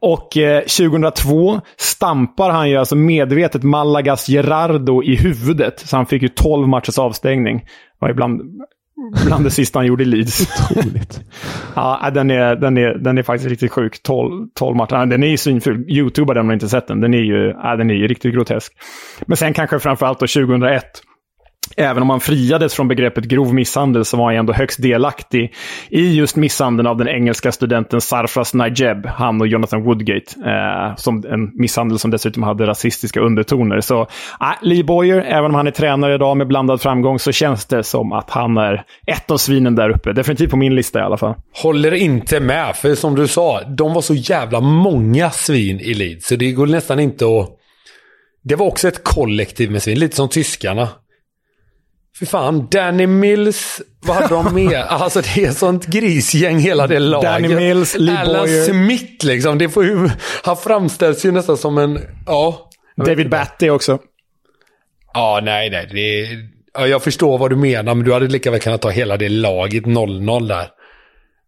Och 0.05 0.37
eh, 0.37 0.61
2002 0.61 1.61
stampar 1.77 2.51
han 2.51 2.71
ju 2.71 2.77
alltså 2.77 2.97
medvetet 2.97 3.63
Malagas 3.63 4.29
Gerardo 4.29 5.03
i 5.03 5.17
huvudet. 5.17 5.81
Så 5.81 5.97
han 5.97 6.07
fick 6.07 6.23
ju 6.23 6.29
12 6.29 6.69
matchers 6.69 6.99
avstängning. 6.99 7.59
Det 7.59 7.67
var 7.99 8.11
ibland 8.11 8.43
bland 9.27 9.45
det 9.45 9.51
sista 9.51 9.79
han 9.79 9.87
gjorde 9.87 10.03
i 10.03 10.07
Leeds. 10.07 10.71
Otroligt. 10.71 11.21
ja, 11.75 12.11
den 12.15 12.31
är, 12.31 12.57
den, 12.57 12.79
är, 12.79 12.95
den 12.95 13.19
är 13.19 13.23
faktiskt 13.23 13.51
riktigt 13.51 13.73
sjuk. 13.73 14.03
12, 14.03 14.47
12 14.55 14.77
matcher. 14.77 15.07
Den 15.07 15.23
är 15.23 15.27
ju 15.27 15.37
svinful. 15.37 15.85
Youtube 15.89 16.35
har 16.35 16.53
inte 16.53 16.69
sett 16.69 16.87
den. 16.87 17.01
Den 17.01 17.15
är 17.15 17.19
ju 17.19 17.55
ja, 17.63 17.77
den 17.77 17.91
är 17.91 18.09
riktigt 18.09 18.35
grotesk. 18.35 18.73
Men 19.27 19.37
sen 19.37 19.55
kanske 19.55 19.79
framförallt 19.79 20.21
då 20.21 20.27
2001 20.27 20.85
Även 21.77 22.03
om 22.03 22.11
han 22.11 22.21
friades 22.21 22.75
från 22.75 22.89
begreppet 22.89 23.25
grov 23.25 23.55
misshandel 23.55 24.05
så 24.05 24.17
var 24.17 24.25
han 24.25 24.35
ändå 24.35 24.53
högst 24.53 24.83
delaktig 24.83 25.55
i 25.89 26.15
just 26.15 26.37
misshandeln 26.37 26.87
av 26.87 26.97
den 26.97 27.09
engelska 27.09 27.53
studenten 27.53 28.01
Sarfraz 28.01 28.55
Najeb, 28.55 29.07
han 29.07 29.41
och 29.41 29.47
Jonathan 29.47 29.83
Woodgate. 29.83 30.35
Eh, 30.47 30.97
som 30.97 31.25
en 31.31 31.51
misshandel 31.55 31.99
som 31.99 32.11
dessutom 32.11 32.43
hade 32.43 32.67
rasistiska 32.67 33.21
undertoner. 33.21 33.81
Så 33.81 34.01
eh, 34.01 34.07
Lee 34.63 34.85
Boyer, 34.85 35.21
även 35.21 35.45
om 35.45 35.55
han 35.55 35.67
är 35.67 35.71
tränare 35.71 36.15
idag 36.15 36.37
med 36.37 36.47
blandad 36.47 36.81
framgång, 36.81 37.19
så 37.19 37.33
känns 37.33 37.65
det 37.67 37.83
som 37.83 38.13
att 38.13 38.31
han 38.31 38.57
är 38.57 38.85
ett 39.07 39.31
av 39.31 39.37
svinen 39.37 39.75
där 39.75 39.91
uppe. 39.91 40.13
Definitivt 40.13 40.51
på 40.51 40.57
min 40.57 40.75
lista 40.75 40.99
i 40.99 41.03
alla 41.03 41.17
fall. 41.17 41.35
Håller 41.63 41.95
inte 41.95 42.41
med, 42.41 42.77
för 42.77 42.95
som 42.95 43.15
du 43.15 43.27
sa, 43.27 43.61
de 43.63 43.95
var 43.95 44.01
så 44.01 44.15
jävla 44.15 44.61
många 44.61 45.31
svin 45.31 45.81
i 45.81 45.95
Leeds. 45.95 46.27
Så 46.27 46.37
det 46.37 46.53
går 46.53 46.67
nästan 46.67 47.01
inte 47.01 47.25
att... 47.25 47.51
Det 48.43 48.57
var 48.57 48.67
också 48.67 48.89
ett 48.89 49.05
kollektiv 49.05 49.71
med 49.71 49.83
svin, 49.83 49.99
lite 49.99 50.17
som 50.17 50.29
tyskarna. 50.29 50.89
Fy 52.19 52.27
fan, 52.27 52.69
Danny 52.71 53.07
Mills, 53.07 53.83
vad 54.01 54.17
hade 54.17 54.35
de 54.35 54.55
med? 54.55 54.75
alltså 54.89 55.21
det 55.21 55.45
är 55.45 55.51
sånt 55.51 55.87
grisgäng 55.87 56.59
hela 56.59 56.87
det 56.87 56.99
laget. 56.99 57.31
Danny 57.31 57.55
Mills, 57.55 57.97
Lee 57.99 58.19
Alan 58.19 58.43
Boyer. 58.43 58.65
Smith 58.65 59.27
liksom. 59.27 59.59
Det 59.59 59.69
får 59.69 59.85
ju, 59.85 60.11
han 60.43 60.57
framställs 60.57 61.25
ju 61.25 61.33
nästan 61.33 61.57
som 61.57 61.79
en, 61.79 62.01
ja. 62.27 62.71
David 62.97 63.31
Batty 63.31 63.71
också. 63.71 63.99
Ja, 65.15 65.41
nej, 65.43 65.71
nej. 65.71 65.89
Det, 65.93 66.29
ja, 66.75 66.87
jag 66.87 67.03
förstår 67.03 67.39
vad 67.39 67.51
du 67.51 67.57
menar, 67.57 67.95
men 67.95 68.05
du 68.05 68.13
hade 68.13 68.27
lika 68.29 68.51
väl 68.51 68.61
kunnat 68.61 68.83
ta 68.83 68.91
hela 68.91 69.17
det 69.17 69.29
laget 69.29 69.85
0-0 69.85 70.49
där. 70.49 70.69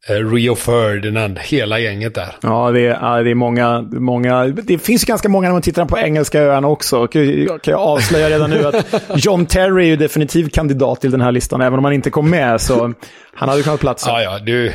Eh, 0.09 0.33
Rio 0.33 0.55
Ferdinand, 0.55 1.38
hela 1.38 1.79
gänget 1.79 2.14
där. 2.14 2.37
Ja, 2.42 2.71
det 2.71 2.81
är, 2.87 3.25
det 3.25 3.31
är 3.31 3.35
många, 3.35 3.83
många. 3.83 4.45
Det 4.47 4.79
finns 4.79 5.05
ganska 5.05 5.29
många 5.29 5.49
när 5.49 5.53
man 5.53 5.62
tittar 5.62 5.85
på 5.85 5.99
engelska 5.99 6.40
öarna 6.40 6.69
också. 6.69 7.07
Kan 7.07 7.61
jag 7.64 7.81
avslöja 7.81 8.31
redan 8.31 8.51
nu 8.51 8.66
att 8.66 9.03
John 9.16 9.47
Terry 9.47 9.85
är 9.85 9.88
ju 9.88 9.97
definitiv 9.97 10.49
kandidat 10.49 11.01
till 11.01 11.11
den 11.11 11.21
här 11.21 11.33
listan, 11.33 11.61
även 11.61 11.79
om 11.79 11.85
han 11.85 11.95
inte 11.95 12.11
kom 12.11 12.31
med. 12.31 12.61
Så 12.61 12.92
han 13.35 13.49
hade 13.49 13.62
kunnat 13.62 13.81
platsa. 13.81 14.11
Ja, 14.11 14.23
ja, 14.23 14.38
du. 14.38 14.73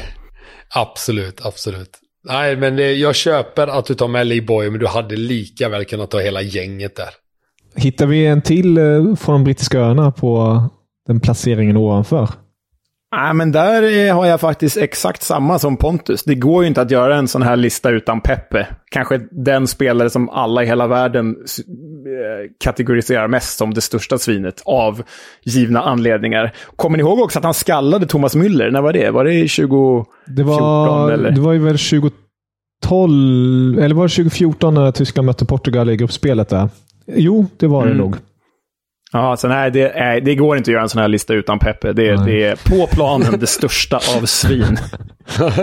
Absolut, 0.75 1.45
absolut. 1.45 1.89
Nej, 2.23 2.55
men 2.55 2.75
det, 2.75 2.93
jag 2.93 3.15
köper 3.15 3.67
att 3.67 3.85
du 3.85 3.93
tar 3.93 4.07
med 4.07 4.27
Lee 4.27 4.41
Boy, 4.41 4.69
men 4.69 4.79
du 4.79 4.87
hade 4.87 5.15
lika 5.15 5.69
väl 5.69 5.85
kunnat 5.85 6.11
ta 6.11 6.19
hela 6.19 6.41
gänget 6.41 6.95
där. 6.95 7.09
Hittar 7.75 8.05
vi 8.05 8.25
en 8.25 8.41
till 8.41 8.77
eh, 8.77 9.15
från 9.15 9.35
de 9.35 9.43
brittiska 9.43 9.79
öarna 9.79 10.11
på 10.11 10.63
den 11.07 11.19
placeringen 11.19 11.77
ovanför? 11.77 12.27
Nej, 13.15 13.33
men 13.33 13.51
där 13.51 14.13
har 14.13 14.25
jag 14.25 14.39
faktiskt 14.39 14.77
exakt 14.77 15.23
samma 15.23 15.59
som 15.59 15.77
Pontus. 15.77 16.23
Det 16.23 16.35
går 16.35 16.63
ju 16.63 16.67
inte 16.67 16.81
att 16.81 16.91
göra 16.91 17.15
en 17.15 17.27
sån 17.27 17.41
här 17.41 17.55
lista 17.55 17.89
utan 17.89 18.21
Peppe. 18.21 18.67
Kanske 18.91 19.19
den 19.31 19.67
spelare 19.67 20.09
som 20.09 20.29
alla 20.29 20.63
i 20.63 20.65
hela 20.65 20.87
världen 20.87 21.29
eh, 21.29 22.51
kategoriserar 22.63 23.27
mest 23.27 23.57
som 23.57 23.73
det 23.73 23.81
största 23.81 24.17
svinet 24.17 24.61
av 24.65 25.03
givna 25.43 25.81
anledningar. 25.81 26.53
Kommer 26.75 26.97
ni 26.97 27.01
ihåg 27.01 27.19
också 27.19 27.39
att 27.39 27.45
han 27.45 27.53
skallade 27.53 28.05
Thomas 28.05 28.35
Müller? 28.35 28.71
När 28.71 28.81
var 28.81 28.93
det? 28.93 29.11
Var 29.11 29.25
det 29.25 29.31
2014? 29.31 30.05
Det 30.25 30.43
var, 30.43 31.11
eller? 31.11 31.31
Det 31.31 31.41
var 31.41 31.53
ju 31.53 31.59
väl 31.59 31.77
2012, 31.77 33.79
eller 33.79 33.95
var 33.95 34.07
det 34.07 34.13
2014 34.13 34.73
när 34.73 34.91
Tyskland 34.91 35.25
mötte 35.25 35.45
Portugal 35.45 35.89
i 35.89 35.97
gruppspelet 35.97 36.49
där? 36.49 36.69
Jo, 37.07 37.45
det 37.57 37.67
var 37.67 37.85
det 37.85 37.91
mm. 37.91 38.01
nog. 38.01 38.15
Ja, 39.13 39.37
så 39.37 39.47
nej, 39.47 39.71
det, 39.71 39.89
är, 39.89 40.21
det 40.21 40.35
går 40.35 40.57
inte 40.57 40.71
att 40.71 40.73
göra 40.73 40.83
en 40.83 40.89
sån 40.89 41.01
här 41.01 41.07
lista 41.07 41.33
utan 41.33 41.59
Peppe. 41.59 41.93
Det, 41.93 42.25
det 42.25 42.43
är 42.43 42.55
på 42.69 42.87
planen 42.87 43.39
det 43.39 43.47
största 43.47 43.95
av 43.95 44.25
svin. 44.25 44.77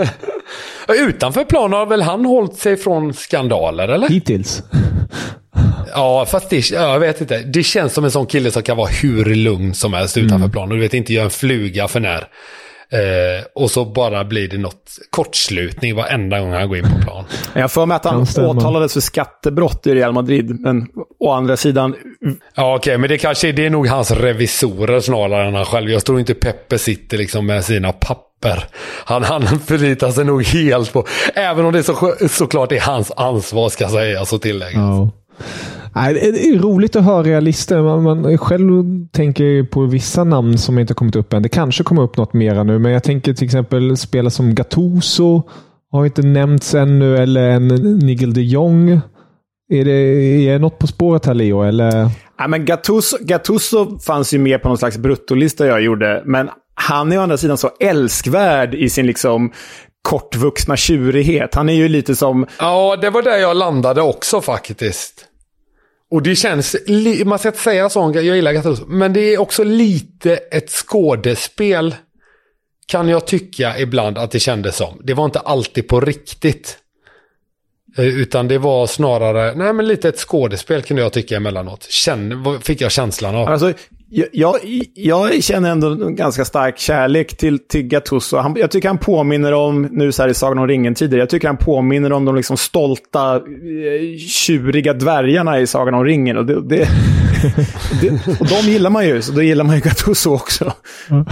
Utanför 1.07 1.43
planen 1.43 1.79
har 1.79 1.85
väl 1.85 2.01
han 2.01 2.25
hållit 2.25 2.55
sig 2.55 2.77
från 2.77 3.13
skandaler, 3.13 3.87
eller? 3.87 4.09
Hittills. 4.09 4.63
Ja, 5.93 6.25
fast 6.25 6.49
det, 6.49 6.71
jag 6.71 6.99
vet 6.99 7.21
inte. 7.21 7.39
Det 7.39 7.63
känns 7.63 7.93
som 7.93 8.03
en 8.03 8.11
sån 8.11 8.25
kille 8.25 8.51
som 8.51 8.63
kan 8.63 8.77
vara 8.77 8.89
hur 9.01 9.35
lugn 9.35 9.73
som 9.73 9.93
helst 9.93 10.17
utanför 10.17 10.35
mm. 10.35 10.51
planen. 10.51 10.69
Du 10.69 10.79
vet, 10.79 10.93
inte 10.93 11.13
göra 11.13 11.25
en 11.25 11.31
fluga 11.31 11.87
för 11.87 11.99
när. 11.99 12.27
Eh, 12.91 13.45
och 13.55 13.71
så 13.71 13.85
bara 13.85 14.23
blir 14.23 14.47
det 14.47 14.57
något 14.57 14.99
kortslutning 15.09 15.95
varenda 15.95 16.39
gång 16.39 16.51
han 16.51 16.67
går 16.67 16.77
in 16.77 16.83
på 16.83 17.01
plan. 17.01 17.25
Jag 17.53 17.71
för 17.71 17.85
mig 17.85 17.95
att 17.95 18.05
han 18.05 18.27
åtalades 18.37 18.93
för 18.93 18.99
skattebrott 19.01 19.87
i 19.87 19.95
Real 19.95 20.13
Madrid, 20.13 20.59
men 20.59 20.87
å 21.19 21.31
andra 21.31 21.57
sidan... 21.57 21.95
Ja, 22.55 22.75
okej, 22.75 22.75
okay, 22.75 22.97
men 22.97 23.09
det 23.09 23.17
kanske 23.17 23.51
det 23.51 23.65
är 23.65 23.69
nog 23.69 23.87
hans 23.87 24.11
revisorer 24.11 24.99
snarare 24.99 25.47
än 25.47 25.55
han 25.55 25.65
själv. 25.65 25.89
Jag 25.89 26.05
tror 26.05 26.19
inte 26.19 26.33
Peppe 26.33 26.77
sitter 26.77 27.17
liksom 27.17 27.45
med 27.45 27.65
sina 27.65 27.91
papper. 27.91 28.63
Han, 29.05 29.23
han 29.23 29.59
förlitar 29.59 30.11
sig 30.11 30.25
nog 30.25 30.43
helt 30.43 30.93
på, 30.93 31.07
även 31.33 31.65
om 31.65 31.73
det 31.73 31.83
så, 31.83 32.13
såklart 32.29 32.71
är 32.71 32.79
hans 32.79 33.11
ansvar 33.11 33.69
ska 33.69 33.89
sägas 33.89 34.33
och 34.33 34.41
tilläggas. 34.41 34.73
Ja. 34.73 35.09
Nej, 35.95 36.13
det 36.13 36.47
är 36.47 36.59
roligt 36.59 36.95
att 36.95 37.03
höra 37.03 37.39
listor. 37.39 37.81
Man, 37.81 38.21
man 38.21 38.37
själv 38.37 38.83
tänker 39.11 39.63
på 39.63 39.85
vissa 39.85 40.23
namn 40.23 40.57
som 40.57 40.79
inte 40.79 40.93
kommit 40.93 41.15
upp 41.15 41.33
än. 41.33 41.43
Det 41.43 41.49
kanske 41.49 41.83
kommer 41.83 42.01
upp 42.01 42.17
något 42.17 42.33
mera 42.33 42.63
nu, 42.63 42.79
men 42.79 42.91
jag 42.91 43.03
tänker 43.03 43.33
till 43.33 43.45
exempel 43.45 43.97
spela 43.97 44.29
som 44.29 44.55
Gattuso. 44.55 45.43
Har 45.91 46.05
inte 46.05 46.21
nämnts 46.21 46.73
ännu. 46.73 47.17
Eller 47.17 47.49
en 47.49 47.67
Nigel 47.99 48.33
de 48.33 48.41
Jong. 48.41 49.01
Är 49.71 49.85
det, 49.85 49.91
är 49.91 50.53
det 50.53 50.59
något 50.59 50.79
på 50.79 50.87
spåret 50.87 51.25
här, 51.25 51.33
Leo? 51.33 51.63
Eller? 51.63 52.09
Ja, 52.37 52.47
men 52.47 52.65
Gattuso, 52.65 53.17
Gattuso 53.21 53.99
fanns 53.99 54.33
ju 54.33 54.39
med 54.39 54.61
på 54.61 54.67
någon 54.67 54.77
slags 54.77 54.97
bruttolista 54.97 55.67
jag 55.67 55.81
gjorde. 55.81 56.23
Men 56.25 56.49
han 56.73 57.11
är 57.11 57.17
å 57.17 57.21
andra 57.21 57.37
sidan 57.37 57.57
så 57.57 57.69
älskvärd 57.79 58.75
i 58.75 58.89
sin 58.89 59.07
liksom 59.07 59.51
kortvuxna 60.01 60.77
tjurighet. 60.77 61.55
Han 61.55 61.69
är 61.69 61.73
ju 61.73 61.87
lite 61.87 62.15
som... 62.15 62.45
Ja, 62.59 62.97
det 63.01 63.09
var 63.09 63.21
där 63.21 63.37
jag 63.37 63.57
landade 63.57 64.01
också 64.01 64.41
faktiskt. 64.41 65.28
Och 66.11 66.23
det 66.23 66.35
känns, 66.35 66.75
man 67.25 67.39
ska 67.39 67.47
inte 67.47 67.59
säga 67.59 67.89
sån 67.89 68.13
jag 68.13 68.23
gillar 68.23 68.53
Gattuso, 68.53 68.85
men 68.87 69.13
det 69.13 69.33
är 69.33 69.37
också 69.37 69.63
lite 69.63 70.35
ett 70.35 70.69
skådespel. 70.69 71.95
Kan 72.85 73.09
jag 73.09 73.27
tycka 73.27 73.79
ibland 73.79 74.17
att 74.17 74.31
det 74.31 74.39
kändes 74.39 74.75
som. 74.75 75.01
Det 75.03 75.13
var 75.13 75.25
inte 75.25 75.39
alltid 75.39 75.87
på 75.87 75.99
riktigt. 75.99 76.77
Eh, 77.97 78.05
utan 78.05 78.47
det 78.47 78.57
var 78.57 78.87
snarare, 78.87 79.55
nej 79.55 79.73
men 79.73 79.87
lite 79.87 80.09
ett 80.09 80.19
skådespel 80.19 80.81
kunde 80.81 81.01
jag 81.01 81.13
tycka 81.13 81.37
emellanåt. 81.37 81.83
Känn, 81.83 82.59
fick 82.61 82.81
jag 82.81 82.91
känslan 82.91 83.35
av. 83.35 83.47
Alltså, 83.47 83.73
jag, 84.31 84.55
jag, 84.93 85.43
känner 85.43 85.71
ändå 85.71 85.87
en 85.87 86.15
ganska 86.15 86.45
stark 86.45 86.77
kärlek 86.77 87.37
till, 87.37 87.59
till 87.59 87.87
Gattuso. 87.87 88.37
Han, 88.37 88.55
jag 88.57 88.71
tycker 88.71 88.87
han 88.87 88.97
påminner 88.97 89.53
om, 89.53 89.81
nu 89.81 90.11
så 90.11 90.21
här 90.21 90.29
i 90.29 90.33
Sagan 90.33 90.57
om 90.57 90.67
ringen-tider, 90.67 91.17
jag 91.17 91.29
tycker 91.29 91.47
han 91.47 91.57
påminner 91.57 92.11
om 92.11 92.25
de 92.25 92.35
liksom 92.35 92.57
stolta, 92.57 93.35
eh, 93.35 94.17
tjuriga 94.27 94.93
dvärgarna 94.93 95.59
i 95.59 95.67
Sagan 95.67 95.93
om 95.93 96.05
ringen. 96.05 96.37
Och, 96.37 96.45
det, 96.45 96.61
det, 96.61 96.75
det, 98.01 98.39
och 98.39 98.47
de 98.47 98.71
gillar 98.71 98.89
man 98.89 99.07
ju, 99.07 99.21
så 99.21 99.31
då 99.31 99.41
gillar 99.41 99.63
man 99.63 99.75
ju 99.75 99.81
Gattuso 99.81 100.33
också. 100.33 100.73
Ja. 101.09 101.25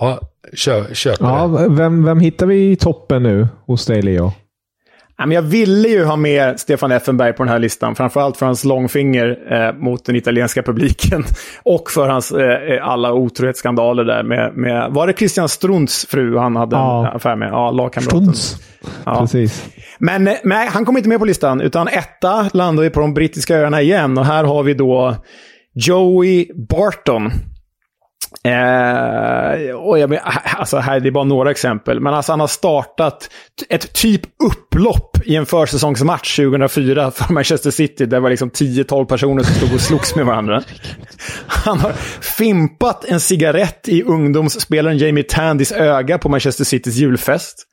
ja 0.00 0.20
kör, 0.54 0.94
köper 0.94 1.24
ja, 1.24 1.46
vem, 1.68 2.04
vem 2.04 2.20
hittar 2.20 2.46
vi 2.46 2.70
i 2.70 2.76
toppen 2.76 3.22
nu 3.22 3.48
hos 3.66 3.86
dig, 3.86 4.02
Leo? 4.02 4.32
Jag 5.28 5.42
ville 5.42 5.88
ju 5.88 6.04
ha 6.04 6.16
med 6.16 6.60
Stefan 6.60 6.92
Effenberg 6.92 7.32
på 7.32 7.42
den 7.42 7.52
här 7.52 7.58
listan, 7.58 7.94
framförallt 7.94 8.36
för 8.36 8.46
hans 8.46 8.64
långfinger 8.64 9.38
eh, 9.50 9.72
mot 9.82 10.04
den 10.04 10.16
italienska 10.16 10.62
publiken 10.62 11.24
och 11.62 11.90
för 11.90 12.08
hans 12.08 12.32
eh, 12.32 12.88
alla 12.88 13.12
otrohetsskandaler 13.12 14.04
där 14.04 14.22
med, 14.22 14.56
med, 14.56 14.90
var 14.90 15.06
det 15.06 15.12
Christian 15.12 15.48
Strunts 15.48 16.06
fru 16.06 16.36
han 16.36 16.56
hade 16.56 16.76
ja. 16.76 17.08
en 17.08 17.16
affär 17.16 17.36
med? 17.36 17.48
Ja, 17.48 17.70
lagkamraten. 17.70 18.20
Strunts. 18.20 18.56
Ja. 19.04 19.20
Precis. 19.20 19.68
Men 19.98 20.28
eh, 20.28 20.34
nej, 20.44 20.68
han 20.72 20.84
kom 20.84 20.96
inte 20.96 21.08
med 21.08 21.18
på 21.18 21.24
listan, 21.24 21.60
utan 21.60 21.88
etta 21.88 22.50
landade 22.52 22.88
vi 22.88 22.94
på 22.94 23.00
de 23.00 23.14
brittiska 23.14 23.56
öarna 23.56 23.82
igen 23.82 24.18
och 24.18 24.24
här 24.24 24.44
har 24.44 24.62
vi 24.62 24.74
då 24.74 25.16
Joey 25.74 26.46
Barton. 26.68 27.30
Eh, 28.44 29.74
och 29.74 29.98
jag, 29.98 30.18
alltså 30.56 30.76
här 30.78 31.00
det 31.00 31.08
är 31.08 31.10
bara 31.10 31.24
några 31.24 31.50
exempel, 31.50 32.00
men 32.00 32.14
alltså 32.14 32.32
han 32.32 32.40
har 32.40 32.46
startat 32.46 33.30
ett 33.68 33.92
typ 33.92 34.20
upplopp 34.44 35.18
i 35.24 35.36
en 35.36 35.46
försäsongsmatch 35.46 36.36
2004 36.36 37.10
för 37.10 37.32
Manchester 37.32 37.70
City. 37.70 38.06
Där 38.06 38.16
det 38.16 38.20
var 38.20 38.30
liksom 38.30 38.50
10-12 38.50 39.04
personer 39.04 39.42
som 39.42 39.54
stod 39.54 39.74
och 39.74 39.80
slogs 39.80 40.14
med 40.14 40.26
varandra. 40.26 40.62
Han 41.46 41.78
har 41.78 41.92
fimpat 42.20 43.04
en 43.04 43.20
cigarett 43.20 43.88
i 43.88 44.02
ungdomsspelaren 44.02 44.98
Jamie 44.98 45.24
Tandys 45.24 45.72
öga 45.72 46.18
på 46.18 46.28
Manchester 46.28 46.64
Citys 46.64 46.94
julfest. 46.94 47.66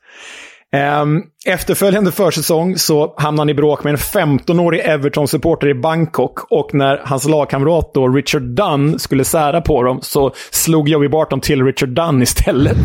Ehm, 0.72 1.22
efterföljande 1.46 2.12
försäsong 2.12 2.76
så 2.76 3.14
hamnade 3.16 3.40
han 3.40 3.50
i 3.50 3.54
bråk 3.54 3.84
med 3.84 3.90
en 3.90 3.96
15-årig 3.96 4.80
Everton-supporter 4.80 5.68
i 5.68 5.74
Bangkok. 5.74 6.38
Och 6.50 6.74
när 6.74 7.00
hans 7.04 7.28
lagkamrat 7.28 7.90
då, 7.94 8.08
Richard 8.08 8.42
Dunn, 8.42 8.98
skulle 8.98 9.24
sära 9.24 9.60
på 9.60 9.82
dem 9.82 9.98
så 10.02 10.32
slog 10.50 10.88
Joey 10.88 11.08
Barton 11.08 11.40
till 11.40 11.64
Richard 11.64 11.88
Dunn 11.88 12.22
istället. 12.22 12.76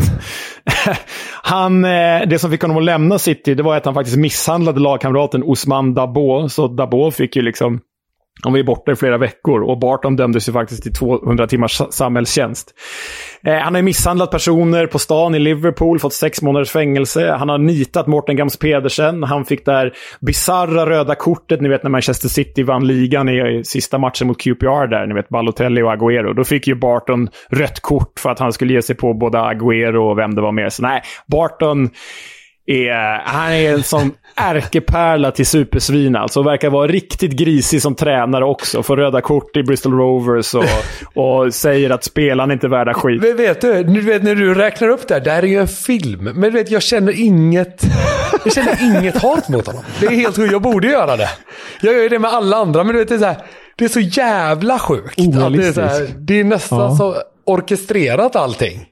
han, 1.42 1.84
eh, 1.84 2.20
det 2.26 2.38
som 2.38 2.50
fick 2.50 2.62
honom 2.62 2.76
att 2.76 2.84
lämna 2.84 3.18
City 3.18 3.54
det 3.54 3.62
var 3.62 3.76
att 3.76 3.84
han 3.84 3.94
faktiskt 3.94 4.16
misshandlade 4.16 4.80
lagkamraten 4.80 5.42
Osman 5.42 5.94
Dabo. 5.94 6.48
Så 6.48 6.68
Dabo 6.68 7.10
fick 7.10 7.36
ju 7.36 7.42
liksom 7.42 7.80
han 8.42 8.52
var 8.52 8.58
ju 8.58 8.64
borta 8.64 8.92
i 8.92 8.96
flera 8.96 9.18
veckor 9.18 9.62
och 9.62 9.78
Barton 9.78 10.16
dömdes 10.16 10.48
ju 10.48 10.52
faktiskt 10.52 10.82
till 10.82 10.92
200 10.92 11.46
timmars 11.46 11.82
samhällstjänst. 11.90 12.74
Eh, 13.42 13.54
han 13.54 13.74
har 13.74 13.82
misshandlat 13.82 14.30
personer 14.30 14.86
på 14.86 14.98
stan 14.98 15.34
i 15.34 15.38
Liverpool, 15.38 15.98
fått 15.98 16.12
sex 16.12 16.42
månaders 16.42 16.70
fängelse. 16.70 17.30
Han 17.30 17.48
har 17.48 17.58
nitat 17.58 18.06
Morten 18.06 18.36
Gams 18.36 18.56
Pedersen. 18.56 19.22
Han 19.22 19.44
fick 19.44 19.64
det 19.64 19.72
här 19.72 19.92
bizarra 20.20 20.86
röda 20.90 21.14
kortet, 21.14 21.60
ni 21.60 21.68
vet 21.68 21.82
när 21.82 21.90
Manchester 21.90 22.28
City 22.28 22.62
vann 22.62 22.86
ligan 22.86 23.28
i, 23.28 23.58
i 23.58 23.64
sista 23.64 23.98
matchen 23.98 24.26
mot 24.26 24.40
QPR 24.40 24.86
där, 24.86 25.06
ni 25.06 25.14
vet 25.14 25.28
Balotelli 25.28 25.82
och 25.82 25.92
Agüero. 25.92 26.34
Då 26.34 26.44
fick 26.44 26.66
ju 26.66 26.74
Barton 26.74 27.28
rött 27.50 27.80
kort 27.80 28.18
för 28.18 28.30
att 28.30 28.38
han 28.38 28.52
skulle 28.52 28.72
ge 28.72 28.82
sig 28.82 28.96
på 28.96 29.14
både 29.14 29.38
Agüero 29.38 30.10
och 30.10 30.18
vem 30.18 30.34
det 30.34 30.40
var 30.40 30.52
mer. 30.52 30.68
Så 30.68 30.82
nej, 30.82 31.02
Barton 31.26 31.90
är, 32.66 33.22
han 33.24 33.52
är 33.52 33.72
en 33.72 33.82
sån 33.82 34.12
ärkepärla 34.36 35.30
till 35.30 35.46
supersvin 35.46 36.16
alltså. 36.16 36.42
Verkar 36.42 36.70
vara 36.70 36.86
riktigt 36.86 37.32
grisig 37.32 37.82
som 37.82 37.94
tränare 37.94 38.44
också. 38.44 38.82
Får 38.82 38.96
röda 38.96 39.20
kort 39.20 39.56
i 39.56 39.62
Bristol 39.62 39.92
Rovers 39.92 40.54
och, 40.54 40.64
och 41.14 41.54
säger 41.54 41.90
att 41.90 42.04
spelarna 42.04 42.52
inte 42.52 42.66
är 42.66 42.68
värda 42.68 42.94
skit. 42.94 43.22
Men 43.22 43.36
vet 43.36 43.60
du, 43.60 43.82
du 43.82 44.00
vet, 44.00 44.22
när 44.22 44.34
du 44.34 44.54
räknar 44.54 44.88
upp 44.88 45.08
det 45.08 45.14
här, 45.14 45.20
det 45.20 45.30
här 45.30 45.42
är 45.42 45.46
ju 45.46 45.60
en 45.60 45.68
film. 45.68 46.24
Men 46.24 46.42
du 46.42 46.50
vet, 46.50 46.70
jag 46.70 46.82
känner 46.82 47.20
inget, 47.20 47.84
jag 48.44 48.52
känner 48.52 48.98
inget 48.98 49.22
hat 49.22 49.48
mot 49.48 49.66
honom. 49.66 49.82
Det 50.00 50.06
är 50.06 50.10
helt 50.10 50.36
sjukt, 50.36 50.52
jag 50.52 50.62
borde 50.62 50.88
göra 50.88 51.16
det. 51.16 51.28
Jag 51.80 51.94
gör 51.94 52.08
det 52.08 52.18
med 52.18 52.30
alla 52.32 52.56
andra, 52.56 52.84
men 52.84 52.94
du 52.94 52.98
vet, 52.98 53.08
det 53.08 53.14
är 53.14 53.18
så, 53.18 53.24
här, 53.24 53.36
det 53.76 53.84
är 53.84 53.88
så 53.88 54.00
jävla 54.00 54.78
sjukt. 54.78 55.18
Att 55.18 55.52
det, 55.52 55.66
är 55.66 55.88
här, 55.88 56.08
det 56.18 56.40
är 56.40 56.44
nästan 56.44 56.80
ja. 56.80 56.96
så 56.96 57.16
orkestrerat 57.46 58.36
allting. 58.36 58.86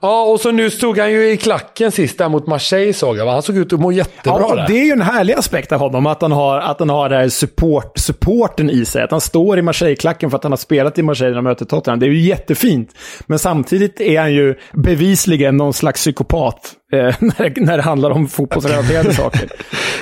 Ja, 0.00 0.24
och 0.24 0.40
så 0.40 0.50
nu 0.50 0.70
stod 0.70 0.98
han 0.98 1.12
ju 1.12 1.30
i 1.30 1.36
klacken 1.36 1.92
sist 1.92 2.18
där 2.18 2.28
mot 2.28 2.46
Marseille 2.46 2.92
såg 2.92 3.16
jag. 3.16 3.26
Han 3.26 3.42
såg 3.42 3.56
ut 3.56 3.72
att 3.72 3.80
må 3.80 3.92
jättebra 3.92 4.46
ja, 4.48 4.54
där. 4.54 4.66
Det 4.68 4.80
är 4.80 4.84
ju 4.84 4.92
en 4.92 5.02
härlig 5.02 5.34
aspekt 5.34 5.72
av 5.72 5.80
honom, 5.80 6.06
att 6.06 6.22
han 6.22 6.32
har, 6.32 6.58
att 6.58 6.78
han 6.78 6.90
har 6.90 7.08
där 7.08 7.28
support, 7.28 7.98
supporten 7.98 8.70
i 8.70 8.84
sig. 8.84 9.02
Att 9.02 9.10
han 9.10 9.20
står 9.20 9.58
i 9.58 9.62
Marseille-klacken 9.62 10.30
för 10.30 10.36
att 10.36 10.42
han 10.42 10.52
har 10.52 10.56
spelat 10.56 10.98
i 10.98 11.02
Marseille 11.02 11.30
när 11.30 11.36
han 11.36 11.44
möter 11.44 11.64
Tottenham. 11.64 12.00
Det 12.00 12.06
är 12.06 12.10
ju 12.10 12.20
jättefint. 12.20 12.90
Men 13.26 13.38
samtidigt 13.38 14.00
är 14.00 14.20
han 14.20 14.32
ju 14.32 14.54
bevisligen 14.72 15.56
någon 15.56 15.72
slags 15.72 16.00
psykopat 16.00 16.72
eh, 16.92 16.98
när, 17.20 17.60
när 17.60 17.76
det 17.76 17.82
handlar 17.82 18.10
om 18.10 18.28
fotbollsrelaterade 18.28 19.14
saker. 19.14 19.50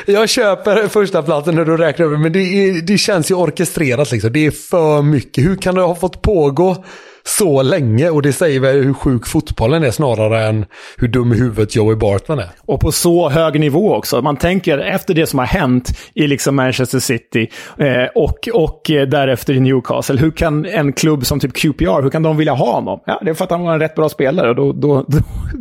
Jag 0.07 0.28
köper 0.28 0.88
första 0.88 1.22
platsen 1.22 1.55
när 1.55 1.64
du 1.64 1.76
räknar 1.76 2.07
över, 2.07 2.16
men 2.16 2.32
det, 2.32 2.38
är, 2.38 2.82
det 2.82 2.99
känns 2.99 3.30
ju 3.30 3.34
orkestrerat 3.34 4.12
liksom. 4.12 4.32
Det 4.32 4.47
är 4.47 4.51
för 4.51 5.03
mycket. 5.03 5.45
Hur 5.45 5.57
kan 5.57 5.74
det 5.74 5.80
ha 5.80 5.95
fått 5.95 6.22
pågå? 6.22 6.84
Så 7.26 7.62
länge 7.62 8.10
och 8.10 8.22
det 8.22 8.32
säger 8.32 8.60
väl 8.60 8.82
hur 8.82 8.92
sjuk 8.92 9.26
fotbollen 9.26 9.84
är 9.84 9.90
snarare 9.90 10.46
än 10.46 10.66
hur 10.96 11.08
dum 11.08 11.32
i 11.32 11.36
huvudet 11.36 11.76
Joey 11.76 11.96
Bartman 11.96 12.38
är. 12.38 12.48
Och 12.60 12.80
på 12.80 12.92
så 12.92 13.28
hög 13.28 13.60
nivå 13.60 13.94
också. 13.94 14.22
Man 14.22 14.36
tänker 14.36 14.78
efter 14.78 15.14
det 15.14 15.26
som 15.26 15.38
har 15.38 15.46
hänt 15.46 15.88
i 16.14 16.26
liksom 16.26 16.56
Manchester 16.56 16.98
City 16.98 17.50
eh, 17.78 18.04
och, 18.14 18.48
och 18.52 18.90
eh, 18.90 19.08
därefter 19.08 19.54
i 19.54 19.60
Newcastle. 19.60 20.20
Hur 20.20 20.30
kan 20.30 20.66
en 20.66 20.92
klubb 20.92 21.26
som 21.26 21.40
typ 21.40 21.54
QPR, 21.54 22.02
hur 22.02 22.10
kan 22.10 22.22
de 22.22 22.36
vilja 22.36 22.52
ha 22.52 22.72
honom? 22.72 23.00
Ja, 23.06 23.20
det 23.24 23.30
är 23.30 23.34
för 23.34 23.44
att 23.44 23.50
han 23.50 23.62
var 23.62 23.74
en 23.74 23.80
rätt 23.80 23.94
bra 23.94 24.08
spelare. 24.08 24.54
Då, 24.54 24.72
då, 24.72 25.04
då, 25.08 25.18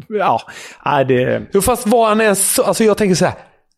ja, 0.17 0.41
är 0.85 1.03
det... 1.03 1.41
Jo, 1.53 1.61
fast 1.61 1.87
var 1.87 2.09
han 2.09 2.21
ens 2.21 2.53
så... 2.53 2.63
Alltså 2.63 2.83
jag 2.83 2.97
tänker 2.97 3.15
så 3.15 3.25
här. 3.25 3.35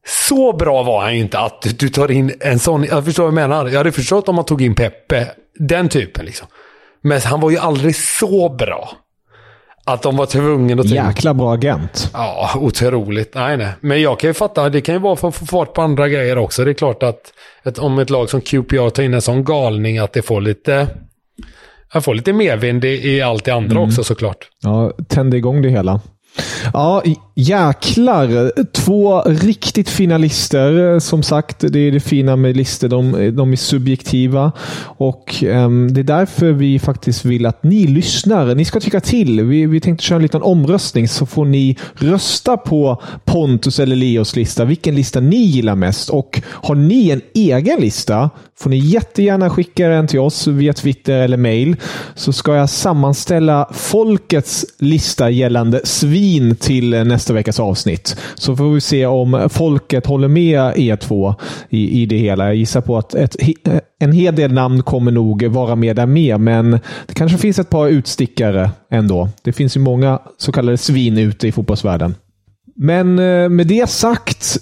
Så 0.07 0.53
bra 0.53 0.83
var 0.83 1.01
han 1.01 1.13
ju 1.13 1.19
inte 1.19 1.39
att 1.39 1.79
du 1.79 1.89
tar 1.89 2.11
in 2.11 2.31
en 2.39 2.59
sån... 2.59 2.83
Jag 2.83 3.05
förstår 3.05 3.23
vad 3.23 3.27
jag 3.27 3.49
menar. 3.49 3.67
Jag 3.67 3.77
hade 3.77 3.91
förstått 3.91 4.29
om 4.29 4.36
man 4.36 4.45
tog 4.45 4.61
in 4.61 4.75
Peppe. 4.75 5.27
Den 5.59 5.89
typen 5.89 6.25
liksom. 6.25 6.47
Men 7.06 7.22
han 7.22 7.39
var 7.39 7.49
ju 7.49 7.58
aldrig 7.58 7.95
så 7.95 8.49
bra. 8.49 8.91
Att 9.84 10.01
de 10.01 10.18
var 10.18 10.26
tvungna 10.26 10.82
att... 10.82 10.89
Jäkla 10.89 11.34
bra 11.34 11.53
agent. 11.53 12.10
Ja, 12.14 12.51
otroligt. 12.56 13.36
Nej, 13.36 13.58
nej. 13.58 13.70
Men 13.80 14.01
jag 14.01 14.20
kan 14.20 14.30
ju 14.30 14.34
fatta, 14.34 14.70
det 14.70 14.82
kan 14.82 14.95
ju 14.95 15.01
vara 15.01 15.16
för 15.16 15.28
att 15.28 15.36
få 15.36 15.45
fart 15.45 15.74
på 15.74 15.82
andra 15.82 16.10
grejer 16.10 16.38
också. 16.38 16.66
Det 16.66 16.72
är 16.72 16.74
klart 16.74 17.03
att 17.03 17.34
ett, 17.64 17.78
om 17.78 17.99
ett 17.99 18.10
lag 18.10 18.30
som 18.30 18.41
QPR 18.41 18.89
tar 18.89 19.03
in 19.03 19.14
en 19.14 19.22
sån 19.22 19.43
galning 19.43 19.97
att 19.97 20.14
det 20.14 20.22
får 20.22 20.41
lite... 20.41 20.88
Jag 21.93 22.03
får 22.03 22.16
lite 22.16 22.34
medvind 22.34 22.86
i, 22.86 23.10
i 23.10 23.22
allt 23.22 23.45
det 23.45 23.51
andra 23.51 23.78
mm. 23.78 23.89
också 23.89 24.03
såklart. 24.03 24.49
Ja, 24.62 24.91
tände 25.08 25.38
igång 25.38 25.62
det 25.62 25.70
hela. 25.70 26.01
Ja, 26.73 27.03
jäklar. 27.36 28.51
Två 28.71 29.21
riktigt 29.21 29.89
fina 29.89 30.17
listor. 30.17 30.99
Som 30.99 31.23
sagt, 31.23 31.59
det 31.59 31.79
är 31.79 31.91
det 31.91 31.99
fina 31.99 32.36
med 32.36 32.57
listor. 32.57 32.88
De, 32.88 33.31
de 33.36 33.51
är 33.51 33.55
subjektiva. 33.55 34.51
Och 34.97 35.43
um, 35.43 35.93
Det 35.93 36.01
är 36.01 36.03
därför 36.03 36.51
vi 36.51 36.79
faktiskt 36.79 37.25
vill 37.25 37.45
att 37.45 37.63
ni 37.63 37.88
lyssnar. 37.88 38.55
Ni 38.55 38.65
ska 38.65 38.79
tycka 38.79 38.99
till. 38.99 39.43
Vi, 39.43 39.65
vi 39.65 39.79
tänkte 39.79 40.03
köra 40.03 40.15
en 40.15 40.21
liten 40.21 40.41
omröstning 40.41 41.07
så 41.07 41.25
får 41.25 41.45
ni 41.45 41.77
rösta 41.95 42.57
på 42.57 43.01
Pontus 43.25 43.79
eller 43.79 43.95
Leos 43.95 44.36
lista. 44.36 44.65
Vilken 44.65 44.95
lista 44.95 45.19
ni 45.19 45.43
gillar 45.43 45.75
mest. 45.75 46.09
Och 46.09 46.41
Har 46.47 46.75
ni 46.75 47.09
en 47.09 47.21
egen 47.33 47.79
lista 47.79 48.29
får 48.59 48.69
ni 48.69 48.77
jättegärna 48.77 49.49
skicka 49.49 49.88
den 49.88 50.07
till 50.07 50.19
oss 50.19 50.47
via 50.47 50.73
Twitter 50.73 51.21
eller 51.21 51.38
mail. 51.38 51.75
Så 52.15 52.33
ska 52.33 52.55
jag 52.55 52.69
sammanställa 52.69 53.69
folkets 53.73 54.65
lista 54.79 55.29
gällande 55.29 55.81
svin 55.83 56.24
till 56.59 56.89
nästa 56.89 57.34
veckas 57.34 57.59
avsnitt. 57.59 58.17
Så 58.36 58.55
får 58.55 58.73
vi 58.73 58.82
se 58.82 59.05
om 59.05 59.49
folket 59.51 60.05
håller 60.05 60.28
med 60.28 60.80
er 60.80 60.95
två 60.95 61.36
i, 61.69 62.01
i 62.01 62.05
det 62.05 62.17
hela. 62.17 62.45
Jag 62.45 62.55
gissar 62.55 62.82
på 62.82 62.97
att 62.97 63.15
ett, 63.15 63.36
en 63.99 64.11
hel 64.11 64.36
del 64.36 64.53
namn 64.53 64.84
kommer 64.84 65.11
nog 65.11 65.43
vara 65.43 65.76
med 65.76 65.95
där 65.95 66.05
med, 66.05 66.39
men 66.39 66.71
det 67.05 67.13
kanske 67.13 67.38
finns 67.38 67.59
ett 67.59 67.69
par 67.69 67.88
utstickare 67.88 68.71
ändå. 68.91 69.30
Det 69.41 69.53
finns 69.53 69.78
ju 69.78 69.82
många 69.82 70.19
så 70.38 70.51
kallade 70.51 70.78
svin 70.78 71.17
ute 71.17 71.47
i 71.47 71.51
fotbollsvärlden. 71.51 72.15
Men 72.76 73.19
eh, 73.19 73.49
med 73.49 73.67
det 73.67 73.89
sagt 73.89 74.57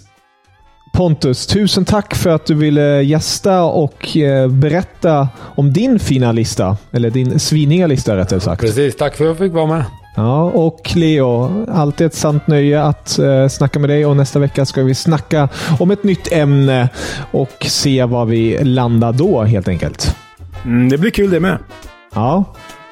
Pontus, 0.94 1.48
tusen 1.48 1.86
tack 1.86 2.16
för 2.16 2.30
att 2.30 2.46
du 2.46 2.54
ville 2.54 3.02
gästa 3.02 3.64
och 3.64 4.18
eh, 4.18 4.48
berätta 4.48 5.30
om 5.38 5.74
din 5.74 6.00
fina 6.00 6.32
lista. 6.32 6.78
Eller 6.92 7.10
din 7.10 7.40
sviniga 7.40 7.88
lista 7.88 8.18
rättare 8.18 8.40
sagt. 8.40 8.62
Precis, 8.62 8.96
tack 8.96 9.16
för 9.16 9.24
att 9.24 9.28
jag 9.28 9.38
fick 9.38 9.54
vara 9.54 9.66
med. 9.66 9.84
Ja, 10.16 10.44
och 10.44 10.92
Leo, 10.96 11.66
alltid 11.72 12.08
ett 12.08 12.14
sant 12.14 12.48
nöje 12.48 12.84
att 12.84 13.20
uh, 13.20 13.48
snacka 13.48 13.80
med 13.80 13.90
dig 13.90 14.06
och 14.06 14.18
nästa 14.18 14.40
vecka 14.40 14.66
ska 14.66 14.84
vi 14.84 14.96
snacka 14.96 15.50
om 15.80 15.92
ett 15.92 16.04
nytt 16.04 16.32
ämne 16.32 16.90
och 17.32 17.66
se 17.70 18.04
var 18.04 18.26
vi 18.26 18.64
landar 18.64 19.14
då 19.14 19.44
helt 19.44 19.68
enkelt. 19.68 20.16
Mm, 20.66 20.90
det 20.90 20.98
blir 20.98 21.12
kul 21.12 21.30
det 21.30 21.40
med. 21.40 21.58
Ja, 22.16 22.44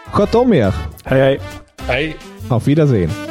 sköt 0.06 0.36
om 0.36 0.54
er. 0.54 0.76
Hej, 1.04 1.22
hej. 1.22 1.40
Hej. 1.88 2.16
Auf 2.50 2.68
Wiedersehen. 2.68 3.31